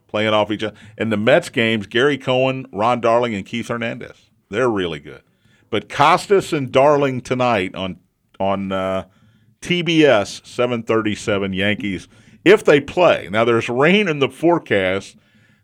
playing 0.07 0.33
off 0.33 0.51
each 0.51 0.63
other. 0.63 0.75
And 0.97 1.11
the 1.11 1.17
Mets 1.17 1.49
games, 1.49 1.87
Gary 1.87 2.17
Cohen, 2.17 2.65
Ron 2.73 2.99
Darling, 3.01 3.33
and 3.35 3.45
Keith 3.45 3.67
Hernandez, 3.69 4.29
they're 4.49 4.69
really 4.69 4.99
good. 4.99 5.21
But 5.69 5.89
Costas 5.89 6.53
and 6.53 6.71
Darling 6.71 7.21
tonight 7.21 7.73
on 7.75 7.99
on 8.39 8.71
uh, 8.71 9.05
TBS, 9.61 10.45
seven 10.45 10.83
thirty 10.83 11.15
seven 11.15 11.53
Yankees. 11.53 12.07
If 12.43 12.63
they 12.63 12.79
play 12.79 13.27
now, 13.31 13.43
there's 13.43 13.69
rain 13.69 14.07
in 14.07 14.19
the 14.19 14.29
forecast. 14.29 15.17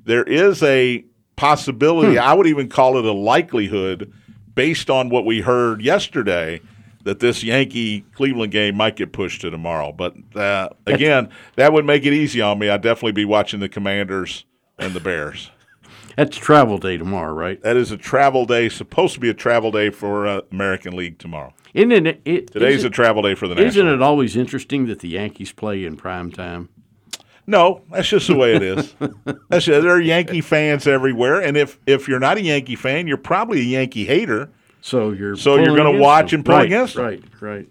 There 0.04 0.24
is 0.24 0.62
a 0.64 1.06
possibility. 1.36 2.18
I 2.18 2.34
would 2.34 2.48
even 2.48 2.70
call 2.70 2.98
it 2.98 3.06
a 3.06 3.12
likelihood, 3.12 4.12
based 4.56 4.90
on 4.90 5.10
what 5.10 5.26
we 5.26 5.42
heard 5.42 5.82
yesterday, 5.82 6.62
that 7.04 7.20
this 7.20 7.44
Yankee 7.44 8.02
Cleveland 8.14 8.52
game 8.52 8.76
might 8.78 8.96
get 8.96 9.12
pushed 9.12 9.42
to 9.42 9.50
tomorrow. 9.50 9.92
But 9.92 10.16
uh, 10.36 10.70
again, 10.86 11.30
that 11.56 11.74
would 11.74 11.86
make 11.86 12.06
it 12.06 12.14
easy 12.14 12.42
on 12.42 12.60
me. 12.60 12.70
I'd 12.70 12.82
definitely 12.82 13.14
be 13.14 13.26
watching 13.26 13.60
the 13.60 13.70
Commanders 13.70 14.46
and 14.78 14.94
the 14.94 15.00
Bears. 15.00 15.50
That's 16.18 16.38
travel 16.38 16.78
day 16.78 16.98
tomorrow, 16.98 17.34
right? 17.34 17.62
That 17.64 17.78
is 17.78 17.92
a 17.92 17.98
travel 17.98 18.46
day, 18.46 18.70
supposed 18.70 19.14
to 19.14 19.20
be 19.20 19.30
a 19.30 19.34
travel 19.34 19.72
day 19.72 19.90
for 19.90 20.28
uh, 20.28 20.42
American 20.52 20.96
League 20.96 21.18
tomorrow. 21.18 21.54
Isn't 21.74 21.92
it? 22.06 22.22
it 22.26 22.52
Today's 22.52 22.80
isn't, 22.80 22.88
a 22.90 22.94
travel 22.94 23.22
day 23.22 23.34
for 23.34 23.48
the 23.48 23.54
Isn't 23.56 23.86
National. 23.86 23.94
it 23.94 24.02
always 24.02 24.36
interesting 24.36 24.88
that 24.88 25.00
the 25.00 25.08
Yankees 25.08 25.54
play 25.54 25.86
in 25.86 25.96
prime 25.96 26.30
time? 26.32 26.68
No, 27.52 27.82
that's 27.92 28.08
just 28.08 28.28
the 28.28 28.36
way 28.36 28.56
it 28.56 28.64
is. 28.64 28.96
that's 29.50 29.66
just, 29.66 29.84
there 29.84 29.90
are 29.92 30.00
Yankee 30.00 30.40
fans 30.40 30.88
everywhere, 30.88 31.42
and 31.42 31.58
if 31.58 31.78
if 31.86 32.08
you're 32.08 32.20
not 32.20 32.38
a 32.38 32.42
Yankee 32.42 32.78
fan, 32.78 33.08
you're 33.08 33.18
probably 33.18 33.60
a 33.60 33.64
Yankee 33.64 34.06
hater. 34.06 34.50
So 34.80 35.12
you're 35.12 35.36
So 35.36 35.58
you're 35.58 35.76
gonna 35.76 36.00
watch 36.00 36.32
them. 36.32 36.40
and 36.40 36.46
pull 36.46 36.56
right, 36.56 36.66
against 36.66 36.96
them. 36.96 37.04
Right, 37.06 37.24
right. 37.42 37.68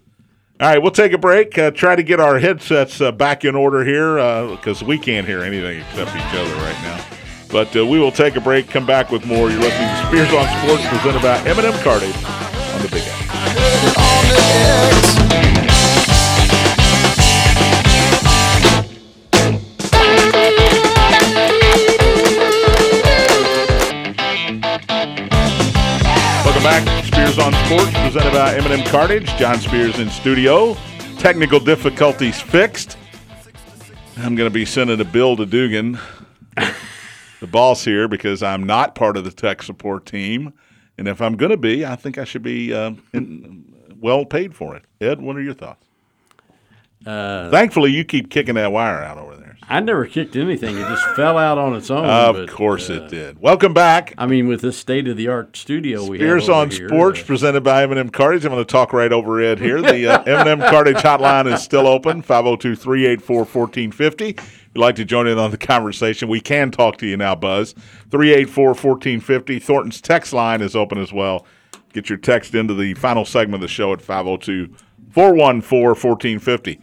All 0.59 0.67
right, 0.67 0.77
we'll 0.77 0.91
take 0.91 1.13
a 1.13 1.17
break. 1.17 1.57
Uh, 1.57 1.71
try 1.71 1.95
to 1.95 2.03
get 2.03 2.19
our 2.19 2.37
headsets 2.37 3.01
uh, 3.01 3.11
back 3.11 3.43
in 3.43 3.55
order 3.55 3.83
here 3.83 4.17
because 4.55 4.83
we 4.83 4.99
can't 4.99 5.25
hear 5.25 5.41
anything 5.41 5.79
except 5.79 6.15
each 6.15 6.33
other 6.35 6.53
right 6.57 6.79
now. 6.83 7.03
But 7.49 7.75
uh, 7.75 7.83
we 7.83 7.99
will 7.99 8.11
take 8.11 8.35
a 8.35 8.41
break. 8.41 8.69
Come 8.69 8.85
back 8.85 9.09
with 9.09 9.25
more. 9.25 9.49
You're 9.49 9.59
listening 9.59 9.89
to 9.89 10.07
Spears 10.07 10.31
on 10.31 10.45
Sports, 10.63 10.87
presented 10.87 11.23
by 11.23 11.39
M&M 11.49 11.73
Cartage 11.83 12.40
Spears 27.31 27.45
on 27.45 27.65
Sports, 27.65 27.91
presented 27.93 28.33
by 28.33 28.55
M&M 28.55 28.85
Cartage. 28.87 29.27
John 29.37 29.57
Spears 29.57 29.99
in 29.99 30.09
studio. 30.09 30.75
Technical 31.17 31.61
difficulties 31.61 32.41
fixed. 32.41 32.97
I'm 34.17 34.35
going 34.35 34.47
to 34.49 34.53
be 34.53 34.65
sending 34.65 34.99
a 34.99 35.05
bill 35.05 35.37
to 35.37 35.45
Dugan, 35.45 35.97
the 37.39 37.47
boss 37.47 37.85
here, 37.85 38.09
because 38.09 38.43
I'm 38.43 38.65
not 38.65 38.95
part 38.95 39.15
of 39.15 39.23
the 39.23 39.31
tech 39.31 39.63
support 39.63 40.05
team. 40.05 40.51
And 40.97 41.07
if 41.07 41.21
I'm 41.21 41.37
going 41.37 41.51
to 41.51 41.57
be, 41.57 41.85
I 41.85 41.95
think 41.95 42.17
I 42.17 42.25
should 42.25 42.43
be 42.43 42.73
uh, 42.73 42.91
in, 43.13 43.75
well 43.97 44.25
paid 44.25 44.53
for 44.53 44.75
it. 44.75 44.83
Ed, 44.99 45.21
what 45.21 45.37
are 45.37 45.41
your 45.41 45.53
thoughts? 45.53 45.87
Uh, 47.05 47.49
Thankfully, 47.49 47.91
you 47.91 48.03
keep 48.03 48.29
kicking 48.29 48.55
that 48.55 48.73
wire 48.73 49.01
out 49.03 49.17
over 49.17 49.37
there. 49.37 49.40
I 49.71 49.79
never 49.79 50.05
kicked 50.05 50.35
anything. 50.35 50.77
It 50.77 50.81
just 50.81 51.05
fell 51.15 51.37
out 51.37 51.57
on 51.57 51.75
its 51.75 51.89
own. 51.89 52.03
Of 52.03 52.35
but, 52.35 52.49
course 52.49 52.89
uh, 52.89 52.95
it 52.95 53.09
did. 53.09 53.39
Welcome 53.39 53.73
back. 53.73 54.13
I 54.17 54.25
mean, 54.25 54.49
with 54.49 54.59
this 54.59 54.77
state 54.77 55.07
of 55.07 55.15
the 55.15 55.29
art 55.29 55.55
studio 55.55 56.05
we 56.05 56.17
Spears 56.17 56.49
on 56.49 56.71
here, 56.71 56.89
Sports, 56.89 57.21
uh, 57.21 57.23
presented 57.23 57.63
by 57.63 57.83
M&M 57.83 58.09
Cartage. 58.09 58.43
I'm 58.43 58.51
going 58.51 58.65
to 58.65 58.69
talk 58.69 58.91
right 58.91 59.13
over 59.13 59.39
Ed 59.39 59.59
here. 59.59 59.81
The 59.81 60.07
uh, 60.07 60.23
M&M 60.41 60.59
Cartage 60.59 60.97
hotline 60.97 61.49
is 61.51 61.63
still 61.63 61.87
open, 61.87 62.21
502 62.21 62.75
384 62.75 63.37
1450. 63.37 64.27
If 64.27 64.69
you'd 64.75 64.81
like 64.81 64.95
to 64.95 65.05
join 65.05 65.27
in 65.27 65.37
on 65.37 65.51
the 65.51 65.57
conversation, 65.57 66.27
we 66.27 66.41
can 66.41 66.69
talk 66.69 66.97
to 66.97 67.07
you 67.07 67.15
now, 67.15 67.35
Buzz. 67.35 67.71
384 68.09 68.65
1450. 68.65 69.59
Thornton's 69.59 70.01
text 70.01 70.33
line 70.33 70.59
is 70.59 70.75
open 70.75 70.97
as 70.97 71.13
well. 71.13 71.45
Get 71.93 72.09
your 72.09 72.17
text 72.17 72.55
into 72.55 72.73
the 72.73 72.93
final 72.95 73.23
segment 73.23 73.55
of 73.55 73.69
the 73.69 73.73
show 73.73 73.93
at 73.93 74.01
502 74.01 74.75
414 75.11 75.87
1450. 75.87 76.81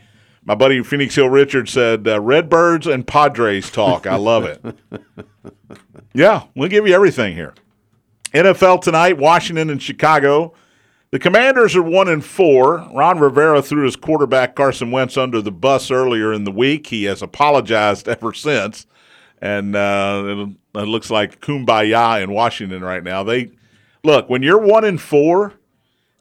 My 0.49 0.55
buddy 0.55 0.83
Phoenix 0.83 1.15
Hill 1.15 1.29
Richard 1.29 1.69
said, 1.69 2.09
uh, 2.09 2.19
Redbirds 2.19 2.87
and 2.87 3.07
Padres 3.07 3.71
talk. 3.71 4.07
I 4.07 4.17
love 4.17 4.47
it. 4.47 4.65
yeah, 6.15 6.45
we'll 6.57 6.71
give 6.71 6.89
you 6.89 6.95
everything 6.95 7.35
here. 7.35 7.53
NFL 8.33 8.81
tonight, 8.81 9.19
Washington 9.19 9.69
and 9.69 9.83
Chicago. 9.83 10.55
The 11.11 11.19
Commanders 11.19 11.77
are 11.77 11.83
one 11.83 12.09
and 12.09 12.25
four. 12.25 12.79
Ron 12.95 13.19
Rivera 13.19 13.61
threw 13.61 13.85
his 13.85 13.95
quarterback 13.95 14.57
Carson 14.57 14.91
Wentz 14.91 15.19
under 15.19 15.43
the 15.43 15.53
bus 15.53 15.91
earlier 15.91 16.33
in 16.33 16.45
the 16.45 16.51
week. 16.51 16.87
He 16.87 17.05
has 17.05 17.21
apologized 17.21 18.09
ever 18.09 18.33
since, 18.33 18.87
and 19.43 19.77
uh, 19.77 20.23
it, 20.75 20.81
it 20.81 20.89
looks 20.89 21.11
like 21.11 21.43
kumbaya 21.43 22.23
in 22.23 22.33
Washington 22.33 22.83
right 22.83 23.05
now. 23.05 23.23
They 23.23 23.51
look 24.03 24.31
when 24.31 24.43
you're 24.43 24.57
one 24.57 24.87
and 24.87 24.99
four, 24.99 25.53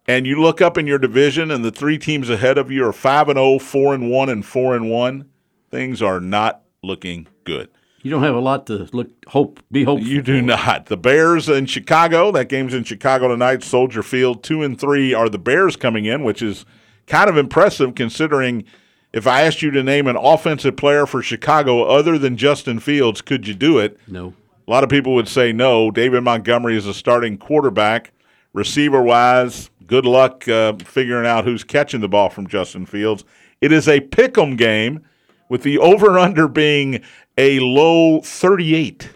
and 0.07 0.25
you 0.25 0.41
look 0.41 0.61
up 0.61 0.77
in 0.77 0.87
your 0.87 0.99
division, 0.99 1.51
and 1.51 1.63
the 1.63 1.71
three 1.71 1.97
teams 1.97 2.29
ahead 2.29 2.57
of 2.57 2.71
you 2.71 2.85
are 2.85 2.93
five 2.93 3.29
and 3.29 3.37
0, 3.37 3.59
4 3.59 3.93
and 3.93 4.09
one, 4.09 4.29
and 4.29 4.45
four 4.45 4.75
and 4.75 4.89
one. 4.89 5.29
Things 5.69 6.01
are 6.01 6.19
not 6.19 6.63
looking 6.81 7.27
good. 7.43 7.69
You 8.03 8.11
don't 8.11 8.23
have 8.23 8.35
a 8.35 8.39
lot 8.39 8.67
to 8.67 8.87
look 8.93 9.09
hope 9.27 9.59
be 9.69 9.83
hopeful. 9.83 10.07
You 10.07 10.21
do 10.21 10.41
not. 10.41 10.85
The 10.85 10.95
Bears 10.95 11.49
in 11.49 11.65
Chicago. 11.65 12.31
That 12.31 12.47
game's 12.47 12.73
in 12.73 12.85
Chicago 12.85 13.27
tonight. 13.27 13.63
Soldier 13.63 14.01
Field. 14.01 14.43
Two 14.43 14.63
and 14.63 14.79
three 14.79 15.13
are 15.13 15.27
the 15.27 15.39
Bears 15.39 15.75
coming 15.75 16.05
in, 16.05 16.23
which 16.23 16.41
is 16.41 16.63
kind 17.05 17.29
of 17.29 17.35
impressive 17.35 17.95
considering. 17.95 18.63
If 19.11 19.25
I 19.27 19.41
asked 19.41 19.61
you 19.61 19.71
to 19.71 19.83
name 19.83 20.07
an 20.07 20.15
offensive 20.15 20.77
player 20.77 21.05
for 21.05 21.21
Chicago 21.21 21.83
other 21.83 22.17
than 22.17 22.37
Justin 22.37 22.79
Fields, 22.79 23.21
could 23.21 23.47
you 23.47 23.53
do 23.53 23.77
it? 23.77 23.99
No. 24.07 24.33
A 24.67 24.71
lot 24.71 24.83
of 24.83 24.89
people 24.89 25.13
would 25.15 25.27
say 25.27 25.51
no. 25.51 25.91
David 25.91 26.23
Montgomery 26.23 26.77
is 26.77 26.85
a 26.85 26.93
starting 26.93 27.37
quarterback. 27.37 28.13
Receiver 28.53 29.01
wise, 29.01 29.69
good 29.87 30.05
luck 30.05 30.47
uh, 30.47 30.73
figuring 30.83 31.25
out 31.25 31.45
who's 31.45 31.63
catching 31.63 32.01
the 32.01 32.09
ball 32.09 32.29
from 32.29 32.47
Justin 32.47 32.85
Fields. 32.85 33.23
It 33.61 33.71
is 33.71 33.87
a 33.87 34.01
pick 34.01 34.37
'em 34.37 34.55
game 34.55 35.01
with 35.49 35.63
the 35.63 35.77
over 35.77 36.19
under 36.19 36.47
being 36.47 37.01
a 37.37 37.59
low 37.59 38.21
38. 38.21 39.09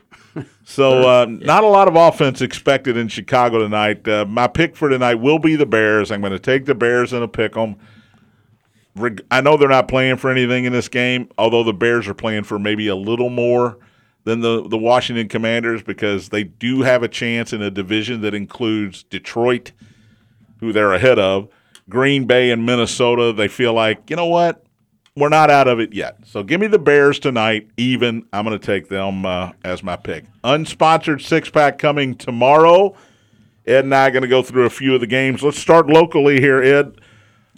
So, 0.64 1.08
uh, 1.08 1.26
not 1.30 1.64
a 1.64 1.68
lot 1.68 1.88
of 1.88 1.96
offense 1.96 2.42
expected 2.42 2.96
in 2.98 3.08
Chicago 3.10 3.60
tonight. 3.60 4.08
Uh, 4.08 4.26
my 4.26 4.48
pick 4.48 4.76
for 4.76 4.90
tonight 4.90 5.16
will 5.16 5.40
be 5.40 5.56
the 5.56 5.66
Bears. 5.66 6.12
I'm 6.12 6.22
going 6.22 6.32
to 6.32 6.40
take 6.40 6.66
the 6.66 6.76
Bears 6.76 7.14
in 7.14 7.22
a 7.22 7.28
pick 7.28 7.58
'em. 7.58 7.76
I 9.30 9.42
know 9.42 9.58
they're 9.58 9.70
not 9.70 9.88
playing 9.88 10.18
for 10.18 10.30
anything 10.30 10.66
in 10.66 10.74
this 10.74 10.90
game, 10.90 11.30
although 11.38 11.64
the 11.64 11.74
Bears 11.74 12.08
are 12.08 12.14
playing 12.14 12.44
for 12.44 12.60
maybe 12.60 12.88
a 12.88 12.96
little 12.96 13.30
more 13.30 13.78
than 14.24 14.42
the, 14.42 14.68
the 14.68 14.78
Washington 14.78 15.28
Commanders 15.28 15.82
because 15.82 16.30
they 16.30 16.44
do 16.44 16.82
have 16.82 17.02
a 17.02 17.08
chance 17.08 17.54
in 17.54 17.62
a 17.62 17.72
division 17.72 18.22
that 18.22 18.34
includes 18.34 19.04
Detroit, 19.04 19.72
who 20.62 20.72
they're 20.72 20.94
ahead 20.94 21.20
of, 21.20 21.50
Green 21.90 22.26
Bay, 22.26 22.52
and 22.52 22.66
Minnesota. 22.66 23.34
They 23.34 23.50
feel 23.50 23.74
like, 23.74 24.10
you 24.10 24.16
know 24.16 24.28
what? 24.28 24.64
We're 25.18 25.28
not 25.28 25.50
out 25.52 25.68
of 25.68 25.82
it 25.82 25.94
yet. 25.94 26.20
So 26.26 26.42
give 26.42 26.62
me 26.62 26.68
the 26.68 26.80
Bears 26.80 27.20
tonight, 27.20 27.70
even. 27.76 28.26
I'm 28.32 28.46
going 28.46 28.58
to 28.58 28.66
take 28.66 28.88
them 28.88 29.26
uh, 29.26 29.52
as 29.66 29.84
my 29.84 29.98
pick. 29.98 30.24
Unsponsored 30.46 31.22
six 31.22 31.50
pack 31.50 31.78
coming 31.78 32.16
tomorrow. 32.16 32.96
Ed 33.68 33.84
and 33.84 33.94
I 33.94 34.08
are 34.08 34.12
going 34.12 34.22
to 34.22 34.30
go 34.30 34.42
through 34.42 34.66
a 34.66 34.70
few 34.70 34.96
of 34.96 35.02
the 35.02 35.08
games. 35.08 35.44
Let's 35.44 35.60
start 35.60 35.88
locally 35.88 36.40
here, 36.40 36.64
Ed. 36.64 37.02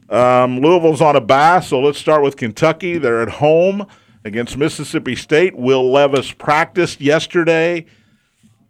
Um, 0.09 0.59
Louisville's 0.59 1.01
on 1.01 1.15
a 1.15 1.21
bye, 1.21 1.59
so 1.59 1.79
let's 1.79 1.99
start 1.99 2.23
with 2.23 2.37
Kentucky. 2.37 2.97
They're 2.97 3.21
at 3.21 3.29
home 3.29 3.87
against 4.25 4.57
Mississippi 4.57 5.15
State. 5.15 5.55
Will 5.55 5.91
Levis 5.91 6.31
practiced 6.31 7.01
yesterday. 7.01 7.85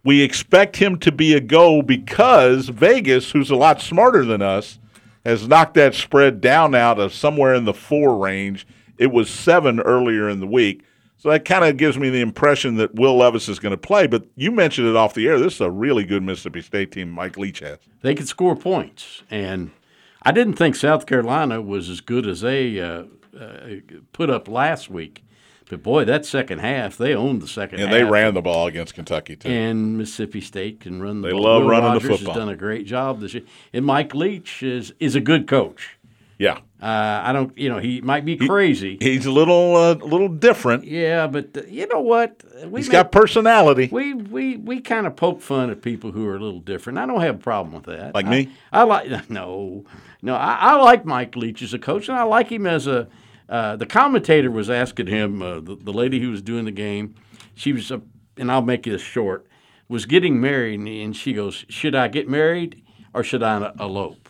We 0.04 0.22
expect 0.22 0.78
him 0.78 0.98
to 1.00 1.12
be 1.12 1.34
a 1.34 1.40
go 1.40 1.82
because 1.82 2.70
Vegas, 2.70 3.32
who's 3.32 3.50
a 3.50 3.56
lot 3.56 3.82
smarter 3.82 4.26
than 4.26 4.42
us, 4.42 4.80
has 5.26 5.48
knocked 5.48 5.76
that 5.76 5.96
spread 5.96 6.42
down 6.42 6.76
out 6.76 7.00
of 7.00 7.14
somewhere 7.14 7.54
in 7.54 7.66
the 7.66 7.74
four 7.74 8.18
range. 8.18 8.68
It 8.98 9.12
was 9.12 9.30
seven 9.30 9.80
earlier 9.80 10.28
in 10.28 10.40
the 10.40 10.48
week. 10.48 10.84
So 11.18 11.30
that 11.30 11.46
kind 11.46 11.64
of 11.64 11.78
gives 11.78 11.98
me 11.98 12.10
the 12.10 12.20
impression 12.20 12.76
that 12.76 12.96
Will 12.96 13.16
Levis 13.16 13.48
is 13.48 13.58
going 13.58 13.72
to 13.72 13.78
play. 13.78 14.08
But 14.08 14.26
you 14.36 14.52
mentioned 14.52 14.90
it 14.90 14.98
off 14.98 15.14
the 15.14 15.26
air. 15.26 15.40
This 15.40 15.56
is 15.56 15.62
a 15.62 15.72
really 15.72 16.04
good 16.04 16.22
Mississippi 16.22 16.62
State 16.62 16.92
team 16.92 17.10
Mike 17.10 17.38
Leach 17.38 17.60
has. 17.60 17.80
They 18.02 18.14
could 18.14 18.28
score 18.28 18.58
points, 18.58 19.24
and 19.32 19.72
I 20.24 20.34
didn't 20.34 20.56
think 20.56 20.76
South 20.76 21.06
Carolina 21.06 21.62
was 21.62 21.88
as 21.88 22.02
good 22.02 22.28
as 22.28 22.42
they 22.42 22.78
uh, 22.82 23.06
uh, 23.40 23.68
put 24.12 24.30
up 24.30 24.50
last 24.50 24.90
week. 24.90 25.24
But 25.70 25.82
boy, 25.84 26.06
that 26.06 26.26
second 26.26 26.60
half, 26.60 26.98
they 26.98 27.16
owned 27.16 27.42
the 27.42 27.48
second 27.48 27.80
And 27.80 27.90
half. 27.90 27.98
And 27.98 28.08
they 28.08 28.12
ran 28.12 28.34
the 28.34 28.42
ball 28.42 28.68
against 28.68 28.94
Kentucky, 28.94 29.36
too. 29.36 29.50
And 29.50 29.98
Mississippi 29.98 30.42
State 30.42 30.80
can 30.82 31.02
run 31.02 31.22
the 31.22 31.28
They 31.30 31.34
ball. 31.34 31.44
love 31.44 31.64
Will 31.64 31.70
running 31.70 31.94
the 31.94 32.00
football. 32.02 32.34
has 32.34 32.38
done 32.42 32.50
a 32.50 32.56
great 32.56 32.86
job 32.86 33.22
this 33.22 33.34
year. 33.34 33.44
And 33.74 33.86
Mike 33.86 34.14
Leach 34.14 34.62
is 34.64 34.94
is 35.00 35.16
a 35.16 35.22
good 35.22 35.48
coach. 35.48 35.98
yeah. 36.38 36.60
Uh, 36.82 37.22
I 37.24 37.32
don't, 37.32 37.58
you 37.58 37.70
know, 37.70 37.80
he 37.80 38.02
might 38.02 38.26
be 38.26 38.36
crazy. 38.36 38.98
He's 39.00 39.26
a 39.26 39.32
little 39.32 39.78
uh, 39.78 39.94
little 39.94 40.28
different. 40.28 40.84
yeah, 40.84 41.28
but 41.28 41.56
uh, 41.56 41.62
you 41.70 41.88
know 41.88 42.02
what? 42.02 42.44
We 42.68 42.82
He's 42.82 42.90
make- 42.90 42.92
got 42.92 43.12
personality. 43.14 43.88
we 43.90 44.14
we 44.14 44.58
we 44.58 44.82
kind 44.82 45.08
of 45.08 45.16
poke 45.16 45.40
fun 45.42 45.70
at 45.70 45.82
people 45.82 46.12
who 46.12 46.28
are 46.28 46.36
a 46.36 46.40
little 46.40 46.60
different. 46.60 47.00
I 47.00 47.06
don't 47.06 47.22
have 47.22 47.36
a 47.36 47.38
problem 47.38 47.74
with 47.74 47.86
that. 47.86 48.14
Like 48.14 48.26
I- 48.26 48.30
me? 48.30 48.50
I 48.74 48.84
like 48.84 49.30
no, 49.30 49.86
no. 50.22 50.36
I, 50.36 50.56
I 50.60 50.76
like 50.82 51.06
Mike 51.06 51.38
Leach 51.38 51.62
as 51.62 51.74
a 51.74 51.80
coach, 51.80 52.10
and 52.10 52.18
I 52.18 52.24
like 52.24 52.50
him 52.52 52.68
as 52.68 52.86
a. 52.86 53.08
Uh, 53.54 53.76
the 53.76 53.86
commentator 53.86 54.50
was 54.50 54.68
asking 54.68 55.06
him, 55.06 55.40
uh, 55.44 55.60
the, 55.60 55.76
the 55.76 55.94
lady 55.94 56.20
who 56.20 56.32
was 56.32 56.42
doing 56.42 56.66
the 56.66 56.72
game, 56.72 57.14
she 57.54 57.72
was, 57.72 57.92
and 57.92 58.52
I'll 58.52 58.64
make 58.64 58.82
this 58.82 59.04
short, 59.04 59.46
was 59.88 60.08
getting 60.08 60.42
married, 60.42 60.80
and, 60.80 60.88
and 60.88 61.16
she 61.16 61.34
goes, 61.34 61.64
"Should 61.70 61.94
I 61.94 62.08
get 62.08 62.28
married 62.28 62.82
or 63.14 63.24
should 63.24 63.44
I 63.44 63.72
elope?" 63.80 64.28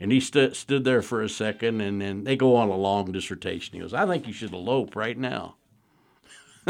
And 0.00 0.10
he 0.10 0.18
stood 0.18 0.56
stood 0.56 0.82
there 0.82 1.02
for 1.02 1.22
a 1.22 1.28
second, 1.28 1.80
and 1.80 2.02
then 2.02 2.24
they 2.24 2.34
go 2.34 2.56
on 2.56 2.68
a 2.68 2.76
long 2.76 3.12
dissertation. 3.12 3.74
He 3.74 3.80
goes, 3.80 3.94
"I 3.94 4.06
think 4.06 4.26
you 4.26 4.32
should 4.32 4.52
elope 4.52 4.96
right 4.96 5.16
now." 5.16 5.54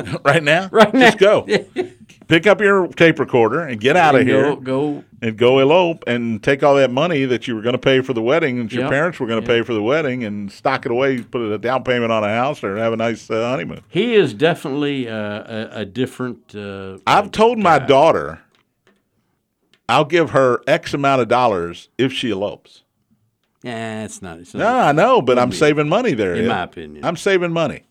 right 0.25 0.43
now? 0.43 0.69
Right 0.73 0.93
now. 0.95 1.01
Just 1.01 1.19
go. 1.19 1.47
Pick 2.29 2.47
up 2.47 2.61
your 2.61 2.89
tape 2.89 3.19
recorder 3.19 3.61
and 3.63 3.81
get 3.81 3.97
out 3.97 4.15
of 4.15 4.21
And 4.21 4.29
here 4.31 4.43
Go, 4.43 4.57
go 4.57 5.05
and 5.23 5.37
go 5.39 5.59
elope 5.61 6.05
and 6.07 6.43
take 6.43 6.63
all 6.63 6.75
that 6.77 6.91
money 6.91 7.25
that 7.25 7.49
you 7.49 7.55
were 7.57 7.63
going 7.63 7.73
to 7.73 7.79
pay 7.79 8.03
for 8.03 8.13
the 8.13 8.21
wedding 8.21 8.59
that 8.65 8.73
your 8.73 8.83
Yep. 8.83 8.91
parents 8.91 9.19
were 9.21 9.27
going 9.27 9.41
to 9.41 9.47
pay 9.47 9.63
for 9.63 9.73
the 9.73 9.83
wedding 9.83 10.25
and 10.25 10.53
stock 10.53 10.85
it 10.85 10.93
away, 10.93 11.23
put 11.23 11.41
a 11.41 11.57
down 11.59 11.85
payment 11.85 12.13
on 12.13 12.23
a 12.25 12.29
house 12.29 12.63
or 12.63 12.77
have 12.77 12.93
a 12.93 12.97
nice 12.97 13.31
uh, 13.31 13.49
honeymoon. 13.49 13.81
He 13.89 14.15
is 14.15 14.35
definitely 14.35 15.09
uh, 15.09 15.17
a, 15.17 15.69
a 15.81 15.85
different. 15.87 16.55
Uh, 16.55 16.99
I've 17.07 17.31
told 17.31 17.59
my 17.59 17.79
daughter 17.79 18.41
I'll 19.89 20.05
give 20.05 20.31
her 20.31 20.61
X 20.67 20.93
amount 20.93 21.23
of 21.23 21.29
dollars 21.29 21.89
if 21.97 22.13
she 22.13 22.31
elopes. 22.31 22.83
yeah, 23.63 24.05
it's 24.05 24.21
not. 24.21 24.39
It's 24.39 24.53
not 24.53 24.61
No, 24.61 24.79
I 24.81 24.93
know, 24.93 25.23
but 25.23 25.39
I'm 25.39 25.51
saving 25.53 25.89
money 25.89 26.13
there. 26.13 26.35
in 26.35 26.45
Ed. 26.45 26.49
my 26.49 26.63
opinion. 26.65 27.05
I'm 27.07 27.17
saving 27.17 27.53
money. 27.53 27.85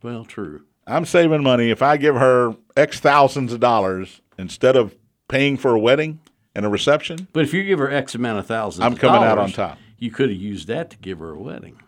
well, 0.00 0.24
true. 0.24 0.62
I'm 0.86 1.04
saving 1.04 1.42
money 1.42 1.70
if 1.70 1.82
I 1.82 1.96
give 1.96 2.16
her 2.16 2.56
X 2.76 3.00
thousands 3.00 3.52
of 3.52 3.60
dollars 3.60 4.20
instead 4.38 4.76
of 4.76 4.94
paying 5.28 5.56
for 5.56 5.74
a 5.74 5.78
wedding 5.78 6.20
and 6.54 6.66
a 6.66 6.68
reception. 6.68 7.28
But 7.32 7.44
if 7.44 7.54
you 7.54 7.64
give 7.64 7.78
her 7.78 7.90
X 7.90 8.14
amount 8.14 8.38
of 8.38 8.46
thousands, 8.46 8.84
I'm 8.84 8.92
of 8.92 8.98
coming 8.98 9.22
out 9.22 9.38
on 9.38 9.52
top. 9.52 9.78
You 9.98 10.10
could 10.10 10.28
have 10.28 10.38
used 10.38 10.68
that 10.68 10.90
to 10.90 10.96
give 10.98 11.20
her 11.20 11.30
a 11.30 11.38
wedding. 11.38 11.80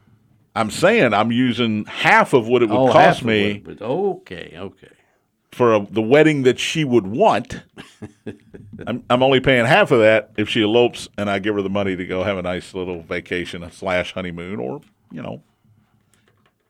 I'm 0.55 0.71
saying 0.71 1.13
I'm 1.13 1.31
using 1.31 1.85
half 1.85 2.33
of 2.33 2.49
what 2.49 2.63
it 2.63 2.71
would 2.71 2.77
oh, 2.77 2.93
cost 2.93 3.23
me 3.23 3.57
it, 3.57 3.65
but 3.65 3.83
okay, 3.83 4.55
okay. 4.57 4.89
for 5.53 5.75
a, 5.75 5.87
the 5.91 6.01
wedding 6.01 6.45
that 6.45 6.59
she 6.59 6.83
would 6.83 7.07
want. 7.07 7.61
I'm, 8.87 9.05
I'm 9.11 9.23
only 9.23 9.41
paying 9.41 9.67
half 9.67 9.91
of 9.91 10.01
that 10.01 10.31
if 10.39 10.49
she 10.49 10.63
elopes 10.63 11.11
and 11.19 11.29
I 11.29 11.41
give 11.41 11.55
her 11.57 11.63
the 11.63 11.69
money 11.69 11.95
to 11.95 12.07
go 12.07 12.23
have 12.25 12.39
a 12.39 12.43
nice 12.43 12.73
little 12.73 13.03
vacation 13.03 13.71
slash 13.71 14.15
honeymoon 14.15 14.59
or, 14.59 14.81
you 15.13 15.21
know, 15.21 15.43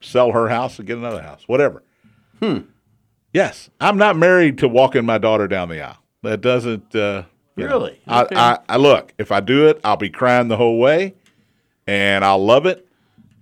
sell 0.00 0.32
her 0.32 0.48
house 0.48 0.80
and 0.80 0.88
get 0.88 0.98
another 0.98 1.22
house, 1.22 1.44
whatever. 1.46 1.84
Hmm. 2.41 2.59
Yes, 3.32 3.70
I'm 3.80 3.99
not 3.99 4.16
married 4.16 4.59
to 4.59 4.68
walking 4.68 5.05
my 5.05 5.18
daughter 5.18 5.47
down 5.47 5.68
the 5.68 5.80
aisle. 5.80 5.99
That 6.22 6.41
doesn't. 6.41 6.95
Uh, 6.95 7.24
you 7.57 7.64
know, 7.64 7.70
Really? 7.70 8.01
I, 8.07 8.26
I, 8.32 8.59
I 8.68 8.76
look. 8.76 9.12
If 9.18 9.32
I 9.32 9.41
do 9.41 9.66
it, 9.68 9.80
I'll 9.84 9.97
be 9.97 10.11
crying 10.11 10.49
the 10.49 10.57
whole 10.57 10.78
way, 10.78 11.14
and 11.87 12.24
I'll 12.24 12.45
love 12.45 12.66
it. 12.66 12.87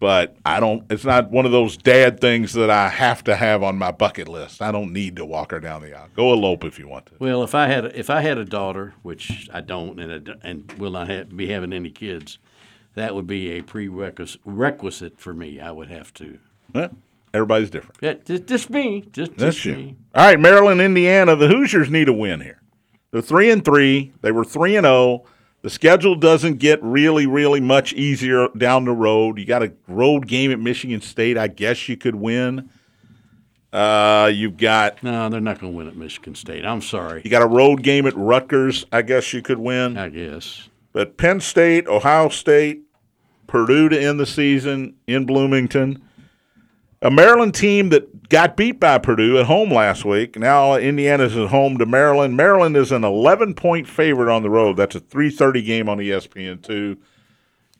But 0.01 0.37
I 0.45 0.61
don't. 0.61 0.85
It's 0.91 1.05
not 1.05 1.31
one 1.31 1.47
of 1.47 1.53
those 1.53 1.77
dad 1.77 2.21
things 2.21 2.53
that 2.55 2.69
I 2.71 2.89
have 2.89 3.25
to 3.25 3.37
have 3.37 3.63
on 3.63 3.79
my 3.79 3.91
bucket 3.91 4.29
list. 4.29 4.61
I 4.61 4.71
don't 4.71 4.93
need 4.93 5.17
to 5.17 5.25
walk 5.25 5.53
her 5.53 5.61
down 5.61 5.83
the 5.83 5.97
aisle. 5.97 6.09
Go 6.15 6.33
elope 6.33 6.65
if 6.65 6.79
you 6.79 6.89
want 6.89 7.07
to. 7.07 7.13
Well, 7.19 7.43
if 7.43 7.55
I 7.55 7.69
had 7.69 7.87
if 7.87 8.11
I 8.11 8.21
had 8.21 8.37
a 8.37 8.45
daughter, 8.45 8.95
which 9.03 9.49
I 9.53 9.61
don't, 9.61 9.99
and 10.01 10.29
I 10.29 10.47
and 10.47 10.71
will 10.73 10.91
not 10.91 11.09
have, 11.09 11.35
be 11.35 11.47
having 11.47 11.73
any 11.73 11.91
kids, 11.91 12.39
that 12.97 13.15
would 13.15 13.27
be 13.27 13.53
a 13.53 13.63
prerequisite 13.63 14.41
requisite 14.45 15.19
for 15.19 15.33
me. 15.33 15.61
I 15.61 15.71
would 15.71 15.89
have 15.89 16.13
to. 16.15 16.39
Well, 16.75 16.91
everybody's 17.35 17.69
different. 17.69 17.97
Yeah, 18.01 18.15
just, 18.25 18.47
just 18.47 18.71
me. 18.71 19.03
Just, 19.13 19.37
That's 19.37 19.57
just 19.57 19.67
you. 19.67 19.75
me. 19.75 19.97
All 20.15 20.25
right, 20.25 20.41
Maryland, 20.41 20.81
Indiana. 20.81 21.37
The 21.37 21.49
Hoosiers 21.49 21.91
need 21.91 22.09
a 22.09 22.13
win 22.13 22.41
here. 22.41 22.63
They're 23.11 23.21
three 23.21 23.51
and 23.51 23.63
three. 23.65 24.13
They 24.23 24.33
were 24.33 24.45
three 24.45 24.77
and 24.77 24.85
zero. 24.87 25.25
The 25.63 25.71
schedule 25.71 26.15
doesn't 26.15 26.59
get 26.59 26.83
really, 26.83 27.27
really 27.27 27.61
much 27.61 27.93
easier 27.95 28.49
down 28.57 28.85
the 28.85 28.93
road. 28.93 29.39
You 29.39 29.47
got 29.47 29.63
a 29.63 29.73
road 29.89 30.27
game 30.27 30.51
at 30.53 30.61
Michigan 30.61 31.01
State. 31.01 31.39
I 31.39 31.49
guess 31.49 31.89
you 31.89 31.97
could 31.97 32.15
win. 32.17 32.69
Uh, 33.73 34.31
you've 34.33 34.57
got 34.57 35.03
No, 35.03 35.29
they're 35.29 35.41
not 35.41 35.59
going 35.59 35.73
to 35.73 35.77
win 35.77 35.89
at 35.89 35.97
Michigan 35.97 36.35
State. 36.35 36.65
I'm 36.65 36.81
sorry. 36.81 37.23
you 37.25 37.31
got 37.31 37.43
a 37.43 37.47
road 37.47 37.83
game 37.83 38.07
at 38.07 38.15
Rutgers. 38.17 38.85
I 38.93 39.03
guess 39.03 39.33
you 39.33 39.43
could 39.43 39.59
win. 39.59 39.97
I 39.97 40.11
guess. 40.11 40.69
But 40.93 41.17
Penn 41.17 41.41
State, 41.41 41.89
Ohio 41.89 42.29
State, 42.29 42.83
Purdue 43.49 43.89
to 43.89 44.01
end 44.01 44.21
the 44.21 44.27
season 44.27 44.95
in 45.07 45.25
Bloomington. 45.27 46.03
A 47.05 47.11
Maryland 47.11 47.55
team 47.55 47.91
that 47.91 48.31
got 48.31 48.57
beat 48.57 48.81
by 48.81 48.97
Purdue 48.97 49.39
at 49.39 49.45
home 49.45 49.71
last 49.71 50.07
week. 50.07 50.39
Now 50.39 50.75
Indiana's 50.77 51.37
at 51.37 51.49
home 51.49 51.77
to 51.77 51.85
Maryland. 51.85 52.35
Maryland 52.35 52.79
is 52.79 52.91
an 52.93 53.05
11 53.05 53.55
point 53.55 53.87
favorite 53.87 54.35
on 54.35 54.43
the 54.43 54.49
road. 54.49 54.79
That's 54.79 54.95
a 54.95 55.01
3:30 55.01 55.67
game 55.67 55.89
on 55.91 56.01
E 56.01 56.09
ESPN2. 56.09 56.97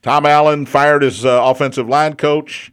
Tom 0.03 0.27
Allen 0.27 0.67
fired 0.67 1.01
his 1.01 1.25
uh, 1.25 1.41
offensive 1.43 1.89
line 1.89 2.17
coach 2.17 2.71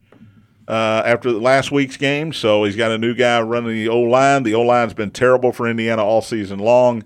uh, 0.68 1.02
after 1.06 1.32
last 1.32 1.72
week's 1.72 1.95
game, 1.95 2.34
so 2.34 2.66
he's 2.66 2.76
got 2.76 2.91
a 2.91 2.97
new 2.97 3.16
guy 3.16 3.39
running 3.39 3.74
the 3.74 3.88
O 3.88 4.02
line. 4.02 4.43
The 4.43 4.54
O 4.54 4.62
line's 4.62 4.93
been 4.93 5.12
terrible 5.12 5.54
for 5.54 5.70
Indiana 5.70 6.04
all 6.04 6.22
season 6.22 6.60
long. 6.60 7.06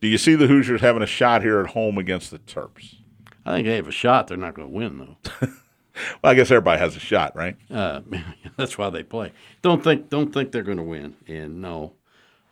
Do 0.00 0.08
you 0.08 0.16
see 0.16 0.34
the 0.34 0.46
Hoosiers 0.46 0.80
having 0.80 1.02
a 1.02 1.06
shot 1.06 1.42
here 1.42 1.60
at 1.60 1.72
home 1.72 1.98
against 1.98 2.30
the 2.30 2.38
Terps? 2.38 2.94
I 3.44 3.56
think 3.56 3.66
they 3.66 3.76
have 3.76 3.88
a 3.88 3.92
shot. 3.92 4.28
They're 4.28 4.38
not 4.38 4.54
going 4.54 4.68
to 4.68 4.74
win 4.74 4.98
though. 4.98 5.48
Well, 6.22 6.32
I 6.32 6.34
guess 6.34 6.50
everybody 6.50 6.78
has 6.80 6.96
a 6.96 7.00
shot, 7.00 7.34
right? 7.36 7.56
Uh, 7.70 8.00
that's 8.56 8.76
why 8.78 8.90
they 8.90 9.02
play. 9.02 9.32
Don't 9.62 9.82
think 9.82 10.08
don't 10.10 10.32
think 10.32 10.52
they're 10.52 10.62
going 10.62 10.76
to 10.78 10.82
win. 10.82 11.14
And 11.26 11.60
no, 11.62 11.92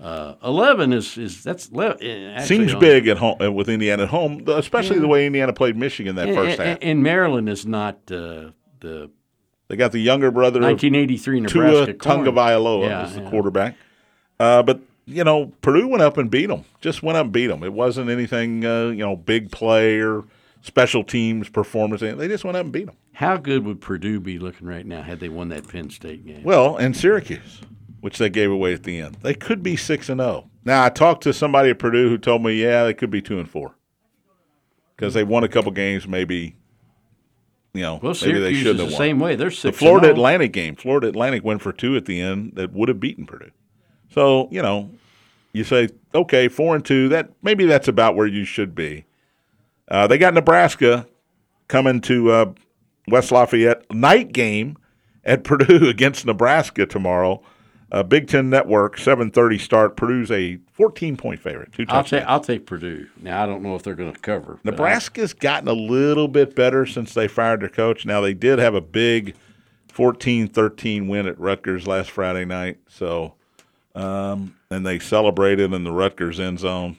Uh, 0.01 0.35
Eleven 0.45 0.93
is 0.93 1.17
is 1.17 1.43
that's 1.43 1.71
eh, 1.75 2.41
Seems 2.45 2.75
on- 2.75 2.81
big 2.81 3.09
at 3.09 3.19
home 3.19 3.39
with 3.55 3.69
Indiana 3.69 4.03
at 4.05 4.09
home, 4.11 4.45
especially 4.49 4.99
the 4.99 5.09
way 5.09 5.27
Indiana 5.27 5.53
played 5.53 5.77
Michigan 5.77 6.17
that 6.17 6.29
And, 6.29 6.37
first 6.37 6.59
half. 6.59 6.79
and 6.83 7.03
Maryland 7.03 7.49
is 7.49 7.65
not 7.65 7.95
uh, 8.11 8.51
the 8.81 9.11
They 9.69 9.77
got 9.77 9.93
the 9.93 10.01
younger 10.01 10.31
brother 10.31 10.61
1983 10.61 11.47
Tua 11.47 11.63
Nebraska. 11.65 11.95
Corn. 11.95 12.25
Tagovailoa 12.27 12.89
Yeah, 12.89 13.03
as 13.03 13.15
the 13.15 13.23
yeah. 13.23 13.31
quarterback. 13.31 13.75
Uh, 14.39 14.63
but 14.63 14.81
you 15.07 15.23
know, 15.25 15.53
Purdue 15.63 15.87
went 15.89 16.03
up 16.03 16.19
and 16.19 16.29
beat 16.31 16.47
them. 16.47 16.65
Just 16.81 17.03
went 17.03 17.17
up 17.17 17.25
and 17.27 17.33
beat 17.33 17.47
them. 17.47 17.63
It 17.63 17.73
wasn't 17.73 18.11
anything, 18.11 18.67
uh, 18.67 18.89
you 18.89 19.05
know, 19.07 19.15
big 19.17 19.51
play 19.53 19.99
or 20.01 20.25
special 20.67 21.05
teams 21.05 21.49
performance. 21.49 22.01
They 22.01 22.29
just 22.29 22.45
went 22.45 22.57
up 22.57 22.65
and 22.65 22.73
beat 22.73 22.87
them. 22.87 22.97
How 23.13 23.37
good 23.37 23.65
would 23.65 23.81
Purdue 23.81 24.21
be 24.21 24.39
looking 24.39 24.67
right 24.67 24.85
now 24.85 25.03
had 25.03 25.21
they 25.21 25.29
won 25.29 25.49
that 25.49 25.69
Penn 25.69 25.89
State 25.91 26.27
game? 26.27 26.43
Well, 26.43 26.77
and 26.77 26.95
Syracuse, 26.97 27.61
which 28.01 28.19
they 28.19 28.29
gave 28.29 28.51
away 28.51 28.75
at 28.75 28.83
the 28.83 28.99
end, 29.01 29.19
they 29.23 29.35
could 29.35 29.63
be 29.63 29.77
six 29.77 30.09
and 30.09 30.21
zero. 30.21 30.51
Now, 30.65 30.85
I 30.85 30.89
talked 30.91 31.23
to 31.23 31.33
somebody 31.33 31.71
at 31.71 31.79
Purdue 31.79 32.09
who 32.09 32.19
told 32.19 32.43
me, 32.43 32.55
yeah, 32.61 32.85
they 32.85 32.93
could 32.95 33.11
be 33.11 33.23
two 33.23 33.39
and 33.39 33.49
four 33.49 33.77
because 34.97 35.15
they 35.15 35.25
won 35.25 35.45
a 35.45 35.49
couple 35.49 35.71
games. 35.71 36.07
Maybe, 36.09 36.57
you 37.73 37.83
know, 37.83 38.01
Well, 38.03 38.15
maybe 38.21 38.41
they 38.41 38.53
Syracuse 38.53 38.59
shouldn't 38.59 38.75
is 38.75 38.81
have 38.81 38.89
the 38.91 38.95
won. 38.95 38.99
same 38.99 39.21
way. 39.21 39.37
They're 39.37 39.51
six. 39.51 39.79
The. 39.79 39.85
Florida 39.85 40.09
oh. 40.09 40.13
Atlantic 40.13 40.53
game, 40.53 40.75
Florida 40.75 41.07
Atlantic 41.09 41.45
went 41.45 41.63
for 41.63 41.73
two 41.73 41.97
at 41.97 42.05
the 42.05 42.21
end 42.21 42.53
that 42.57 42.73
would 42.73 42.89
have 42.89 43.01
beaten 43.01 43.25
Purdue. 43.27 43.51
So 44.11 44.49
you 44.51 44.61
know, 44.61 44.91
you 45.53 45.65
say 45.65 45.89
okay, 46.15 46.49
four 46.49 46.75
and 46.75 46.85
two. 46.85 47.09
That 47.09 47.31
maybe 47.43 47.65
that's 47.65 47.89
about 47.89 48.15
where 48.17 48.27
you 48.27 48.45
should 48.45 48.75
be. 48.75 49.06
Uh, 49.89 50.07
they 50.07 50.19
got 50.19 50.35
Nebraska 50.35 51.07
coming 51.69 52.01
to 52.03 52.31
uh, 52.31 52.53
West 53.09 53.31
Lafayette 53.33 53.91
night 53.93 54.33
game 54.33 54.77
at 55.25 55.45
Purdue 55.45 55.89
against 55.89 56.27
Nebraska 56.27 56.87
tomorrow. 56.87 57.43
Uh, 57.93 58.03
Big 58.03 58.27
Ten 58.27 58.51
Network, 58.51 58.99
seven 58.99 59.31
thirty 59.31 59.59
start. 59.59 59.97
Purdue's 59.97 60.31
a 60.33 60.59
fourteen 60.73 61.17
point 61.17 61.41
favorite. 61.41 61.73
Two 61.73 61.87
I'll 61.89 62.03
take 62.03 62.25
I'll 62.25 62.41
take 62.41 62.67
Purdue. 62.67 63.07
Now 63.21 63.45
I 63.45 63.47
don't 63.47 63.63
know 63.63 63.77
if 63.77 63.85
they're 63.85 63.95
going 63.95 64.13
to 64.13 64.19
cover. 64.19 64.59
but 64.65 64.71
I- 64.75 64.77
Nebraska's 64.77 65.33
gotten 65.33 65.69
a 65.69 65.73
little 65.73 66.27
bit 66.27 66.57
better 66.57 66.85
since 66.85 67.15
they 67.15 67.29
fired 67.29 67.61
their 67.61 67.69
coach. 67.69 68.05
Now 68.05 68.21
they 68.21 68.35
did 68.35 68.59
have 68.59 68.75
a 68.75 68.81
big 68.81 69.37
14-13 69.95 71.09
win 71.09 71.27
at 71.27 71.39
Rutgers 71.39 71.87
last 71.87 72.11
Friday 72.11 72.45
night. 72.45 72.79
So 72.89 73.35
um, 73.95 74.57
and 74.71 74.85
they 74.85 74.99
celebrated 74.99 75.73
in 75.73 75.85
the 75.85 75.93
Rutgers 75.93 76.39
end 76.41 76.59
zone. 76.59 76.99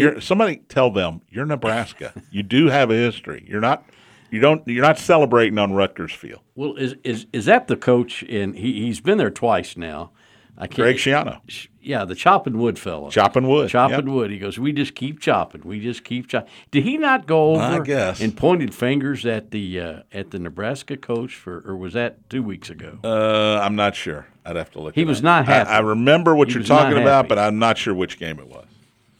You're, 0.00 0.20
somebody 0.20 0.56
tell 0.68 0.90
them 0.90 1.22
you're 1.30 1.46
Nebraska. 1.46 2.12
you 2.30 2.42
do 2.42 2.66
have 2.68 2.90
a 2.90 2.94
history. 2.94 3.44
You're 3.48 3.60
not 3.60 3.84
you 4.30 4.40
don't 4.40 4.66
you're 4.66 4.82
not 4.82 4.98
celebrating 4.98 5.58
on 5.58 5.72
Rutgers 5.72 6.12
field. 6.12 6.40
Well, 6.54 6.74
is 6.76 6.94
is 7.04 7.26
is 7.32 7.44
that 7.46 7.68
the 7.68 7.76
coach? 7.76 8.22
And 8.24 8.56
he 8.56 8.84
he's 8.84 9.00
been 9.00 9.18
there 9.18 9.30
twice 9.30 9.76
now. 9.76 10.10
I 10.56 10.68
can't. 10.68 10.76
Greg 10.76 10.96
Schiano, 10.98 11.40
Yeah, 11.80 12.04
the 12.04 12.14
chopping 12.14 12.58
wood 12.58 12.78
fellow. 12.78 13.10
chopping 13.10 13.48
wood. 13.48 13.70
Chopping 13.70 13.96
Yep. 13.96 14.04
wood. 14.04 14.30
He 14.30 14.38
goes, 14.38 14.56
we 14.56 14.70
just 14.72 14.94
keep 14.94 15.18
chopping. 15.18 15.62
We 15.64 15.80
just 15.80 16.04
keep 16.04 16.28
chopping. 16.28 16.48
Did 16.70 16.84
he 16.84 16.96
not 16.96 17.26
go 17.26 17.54
over 17.56 17.60
I 17.60 17.78
guess. 17.80 18.20
and 18.20 18.36
pointed 18.36 18.72
fingers 18.72 19.26
at 19.26 19.50
the 19.50 19.80
uh, 19.80 20.02
at 20.12 20.30
the 20.30 20.38
Nebraska 20.38 20.96
coach 20.96 21.34
for, 21.34 21.60
or 21.66 21.76
was 21.76 21.94
that 21.94 22.30
two 22.30 22.44
weeks 22.44 22.70
ago? 22.70 23.00
Uh, 23.02 23.58
I'm 23.60 23.74
not 23.74 23.96
sure. 23.96 24.28
I'd 24.46 24.54
have 24.54 24.70
to 24.72 24.80
look. 24.80 24.94
He 24.94 25.02
it 25.02 25.06
was 25.08 25.18
up. 25.18 25.24
not 25.24 25.46
happy. 25.46 25.68
I, 25.70 25.78
I 25.78 25.80
remember 25.80 26.36
what 26.36 26.46
He 26.48 26.54
you're 26.54 26.62
talking 26.62 26.98
about, 27.02 27.26
but 27.28 27.36
I'm 27.38 27.58
not 27.58 27.76
sure 27.76 27.92
which 27.92 28.20
game 28.20 28.38
it 28.38 28.46
was. 28.46 28.63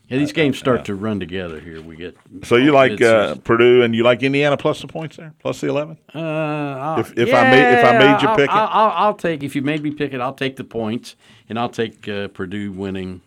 Yeah, 0.09 0.19
these 0.19 0.33
games 0.33 0.59
start 0.59 0.85
to 0.87 0.95
run 0.95 1.19
together 1.21 1.61
here. 1.61 1.81
We 1.83 1.97
get 1.97 2.17
So 2.43 2.57
you 2.57 2.73
like 2.73 3.01
uh. 3.01 3.37
Purdue 3.37 3.83
and 3.83 3.95
you 3.95 4.03
like 4.03 4.23
Indiana 4.23 4.57
plus 4.57 4.81
the 4.81 4.87
points 4.87 5.17
there, 5.17 5.33
plus 5.41 5.61
the 5.61 5.69
eleven. 5.69 5.99
Uh, 6.15 6.19
I'll- 6.19 7.01
If- 7.01 7.17
if 7.19 7.33
I 7.35 7.51
made- 7.51 7.79
if 7.79 7.85
I 7.85 7.93
made 7.99 8.23
you 8.23 8.29
I'll- 8.29 8.37
pick 8.37 8.45
it? 8.51 8.51
I'll, 8.55 8.69
I'll, 8.71 8.93
I'll 9.07 9.15
take 9.15 9.43
if 9.43 9.57
you 9.57 9.63
made 9.63 9.83
me 9.83 9.91
pick 9.91 10.13
it. 10.13 10.21
I'll 10.21 10.35
take 10.35 10.57
the 10.57 10.65
points, 10.65 11.17
and 11.49 11.59
I'll 11.59 11.69
take 11.69 12.07
uh, 12.09 12.29
Purdue 12.29 12.73
winning 12.73 13.21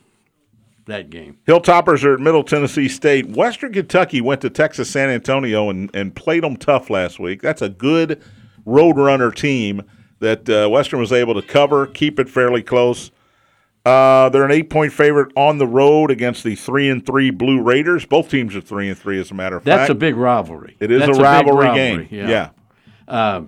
that 0.86 1.10
game. 1.10 1.38
Hilltoppers 1.48 2.04
are 2.06 2.14
at 2.14 2.20
Middle 2.22 2.44
Tennessee 2.44 2.88
State. 2.88 3.28
Western 3.28 3.74
Kentucky 3.74 4.22
went 4.22 4.40
to 4.42 4.50
Texas 4.50 4.90
San 4.90 5.10
Antonio 5.10 5.70
and, 5.70 5.90
and 5.94 6.16
played 6.16 6.44
them 6.44 6.56
tough 6.56 6.90
last 6.90 7.20
week. 7.20 7.42
That's 7.42 7.62
a 7.62 7.68
good 7.70 8.22
roadrunner 8.66 9.36
team 9.36 9.82
that 10.20 10.48
uh, 10.50 10.70
Western 10.70 11.00
was 11.00 11.12
able 11.12 11.34
to 11.34 11.42
cover, 11.42 11.88
keep 11.88 12.20
it 12.20 12.30
fairly 12.30 12.64
close. 12.64 13.12
Uh, 13.88 14.30
they're 14.30 14.44
an 14.44 14.52
eight-point 14.52 14.92
favorite 14.92 15.32
on 15.36 15.58
the 15.58 15.68
road 15.68 16.12
against 16.12 16.44
the 16.44 16.56
three 16.56 16.90
and 16.90 17.06
three 17.06 17.30
Blue 17.30 17.62
Raiders. 17.62 18.06
Both 18.06 18.30
teams 18.30 18.56
are 18.56 18.62
three 18.62 18.90
and 18.90 18.98
three, 18.98 19.20
as 19.20 19.32
a 19.32 19.34
matter 19.34 19.56
of 19.56 19.64
fact. 19.64 19.78
That's 19.78 19.90
a 19.90 19.96
big 19.96 20.16
rivalry. 20.16 20.76
It 20.80 20.92
is 20.92 21.00
That's 21.06 21.18
a 21.18 21.22
rivalry, 21.22 21.68
rivalry, 21.68 22.06
game. 22.06 22.20
Yeah. 22.28 22.50
Yeah. 23.08 23.44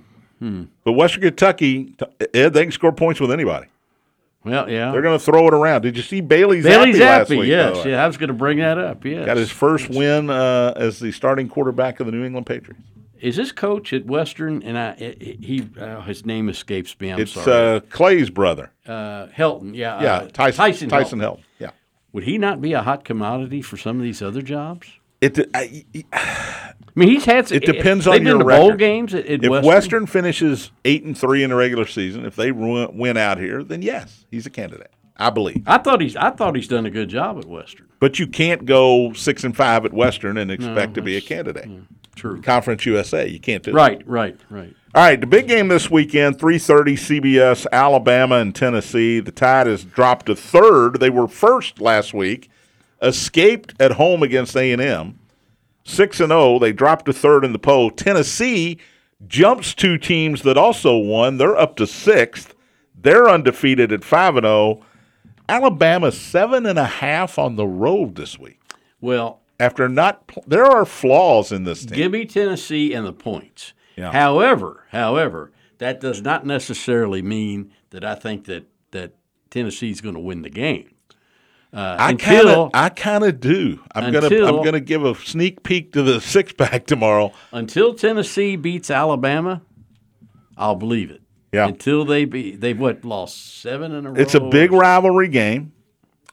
But 0.84 0.92
Western 0.94 1.22
Kentucky, 1.24 1.96
Ed, 2.34 2.54
they 2.54 2.64
can 2.64 2.72
score 2.72 2.92
points 2.94 3.20
with 3.20 3.32
anybody. 3.32 3.68
Well, 4.46 4.70
yeah. 4.70 4.92
They're 4.92 5.02
going 5.02 5.20
to 5.20 5.24
throw 5.24 5.48
it 5.48 5.54
around. 5.54 5.82
Did 5.82 5.98
you 5.98 6.04
see 6.04 6.22
Bailey 6.22 6.62
Bailey 6.62 6.94
Zappe 6.94 7.00
last 7.00 7.30
week? 7.30 7.48
yes. 7.48 7.86
Yeah, 7.86 8.02
I 8.04 8.08
was 8.08 8.16
going 8.16 8.30
to 8.30 8.34
bring 8.34 8.60
that 8.60 8.78
up. 8.78 9.04
Yes. 9.04 9.26
Got 9.26 9.36
his 9.38 9.52
first 9.52 9.90
win 9.90 10.30
uh, 10.30 10.74
as 10.78 11.00
the 11.00 11.12
starting 11.12 11.50
quarterback 11.50 12.00
of 12.00 12.06
the 12.06 12.14
New 12.14 12.24
England 12.24 12.46
Patriots. 12.46 12.82
Is 13.22 13.36
this 13.36 13.52
coach 13.52 13.94
at 13.94 14.06
Western? 14.06 14.64
And 14.64 14.78
I, 14.78 14.90
it- 14.92 15.22
it- 15.22 15.44
he, 15.44 15.68
uh, 15.80 16.02
his 16.02 16.26
name 16.26 16.50
escapes 16.50 16.96
me. 17.00 17.10
I'm 17.12 17.20
it's 17.20 17.32
sorry. 17.34 17.76
uh, 17.78 17.80
Clay's 17.82 18.30
brother. 18.30 18.72
Uh, 18.86 19.28
Helton. 19.28 19.76
Yeah. 19.76 20.02
Yeah, 20.02 20.14
uh, 20.16 20.28
Tyson. 20.30 20.58
Tyson. 20.58 20.90
Tyson 20.90 21.20
Helton. 21.20 21.22
Hill. 21.22 21.40
Yeah. 21.60 21.72
Would 22.14 22.24
he 22.24 22.38
not 22.38 22.60
be 22.62 22.74
a 22.74 22.82
hot 22.82 23.04
commodity 23.04 23.62
for 23.62 23.78
some 23.78 23.98
of 23.98 24.04
these 24.04 24.22
other 24.22 24.42
jobs? 24.42 24.88
It, 25.22 25.38
I, 25.54 25.84
I 26.14 26.64
mean, 26.96 27.10
he's 27.10 27.26
had. 27.26 27.52
It 27.52 27.66
depends 27.66 28.06
they've 28.06 28.14
on 28.14 28.18
been 28.20 28.28
your 28.28 28.40
to 28.40 28.46
bowl 28.46 28.74
games 28.76 29.14
at, 29.14 29.26
at 29.26 29.44
if 29.44 29.50
Western. 29.50 29.66
Western. 29.68 30.06
finishes 30.08 30.72
eight 30.86 31.04
and 31.04 31.18
three 31.18 31.44
in 31.44 31.50
the 31.50 31.58
regular 31.58 31.86
season, 31.86 32.26
if 32.26 32.38
they 32.38 32.52
win 32.54 33.18
out 33.18 33.38
here, 33.38 33.62
then 33.64 33.82
yes, 33.82 34.26
he's 34.32 34.46
a 34.46 34.50
candidate. 34.50 34.92
I 35.20 35.30
believe. 35.30 35.64
I 35.68 35.78
thought 35.78 36.02
he's. 36.02 36.16
I 36.16 36.32
thought 36.32 36.56
he's 36.56 36.68
done 36.68 36.86
a 36.86 36.90
good 36.90 37.10
job 37.10 37.38
at 37.38 37.46
Western. 37.46 37.88
But 38.00 38.18
you 38.18 38.26
can't 38.26 38.66
go 38.66 39.12
six 39.14 39.44
and 39.44 39.56
five 39.56 39.86
at 39.86 39.94
Western 39.94 40.38
and 40.38 40.50
expect 40.50 40.94
to 40.96 41.02
be 41.02 41.18
a 41.18 41.22
candidate. 41.22 41.70
True. 42.16 42.42
Conference 42.42 42.86
USA, 42.86 43.28
you 43.28 43.40
can't 43.40 43.64
do 43.64 43.72
that. 43.72 43.78
Right. 43.78 44.08
Right. 44.08 44.38
Right. 44.50 44.76
All 44.96 45.04
right, 45.04 45.22
the 45.22 45.28
big 45.28 45.48
game 45.48 45.68
this 45.68 45.92
weekend, 45.92 46.40
3:30 46.40 46.98
CBS, 46.98 47.68
Alabama 47.72 48.38
and 48.38 48.56
Tennessee. 48.56 49.20
The 49.20 49.32
Tide 49.32 49.68
has 49.68 49.84
dropped 49.84 50.26
to 50.26 50.36
third. 50.36 51.00
They 51.00 51.12
were 51.12 51.28
first 51.28 51.80
last 51.80 52.12
week, 52.12 52.50
escaped 53.00 53.76
at 53.80 53.94
home 53.94 54.24
against 54.24 54.58
A&M. 54.58 55.20
6 55.84 56.20
and 56.20 56.30
0, 56.30 56.60
they 56.60 56.72
dropped 56.74 57.06
to 57.06 57.14
third 57.14 57.46
in 57.46 57.54
the 57.54 57.60
poll. 57.60 57.92
Tennessee 57.92 58.80
jumps 59.28 59.74
two 59.76 59.98
teams 59.98 60.42
that 60.42 60.58
also 60.58 60.98
won. 60.98 61.38
They're 61.38 61.58
up 61.58 61.76
to 61.78 61.84
6th. 61.84 62.54
They're 63.00 63.30
undefeated 63.30 63.92
at 63.92 64.04
5 64.04 64.38
and 64.38 64.46
0. 64.46 64.82
Alabama 65.50 66.12
seven 66.12 66.66
and 66.66 66.80
a 66.80 66.86
half 66.86 67.38
on 67.40 67.56
the 67.56 67.68
road 67.68 68.16
this 68.16 68.38
week. 68.40 68.60
Well, 69.02 69.42
After 69.60 69.90
not, 69.90 70.24
there 70.48 70.66
are 70.66 70.86
flaws 70.86 71.52
in 71.52 71.64
this 71.66 71.86
team. 71.86 71.96
give 71.98 72.12
me 72.12 72.26
Tennessee 72.26 72.94
and 72.94 73.06
the 73.06 73.14
points. 73.14 73.74
Yeah. 73.98 74.12
However, 74.12 74.86
however, 74.92 75.52
that 75.80 76.00
does 76.00 76.22
not 76.22 76.46
necessarily 76.46 77.22
mean 77.22 77.72
that 77.90 78.04
I 78.06 78.16
think 78.16 78.46
that 78.46 78.66
that 78.92 79.14
Tennessee's 79.50 80.00
going 80.02 80.16
to 80.16 80.22
win 80.22 80.42
the 80.44 80.50
game. 80.50 80.92
Uh, 81.72 81.96
I 82.00 82.14
kind 82.16 82.48
of, 82.48 82.72
I 82.74 82.90
kind 82.90 83.24
of 83.24 83.40
do. 83.40 83.80
I'm 83.94 84.12
gonna, 84.12 84.28
I'm 84.28 84.64
gonna 84.64 84.80
give 84.80 85.06
a 85.06 85.14
sneak 85.16 85.62
peek 85.62 85.92
to 85.94 86.02
the 86.02 86.20
six 86.36 86.52
pack 86.54 86.88
tomorrow. 86.88 87.32
until 87.52 87.94
Tennessee 87.94 88.56
beats 88.56 88.90
Alabama, 88.90 89.62
I'll 90.58 90.76
believe 90.76 91.12
it. 91.12 91.22
Yeah. 91.52 91.68
Until 91.68 92.06
they 92.06 92.26
be 92.26 92.56
they've 92.56 92.80
what 92.80 93.04
lost 93.04 93.62
seven 93.62 93.92
in 93.94 94.06
a 94.06 94.12
row. 94.12 94.22
It's 94.22 94.36
a 94.36 94.40
big 94.40 94.72
rivalry 94.72 95.28
game. 95.28 95.74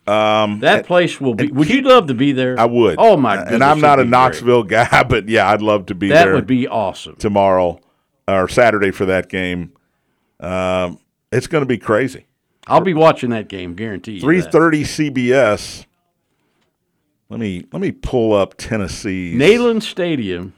That 0.06 0.84
place 0.86 1.20
will 1.20 1.34
be. 1.34 1.50
Would 1.50 1.68
you 1.68 1.82
love 1.82 2.06
to 2.08 2.14
be 2.14 2.32
there? 2.32 2.58
I 2.58 2.66
would. 2.66 2.96
Oh 2.98 3.16
my 3.16 3.36
goodness! 3.36 3.54
And 3.54 3.64
I'm 3.64 3.80
not 3.80 3.98
a 3.98 4.04
be 4.04 4.10
great. 4.10 4.10
Knoxville 4.10 4.62
guy, 4.64 5.02
but 5.08 5.28
yeah, 5.28 5.50
I'd 5.50 5.62
love 5.62 5.86
to 5.86 5.94
be 5.94 6.08
That 6.08 6.14
there 6.24 6.26
That 6.26 6.34
would 6.34 6.46
be 6.46 6.68
awesome. 6.68 7.16
tomorrow 7.16 7.80
or 8.28 8.48
Saturday 8.48 8.90
for 8.90 9.06
that 9.06 9.28
game. 9.28 9.72
Um, 10.38 10.98
it's 11.32 11.46
going 11.46 11.62
to 11.62 11.66
be 11.66 11.78
crazy. 11.78 12.26
I'll 12.66 12.80
be 12.80 12.94
watching 12.94 13.30
that 13.30 13.48
game, 13.48 13.74
guarantee 13.74 14.14
you. 14.14 14.20
Three 14.20 14.42
CBS. 14.82 15.86
Let 17.28 17.40
me 17.40 17.64
let 17.72 17.80
me 17.80 17.90
pull 17.90 18.32
up 18.32 18.56
Tennessee's 18.56 19.40
Neyland 19.40 19.82
Stadium, 19.82 20.54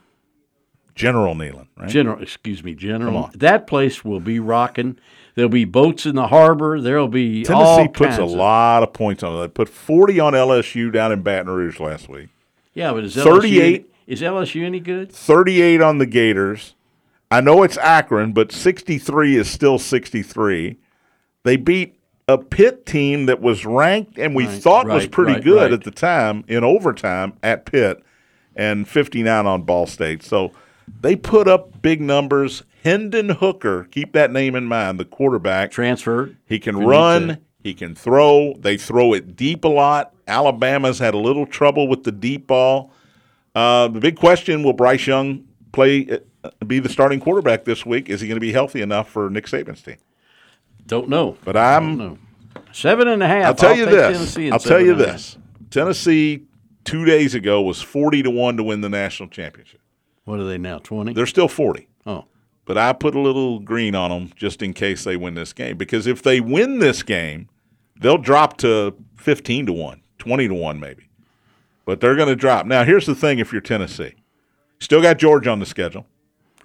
General 0.98 1.34
Neyland. 1.36 1.68
Right? 1.76 1.88
General. 1.88 2.20
Excuse 2.20 2.62
me, 2.64 2.74
General. 2.74 3.30
That 3.34 3.66
place 3.68 4.04
will 4.04 4.18
be 4.20 4.40
rocking. 4.40 4.98
There'll 5.36 5.48
be 5.48 5.64
boats 5.64 6.04
in 6.04 6.16
the 6.16 6.26
harbor. 6.26 6.80
There'll 6.80 7.06
be 7.08 7.44
Tennessee 7.44 7.86
puts 7.88 8.18
a 8.18 8.24
of- 8.24 8.30
lot 8.32 8.82
of 8.82 8.92
points 8.92 9.22
on 9.22 9.36
it. 9.36 9.40
They 9.40 9.48
put 9.48 9.68
forty 9.68 10.18
on 10.18 10.32
LSU 10.34 10.92
down 10.92 11.12
in 11.12 11.22
Baton 11.22 11.52
Rouge 11.52 11.78
last 11.78 12.08
week. 12.08 12.28
Yeah, 12.74 12.92
but 12.92 13.04
is 13.04 13.14
38 13.14 13.84
LSU, 13.86 13.88
is 14.08 14.20
LSU 14.22 14.64
any 14.64 14.80
good? 14.80 15.12
38 15.12 15.80
on 15.80 15.98
the 15.98 16.06
Gators. 16.06 16.74
I 17.30 17.40
know 17.40 17.62
it's 17.62 17.76
Akron, 17.78 18.32
but 18.32 18.50
63 18.52 19.36
is 19.36 19.48
still 19.50 19.78
63. 19.78 20.76
They 21.44 21.56
beat 21.56 21.94
a 22.26 22.38
Pitt 22.38 22.86
team 22.86 23.26
that 23.26 23.40
was 23.40 23.64
ranked 23.66 24.18
and 24.18 24.34
we 24.34 24.46
Right, 24.46 24.62
thought 24.62 24.86
was 24.86 25.06
pretty 25.06 25.34
right, 25.34 25.44
good 25.44 25.62
right. 25.62 25.72
at 25.72 25.84
the 25.84 25.90
time 25.90 26.44
in 26.48 26.64
overtime 26.64 27.34
at 27.42 27.64
Pitt 27.66 28.02
and 28.56 28.88
59 28.88 29.46
on 29.46 29.62
Ball 29.62 29.86
State. 29.86 30.22
So 30.22 30.52
they 31.00 31.16
put 31.16 31.48
up 31.48 31.80
big 31.82 32.00
numbers. 32.00 32.62
Hendon 32.84 33.30
Hooker, 33.30 33.84
keep 33.84 34.12
that 34.12 34.30
name 34.32 34.54
in 34.54 34.64
mind, 34.64 35.00
the 35.00 35.04
quarterback. 35.04 35.70
Transferred. 35.70 36.36
He 36.46 36.58
can 36.58 36.78
run, 36.78 37.38
He 37.62 37.74
can 37.74 37.94
throw. 37.94 38.54
They 38.58 38.76
throw 38.76 39.12
it 39.12 39.36
deep 39.36 39.64
a 39.64 39.68
lot. 39.68 40.14
Alabama's 40.26 40.98
had 40.98 41.14
a 41.14 41.18
little 41.18 41.46
trouble 41.46 41.88
with 41.88 42.04
the 42.04 42.12
deep 42.12 42.46
ball. 42.46 42.92
Uh, 43.54 43.88
the 43.88 44.00
big 44.00 44.16
question: 44.16 44.62
Will 44.62 44.72
Bryce 44.72 45.06
Young 45.06 45.44
play? 45.72 46.20
Uh, 46.44 46.50
be 46.66 46.78
the 46.78 46.88
starting 46.88 47.18
quarterback 47.18 47.64
this 47.64 47.84
week? 47.84 48.08
Is 48.08 48.20
he 48.20 48.28
going 48.28 48.36
to 48.36 48.40
be 48.40 48.52
healthy 48.52 48.80
enough 48.80 49.08
for 49.10 49.28
Nick 49.28 49.46
Saban's 49.46 49.82
team? 49.82 49.96
Don't 50.86 51.08
know. 51.08 51.36
But 51.44 51.56
I'm. 51.56 51.96
No. 51.96 52.18
Seven 52.72 53.08
and 53.08 53.22
a 53.22 53.26
half. 53.26 53.46
I'll 53.46 53.54
tell 53.54 53.76
you 53.76 53.86
this. 53.86 54.36
I'll 54.36 54.58
tell 54.58 54.80
you 54.80 54.92
and 54.92 55.00
a 55.00 55.06
half. 55.06 55.14
this. 55.16 55.38
Tennessee 55.70 56.44
two 56.84 57.04
days 57.04 57.34
ago 57.34 57.60
was 57.60 57.82
forty 57.82 58.22
to 58.22 58.30
one 58.30 58.56
to 58.56 58.62
win 58.62 58.80
the 58.80 58.88
national 58.88 59.28
championship. 59.28 59.80
What 60.28 60.40
are 60.40 60.44
they 60.44 60.58
now? 60.58 60.78
Twenty. 60.78 61.14
They're 61.14 61.24
still 61.24 61.48
forty. 61.48 61.88
Oh, 62.04 62.26
but 62.66 62.76
I 62.76 62.92
put 62.92 63.14
a 63.14 63.18
little 63.18 63.60
green 63.60 63.94
on 63.94 64.10
them 64.10 64.30
just 64.36 64.60
in 64.60 64.74
case 64.74 65.02
they 65.04 65.16
win 65.16 65.32
this 65.32 65.54
game. 65.54 65.78
Because 65.78 66.06
if 66.06 66.22
they 66.22 66.38
win 66.38 66.80
this 66.80 67.02
game, 67.02 67.48
they'll 67.98 68.18
drop 68.18 68.58
to 68.58 68.94
15 69.16 69.64
to 69.66 69.72
1, 69.72 70.02
20 70.18 70.48
to 70.48 70.54
1 70.54 70.78
maybe. 70.78 71.08
But 71.86 72.00
they're 72.00 72.14
going 72.14 72.28
to 72.28 72.36
drop. 72.36 72.66
Now, 72.66 72.84
here's 72.84 73.06
the 73.06 73.14
thing 73.14 73.38
if 73.38 73.52
you're 73.52 73.62
Tennessee. 73.62 74.16
Still 74.80 75.00
got 75.00 75.16
Georgia 75.16 75.48
on 75.48 75.60
the 75.60 75.66
schedule. 75.66 76.06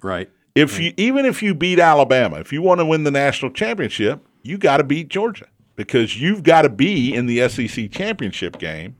right. 0.02 0.30
If 0.54 0.78
you 0.78 0.92
even 0.98 1.24
if 1.24 1.42
you 1.42 1.54
beat 1.54 1.80
Alabama, 1.80 2.36
if 2.36 2.52
you 2.52 2.60
want 2.60 2.80
to 2.80 2.84
win 2.84 3.04
the 3.04 3.10
national 3.10 3.50
championship, 3.52 4.20
you 4.42 4.58
got 4.58 4.76
to 4.76 4.84
beat 4.84 5.08
Georgia 5.08 5.46
because 5.74 6.20
you've 6.20 6.42
got 6.42 6.62
to 6.62 6.68
be 6.68 7.14
in 7.14 7.24
the 7.24 7.48
SEC 7.48 7.90
championship 7.90 8.58
game 8.58 8.94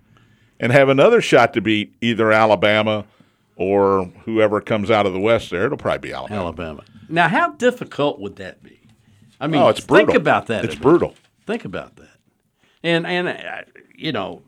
and 0.59 0.73
have 0.73 0.89
another 0.89 1.21
shot 1.21 1.53
to 1.53 1.61
beat 1.61 1.95
either 2.01 2.33
Alabama 2.33 3.05
or 3.57 4.07
whoever 4.25 4.61
comes 4.61 4.91
out 4.91 5.07
of 5.07 5.13
the 5.13 5.21
West 5.21 5.51
there. 5.51 5.67
It'll 5.67 5.79
probably 5.79 6.09
be 6.11 6.13
Alabama. 6.15 6.41
Alabama. 6.41 6.85
Now, 7.09 7.29
how 7.29 7.51
difficult 7.53 8.19
would 8.21 8.37
that 8.37 8.63
be? 8.63 8.81
I 9.41 9.47
mean, 9.47 9.61
Oh, 9.63 9.69
it's 9.69 9.81
brutal. 9.81 10.07
think 10.07 10.19
about 10.19 10.47
that. 10.47 10.65
It's 10.65 10.75
brutal. 10.75 11.15
Think 11.47 11.65
about 11.65 11.97
that. 11.97 12.09
And 12.83 13.07
and 13.07 13.29
uh, 13.29 13.63
you 13.95 14.13
know, 14.13 14.43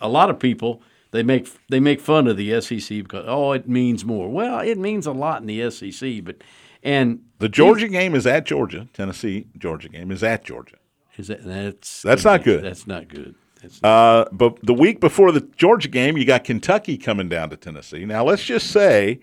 a 0.00 0.08
lot 0.08 0.30
of 0.30 0.38
people 0.38 0.82
they 1.10 1.22
make 1.22 1.48
they 1.68 1.80
make 1.80 2.00
fun 2.00 2.26
of 2.26 2.36
the 2.36 2.60
SEC 2.60 2.88
because 2.98 3.24
oh, 3.26 3.52
it 3.52 3.68
means 3.68 4.04
more. 4.04 4.28
Well, 4.30 4.60
it 4.60 4.78
means 4.78 5.06
a 5.06 5.12
lot 5.12 5.40
in 5.40 5.46
the 5.46 5.70
SEC, 5.70 6.24
but 6.24 6.36
and 6.82 7.20
The 7.38 7.48
Georgia 7.48 7.88
game 7.88 8.14
is 8.14 8.26
at 8.26 8.44
Georgia. 8.46 8.88
Tennessee 8.92 9.46
Georgia 9.56 9.88
game 9.88 10.10
is 10.10 10.22
at 10.22 10.44
Georgia. 10.44 10.76
is 11.16 11.28
that 11.28 11.44
that's 11.44 12.02
That's 12.02 12.24
not 12.24 12.44
good. 12.44 12.62
That's 12.64 12.86
not 12.86 13.08
good. 13.08 13.34
Uh, 13.82 14.24
but 14.32 14.58
the 14.62 14.74
week 14.74 15.00
before 15.00 15.32
the 15.32 15.40
Georgia 15.56 15.88
game, 15.88 16.16
you 16.16 16.24
got 16.24 16.44
Kentucky 16.44 16.96
coming 16.96 17.28
down 17.28 17.50
to 17.50 17.56
Tennessee. 17.56 18.04
Now 18.04 18.24
let's 18.24 18.44
just 18.44 18.70
say 18.70 19.20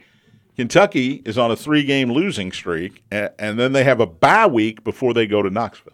Kentucky 0.55 1.21
is 1.25 1.37
on 1.37 1.51
a 1.51 1.55
three-game 1.55 2.11
losing 2.11 2.51
streak, 2.51 3.03
and, 3.11 3.29
and 3.37 3.59
then 3.59 3.73
they 3.73 3.83
have 3.83 3.99
a 3.99 4.05
bye 4.05 4.47
week 4.47 4.83
before 4.83 5.13
they 5.13 5.27
go 5.27 5.41
to 5.41 5.49
Knoxville. 5.49 5.93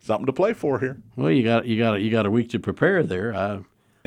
Something 0.00 0.26
to 0.26 0.32
play 0.32 0.52
for 0.52 0.78
here. 0.78 1.02
well, 1.16 1.30
you 1.30 1.42
got 1.42 1.66
you 1.66 1.76
got 1.78 2.00
you 2.00 2.10
got 2.10 2.24
a 2.24 2.30
week 2.30 2.48
to 2.50 2.58
prepare 2.58 3.02
there. 3.02 3.34
I, 3.34 3.60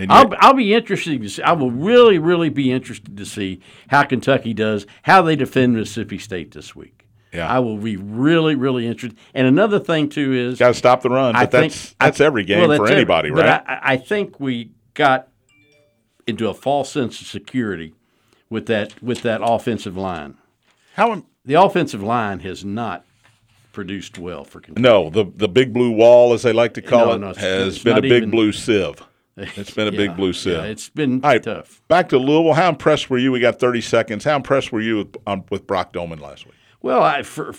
I'll, 0.10 0.34
I'll 0.40 0.54
be 0.54 0.74
interested 0.74 1.22
to 1.22 1.30
see. 1.30 1.44
I 1.44 1.52
will 1.52 1.70
really, 1.70 2.18
really 2.18 2.50
be 2.50 2.72
interested 2.72 3.18
to 3.18 3.26
see 3.26 3.62
how 3.90 4.04
Kentucky 4.04 4.54
does, 4.54 4.88
how 5.04 5.22
they 5.22 5.36
defend 5.36 5.74
Mississippi 5.76 6.18
State 6.18 6.52
this 6.52 6.76
week. 6.76 7.01
Yeah. 7.34 7.48
I 7.48 7.60
will 7.60 7.78
be 7.78 7.96
really, 7.96 8.56
really 8.56 8.86
interested. 8.88 9.18
And 9.34 9.48
another 9.48 9.80
thing 9.80 10.10
too 10.10 10.34
is 10.34 10.60
Got 10.60 10.70
to 10.70 10.74
stop 10.74 11.02
the 11.02 11.10
run, 11.10 11.34
but 11.34 11.40
I 11.42 11.46
that's 11.46 11.76
think 11.90 11.98
that's 12.00 12.22
I- 12.22 12.26
every 12.26 12.44
game 12.44 12.60
well, 12.60 12.68
for 12.68 12.84
that's 12.84 12.92
every- 12.92 12.96
anybody, 12.96 13.30
but 13.32 13.46
right? 13.46 13.64
I, 13.66 13.94
I 13.94 13.98
think 13.98 14.40
we 14.40 14.72
got 14.94 15.30
into 16.28 16.50
a 16.50 16.54
false 16.54 16.92
sense 16.92 17.22
of 17.22 17.28
security 17.28 17.94
with 18.50 18.66
that 18.68 19.02
with 19.02 19.22
that 19.22 19.42
offensive 19.44 19.96
line. 19.98 20.36
How? 20.96 21.24
The 21.46 21.56
offensive 21.56 22.04
line 22.04 22.40
has 22.42 22.64
not 22.66 23.06
produced 23.72 24.20
well 24.20 24.44
for 24.44 24.60
Kentucky. 24.60 24.82
No, 24.82 25.10
the 25.10 25.26
the 25.36 25.48
big 25.48 25.74
blue 25.74 25.92
wall, 25.92 26.34
as 26.34 26.42
they 26.44 26.52
like 26.54 26.74
to 26.76 26.82
call 26.82 27.06
No, 27.08 27.12
it, 27.14 27.18
no, 27.20 27.30
it's- 27.32 27.44
has 27.46 27.80
been 27.84 27.98
a 27.98 28.02
big 28.02 28.12
even- 28.24 28.32
blue 28.32 28.52
sieve. 28.52 28.96
It's 29.38 29.72
been 29.74 29.88
a 29.88 29.92
big 29.94 30.18
blue 30.18 30.34
sieve. 30.34 30.54
Yeah, 30.58 30.64
it's 30.64 30.90
been 30.90 31.22
right, 31.22 31.42
tough. 31.42 31.82
back 31.88 32.10
to 32.10 32.18
Louisville. 32.20 32.54
How 32.54 32.68
impressed 32.68 33.10
were 33.10 33.18
you? 33.18 33.32
We 33.32 33.40
got 33.40 33.60
30 33.60 33.80
seconds. 33.80 34.24
How 34.26 34.36
impressed 34.36 34.74
were 34.74 34.82
you 34.82 34.98
with, 34.98 35.16
um, 35.26 35.46
with 35.50 35.66
Brock 35.66 35.94
Domann 35.94 36.20
last 36.20 36.46
week? 36.46 36.56
Well, 36.82 37.02
I, 37.02 37.24
for, 37.24 37.54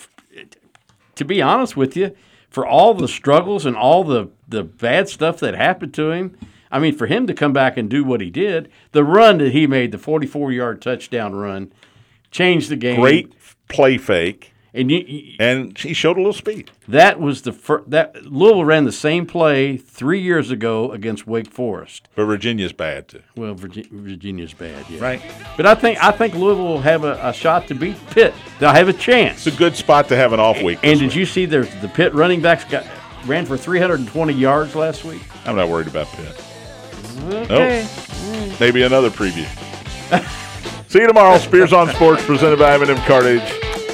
to 1.15 1.25
be 1.25 1.41
honest 1.41 1.77
with 1.77 1.97
you, 1.97 2.15
for 2.51 2.67
all 2.67 2.95
the 2.95 3.09
struggles 3.09 3.65
and 3.65 3.77
all 3.77 4.05
the, 4.05 4.29
the 4.49 4.63
bad 4.63 5.09
stuff 5.09 5.39
that 5.41 5.55
happened 5.55 5.95
to 5.95 6.11
him, 6.11 6.37
I 6.71 6.79
mean, 6.79 6.95
for 6.95 7.07
him 7.07 7.27
to 7.27 7.35
come 7.35 7.53
back 7.53 7.77
and 7.77 7.89
do 7.89 8.03
what 8.03 8.21
he 8.21 8.31
did, 8.31 8.71
the 8.93 9.05
run 9.05 9.39
that 9.39 9.53
he 9.53 9.67
made, 9.67 9.93
the 9.93 9.99
44 9.99 10.53
yard 10.53 10.83
touchdown 10.83 11.35
run, 11.35 11.73
changed 12.31 12.71
the 12.71 12.77
game. 12.77 13.01
Great 13.01 13.35
play 13.69 13.99
fake, 13.99 14.52
And 14.75 14.91
you, 14.91 14.99
you- 15.07 15.35
and 15.39 15.77
he 15.77 15.93
showed 15.93 16.17
a 16.17 16.21
little 16.21 16.33
speed. 16.33 16.71
that 16.89 17.21
was 17.21 17.43
the 17.43 17.53
first, 17.53 17.91
that 17.91 18.25
Louisville 18.25 18.65
ran 18.65 18.85
the 18.85 18.93
same 18.93 19.27
play 19.27 19.77
three 19.77 20.21
years 20.21 20.51
ago 20.51 20.91
against 20.93 21.27
Wake 21.27 21.51
Forest. 21.51 22.09
But 22.15 22.25
Virginia's 22.25 22.73
bad 22.73 23.09
too. 23.09 23.23
Well, 23.37 23.55
Virgi- 23.55 23.91
Virginia's 23.91 24.55
bad, 24.55 24.87
yeah. 24.89 25.03
Right. 25.03 25.21
But 25.59 25.67
I 25.67 25.75
think 25.75 26.03
I 26.03 26.11
think 26.11 26.35
Louisville 26.35 26.65
will 26.67 26.81
have 26.81 27.05
a, 27.05 27.19
a 27.23 27.35
shot 27.35 27.69
to 27.69 27.75
beat 27.75 27.97
Pitt. 28.11 28.33
They'll 28.61 28.73
have 28.73 28.89
a 28.89 28.95
chance. 28.95 29.47
It's 29.47 29.55
a 29.55 29.59
good 29.59 29.77
spot 29.77 30.09
to 30.09 30.17
have 30.17 30.33
an 30.33 30.41
off 30.41 30.63
week. 30.63 30.79
And 30.83 30.93
this 30.93 30.99
did 31.01 31.07
week. 31.09 31.17
you 31.17 31.27
see 31.27 31.45
there's 31.45 31.69
the 31.83 31.89
Pitt 31.89 32.15
running 32.15 32.41
backs 32.41 32.65
got 32.65 32.87
ran 33.27 33.45
for 33.45 33.57
320 33.59 34.33
yards 34.33 34.75
last 34.75 35.05
week? 35.05 35.21
I'm 35.45 35.55
not 35.57 35.69
worried 35.69 35.87
about 35.89 36.07
Pitt. 36.09 36.45
Okay. 37.51 37.87
Maybe 38.59 38.83
another 38.85 39.11
preview. 39.11 39.47
See 40.89 41.01
you 41.01 41.07
tomorrow. 41.07 41.39
Spears 41.39 41.73
on 41.73 41.89
Sports 41.95 42.25
presented 42.25 42.59
by 42.59 42.73
M&M 42.75 42.97
Cartage. 43.07 43.43